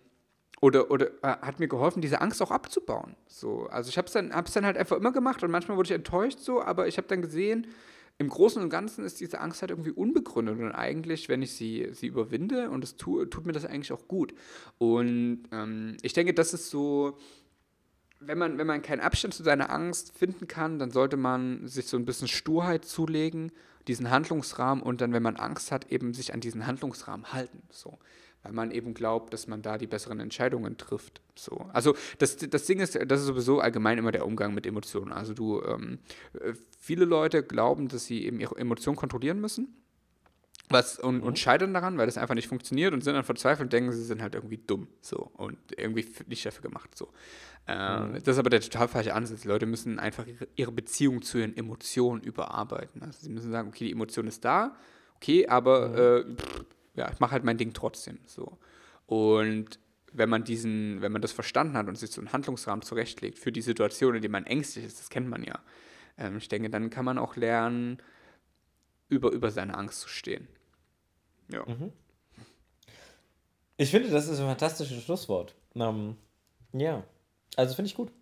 oder, 0.61 0.91
oder 0.91 1.09
äh, 1.23 1.37
hat 1.43 1.61
mir 1.61 1.69
geholfen, 1.69 2.01
diese 2.01 2.21
Angst 2.21 2.41
auch 2.41 2.51
abzubauen. 2.51 3.17
So, 3.27 3.67
also 3.67 3.91
ich 3.91 3.99
habe 3.99 4.07
es 4.07 4.13
dann, 4.13 4.31
dann 4.31 4.67
halt 4.67 4.79
einfach 4.79 4.97
immer 4.97 5.13
gemacht 5.13 5.43
und 5.43 5.51
manchmal 5.51 5.77
wurde 5.77 5.89
ich 5.89 5.95
enttäuscht 5.95 6.39
so, 6.39 6.63
aber 6.63 6.89
ich 6.89 6.97
habe 6.97 7.07
dann 7.07 7.21
gesehen, 7.21 7.67
im 8.19 8.29
Großen 8.29 8.63
und 8.63 8.71
Ganzen 8.71 9.05
ist 9.05 9.21
diese 9.21 9.41
Angst 9.41 9.61
halt 9.61 9.71
irgendwie 9.71 9.91
unbegründet 9.91 10.61
und 10.61 10.73
eigentlich, 10.73 11.29
wenn 11.29 11.43
ich 11.43 11.53
sie, 11.53 11.89
sie 11.93 12.07
überwinde 12.07 12.71
und 12.71 12.81
das 12.81 12.97
tue, 12.97 13.29
tut 13.29 13.45
mir 13.45 13.53
das 13.53 13.65
eigentlich 13.65 13.93
auch 13.93 14.07
gut. 14.07 14.35
Und 14.79 15.45
ähm, 15.51 15.97
ich 16.03 16.13
denke, 16.13 16.33
das 16.33 16.55
ist 16.55 16.71
so 16.71 17.19
wenn 18.27 18.39
man, 18.39 18.59
wenn 18.59 18.67
man 18.67 18.83
keinen 18.83 19.01
Abstand 19.01 19.35
zu 19.35 19.43
seiner 19.43 19.71
Angst 19.71 20.17
finden 20.17 20.47
kann, 20.47 20.79
dann 20.79 20.91
sollte 20.91 21.17
man 21.17 21.67
sich 21.67 21.87
so 21.87 21.97
ein 21.97 22.05
bisschen 22.05 22.29
Sturheit 22.29 22.85
zulegen, 22.85 23.53
diesen 23.89 24.11
Handlungsrahmen 24.11 24.83
und 24.83 25.01
dann, 25.01 25.13
wenn 25.13 25.23
man 25.23 25.37
Angst 25.37 25.71
hat, 25.71 25.91
eben 25.91 26.15
sich 26.15 26.33
an 26.33 26.41
diesen 26.41 26.67
Handlungsrahmen 26.67 27.33
halten. 27.33 27.63
So. 27.71 27.99
Weil 28.45 28.53
man 28.53 28.71
eben 28.71 28.95
glaubt, 28.95 29.33
dass 29.33 29.49
man 29.49 29.63
da 29.63 29.79
die 29.79 29.87
besseren 29.87 30.21
Entscheidungen 30.21 30.77
trifft. 30.77 31.21
So. 31.35 31.67
Also 31.73 31.97
das, 32.19 32.37
das 32.37 32.67
Ding 32.67 32.79
ist, 32.79 32.95
das 32.95 33.21
ist 33.21 33.27
sowieso 33.27 33.61
allgemein 33.61 33.99
immer 33.99 34.13
der 34.13 34.27
Umgang 34.27 34.55
mit 34.55 34.67
Emotionen. 34.67 35.13
Also 35.13 35.35
du, 35.35 35.63
ähm, 35.63 35.99
äh, 36.35 36.53
viele 36.79 37.05
Leute 37.05 37.43
glauben, 37.43 37.89
dass 37.89 38.05
sie 38.05 38.25
eben 38.25 38.41
ihre 38.41 38.57
Emotionen 38.57 38.97
kontrollieren 38.97 39.41
müssen 39.41 39.75
was, 40.71 40.99
und, 40.99 41.21
und 41.21 41.33
mhm. 41.33 41.37
scheitern 41.37 41.75
daran, 41.75 41.99
weil 41.99 42.07
das 42.07 42.17
einfach 42.17 42.35
nicht 42.35 42.49
funktioniert 42.49 42.95
und 42.95 43.03
sind 43.03 43.15
dann 43.15 43.25
verzweifelt 43.25 43.67
und 43.67 43.73
denken, 43.73 43.93
sie 43.93 44.03
sind 44.03 44.23
halt 44.23 44.35
irgendwie 44.35 44.59
dumm 44.59 44.89
so 45.01 45.31
und 45.35 45.59
irgendwie 45.77 46.07
nicht 46.27 46.45
dafür 46.47 46.63
gemacht. 46.63 46.97
So. 46.97 47.11
Äh, 47.67 48.01
mhm. 48.01 48.15
Das 48.15 48.29
ist 48.29 48.39
aber 48.39 48.51
der 48.51 48.61
total 48.61 48.89
falsche 48.89 49.15
Ansatz. 49.15 49.43
Die 49.43 49.49
Leute 49.49 49.67
müssen 49.67 49.99
einfach 49.99 50.27
ihre, 50.27 50.49
ihre, 50.57 50.73
Beziehung 50.73 51.23
zu 51.23 51.39
ihren 51.39 51.57
Emotionen 51.57 52.23
überarbeiten. 52.23 53.03
Also 53.03 53.21
sie 53.23 53.31
müssen 53.31 53.51
sagen, 53.51 53.69
okay, 53.69 53.85
die 53.85 53.93
Emotion 53.93 54.27
ist 54.27 54.45
da, 54.45 54.77
okay, 55.17 55.47
aber 55.47 55.89
mhm. 55.89 56.33
äh, 56.33 56.37
pff, 56.37 56.65
ja, 56.95 57.11
ich 57.13 57.21
mache 57.21 57.33
halt 57.33 57.45
mein 57.45 57.59
Ding 57.59 57.73
trotzdem. 57.73 58.19
So. 58.27 58.59
Und 59.07 59.79
wenn 60.13 60.29
man 60.29 60.45
diesen, 60.45 61.03
wenn 61.03 61.13
man 61.13 61.23
das 61.23 61.33
verstanden 61.33 61.77
hat 61.77 61.89
und 61.89 61.99
sich 61.99 62.11
so 62.11 62.21
einen 62.21 62.33
Handlungsrahmen 62.33 62.83
zurechtlegt 62.83 63.39
für 63.39 63.53
die 63.53 63.63
Situation, 63.63 64.15
in 64.15 64.23
der 64.23 64.31
man 64.31 64.47
ängstlich 64.47 64.85
ist, 64.85 65.01
das 65.01 65.11
kennt 65.11 65.29
man 65.29 65.43
ja. 65.43 65.59
Ähm, 66.17 66.37
ich 66.39 66.49
denke, 66.49 66.71
dann 66.71 66.91
kann 66.91 67.05
man 67.05 67.19
auch 67.19 67.37
lernen, 67.37 67.99
über, 69.09 69.31
über 69.33 69.51
seine 69.51 69.77
Angst 69.77 70.01
zu 70.01 70.09
stehen. 70.09 70.49
Ja. 71.51 71.65
Mhm. 71.67 71.93
Ich 73.77 73.91
finde, 73.91 74.11
das 74.11 74.29
ist 74.29 74.39
ein 74.39 74.47
fantastisches 74.47 75.03
Schlusswort. 75.03 75.55
Um, 75.75 76.17
ähm, 76.73 76.81
ja. 76.81 77.05
Also 77.57 77.75
finde 77.75 77.89
ich 77.89 77.97
gut. 77.97 78.13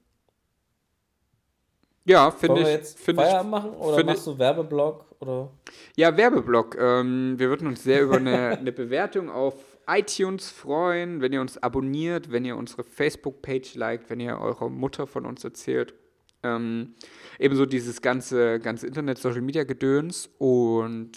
Ja, 2.05 2.30
finde 2.30 2.61
ich. 2.61 2.66
Wir 2.66 2.72
jetzt 2.72 2.98
find 2.98 3.18
Feierabend 3.18 3.50
machen 3.50 3.70
oder 3.70 4.05
machst 4.05 4.26
du 4.26 4.38
Werbeblock? 4.38 5.07
Oder? 5.20 5.50
Ja, 5.96 6.16
Werbeblock. 6.16 6.76
Ähm, 6.78 7.34
wir 7.38 7.48
würden 7.48 7.68
uns 7.68 7.84
sehr 7.84 8.03
über 8.03 8.16
eine, 8.16 8.48
eine 8.59 8.72
Bewertung 8.72 9.30
auf 9.30 9.55
iTunes 9.86 10.50
freuen, 10.50 11.20
wenn 11.20 11.32
ihr 11.32 11.40
uns 11.40 11.59
abonniert, 11.59 12.32
wenn 12.32 12.44
ihr 12.44 12.57
unsere 12.57 12.84
Facebook-Page 12.84 13.74
liked, 13.74 14.11
wenn 14.11 14.20
ihr 14.20 14.38
eurer 14.38 14.68
Mutter 14.68 15.07
von 15.07 15.26
uns 15.26 15.44
erzählt. 15.44 15.94
Ähm, 16.42 16.94
ebenso 17.38 17.66
dieses 17.66 18.03
ganze, 18.03 18.59
ganze 18.59 18.86
Internet-Social-Media-Gedöns 18.86 20.28
und 20.38 21.12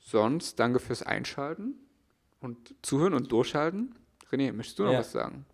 sonst 0.00 0.58
danke 0.58 0.80
fürs 0.80 1.02
Einschalten 1.02 1.74
und 2.40 2.74
Zuhören 2.82 3.14
und 3.14 3.32
Durchhalten. 3.32 3.94
René, 4.30 4.52
möchtest 4.52 4.78
du 4.78 4.84
noch 4.84 4.92
ja. 4.92 4.98
was 4.98 5.12
sagen? 5.12 5.46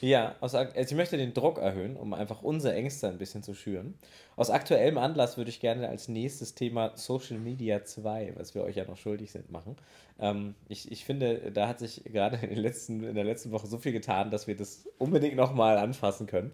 Ja, 0.00 0.34
aus, 0.40 0.54
also 0.54 0.74
ich 0.76 0.94
möchte 0.94 1.16
den 1.16 1.34
Druck 1.34 1.58
erhöhen, 1.58 1.96
um 1.96 2.14
einfach 2.14 2.42
unsere 2.42 2.74
Ängste 2.74 3.08
ein 3.08 3.18
bisschen 3.18 3.42
zu 3.42 3.54
schüren. 3.54 3.94
Aus 4.36 4.50
aktuellem 4.50 4.98
Anlass 4.98 5.36
würde 5.36 5.50
ich 5.50 5.60
gerne 5.60 5.88
als 5.88 6.08
nächstes 6.08 6.54
Thema 6.54 6.92
Social 6.96 7.38
Media 7.38 7.84
2, 7.84 8.34
was 8.36 8.54
wir 8.54 8.64
euch 8.64 8.76
ja 8.76 8.84
noch 8.84 8.96
schuldig 8.96 9.30
sind, 9.30 9.50
machen. 9.50 9.76
Ähm, 10.18 10.54
ich, 10.68 10.90
ich 10.90 11.04
finde, 11.04 11.52
da 11.52 11.68
hat 11.68 11.78
sich 11.78 12.04
gerade 12.04 12.36
in, 12.42 12.50
den 12.50 12.58
letzten, 12.58 13.02
in 13.02 13.14
der 13.14 13.24
letzten 13.24 13.50
Woche 13.50 13.66
so 13.66 13.78
viel 13.78 13.92
getan, 13.92 14.30
dass 14.30 14.46
wir 14.46 14.56
das 14.56 14.88
unbedingt 14.98 15.36
nochmal 15.36 15.78
anfassen 15.78 16.26
können. 16.26 16.52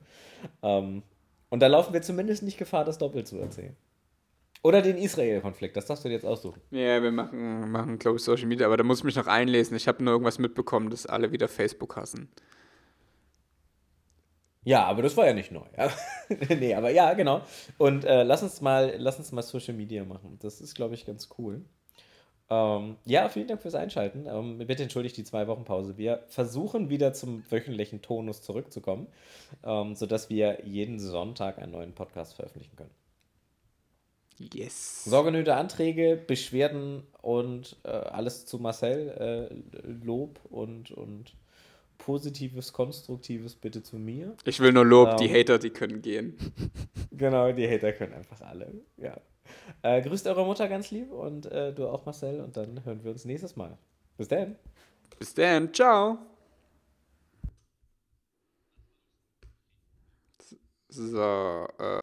Ähm, 0.62 1.02
und 1.48 1.60
da 1.60 1.66
laufen 1.66 1.92
wir 1.92 2.02
zumindest 2.02 2.42
nicht 2.42 2.58
Gefahr, 2.58 2.84
das 2.84 2.98
doppelt 2.98 3.26
zu 3.26 3.38
erzählen. 3.38 3.76
Oder 4.62 4.82
den 4.82 4.98
Israel-Konflikt, 4.98 5.76
das 5.76 5.86
darfst 5.86 6.04
du 6.04 6.08
dir 6.08 6.16
jetzt 6.16 6.26
aussuchen. 6.26 6.60
Ja, 6.70 7.02
wir 7.02 7.10
machen, 7.10 7.70
machen 7.70 7.98
glaube 7.98 8.18
ich, 8.18 8.22
Social 8.22 8.46
Media, 8.46 8.66
aber 8.66 8.76
da 8.76 8.84
muss 8.84 8.98
ich 8.98 9.04
mich 9.04 9.16
noch 9.16 9.26
einlesen. 9.26 9.74
Ich 9.74 9.88
habe 9.88 10.04
nur 10.04 10.12
irgendwas 10.12 10.38
mitbekommen, 10.38 10.90
dass 10.90 11.06
alle 11.06 11.32
wieder 11.32 11.48
Facebook 11.48 11.96
hassen. 11.96 12.28
Ja, 14.62 14.84
aber 14.84 15.02
das 15.02 15.16
war 15.16 15.26
ja 15.26 15.32
nicht 15.32 15.52
neu. 15.52 15.64
nee, 16.48 16.74
aber 16.74 16.90
ja, 16.90 17.14
genau. 17.14 17.42
Und 17.78 18.04
äh, 18.04 18.22
lass, 18.22 18.42
uns 18.42 18.60
mal, 18.60 18.94
lass 18.98 19.18
uns 19.18 19.32
mal 19.32 19.42
Social 19.42 19.74
Media 19.74 20.04
machen. 20.04 20.38
Das 20.42 20.60
ist, 20.60 20.74
glaube 20.74 20.94
ich, 20.94 21.06
ganz 21.06 21.30
cool. 21.38 21.64
Ähm, 22.50 22.96
ja, 23.04 23.28
vielen 23.28 23.46
Dank 23.46 23.62
fürs 23.62 23.76
Einschalten. 23.76 24.26
Ähm, 24.26 24.58
bitte 24.58 24.82
entschuldigt 24.82 25.16
die 25.16 25.24
zwei 25.24 25.46
Wochen 25.46 25.64
Pause. 25.64 25.96
Wir 25.96 26.24
versuchen 26.26 26.90
wieder 26.90 27.12
zum 27.12 27.44
wöchentlichen 27.48 28.02
Tonus 28.02 28.42
zurückzukommen, 28.42 29.06
ähm, 29.64 29.94
sodass 29.94 30.28
wir 30.28 30.66
jeden 30.66 30.98
Sonntag 30.98 31.58
einen 31.58 31.72
neuen 31.72 31.94
Podcast 31.94 32.34
veröffentlichen 32.34 32.76
können. 32.76 32.90
Yes. 34.36 35.04
Sorgenöte 35.04 35.54
Anträge, 35.54 36.16
Beschwerden 36.16 37.06
und 37.22 37.76
äh, 37.84 37.88
alles 37.88 38.46
zu 38.46 38.58
Marcel. 38.58 39.50
Äh, 39.50 39.86
Lob 39.86 40.40
und, 40.50 40.90
und 40.90 41.34
Positives, 42.04 42.72
Konstruktives 42.72 43.54
bitte 43.54 43.82
zu 43.82 43.96
mir. 43.96 44.34
Ich 44.44 44.60
will 44.60 44.72
nur 44.72 44.84
Lob, 44.84 45.10
ähm, 45.10 45.16
die 45.18 45.30
Hater, 45.30 45.58
die 45.58 45.70
können 45.70 46.02
gehen. 46.02 46.36
Genau, 47.12 47.52
die 47.52 47.68
Hater 47.68 47.92
können 47.92 48.14
einfach 48.14 48.40
alle. 48.40 48.72
Ja. 48.96 49.20
Äh, 49.82 50.00
grüßt 50.00 50.26
eure 50.26 50.46
Mutter 50.46 50.68
ganz 50.68 50.90
lieb 50.90 51.12
und 51.12 51.44
äh, 51.46 51.74
du 51.74 51.86
auch, 51.86 52.06
Marcel. 52.06 52.40
Und 52.40 52.56
dann 52.56 52.82
hören 52.82 53.04
wir 53.04 53.10
uns 53.10 53.26
nächstes 53.26 53.56
Mal. 53.56 53.76
Bis 54.16 54.28
dann. 54.28 54.56
Bis 55.18 55.34
dann. 55.34 55.70
Ciao. 55.74 56.16
So, 60.88 61.68
äh. 61.78 61.98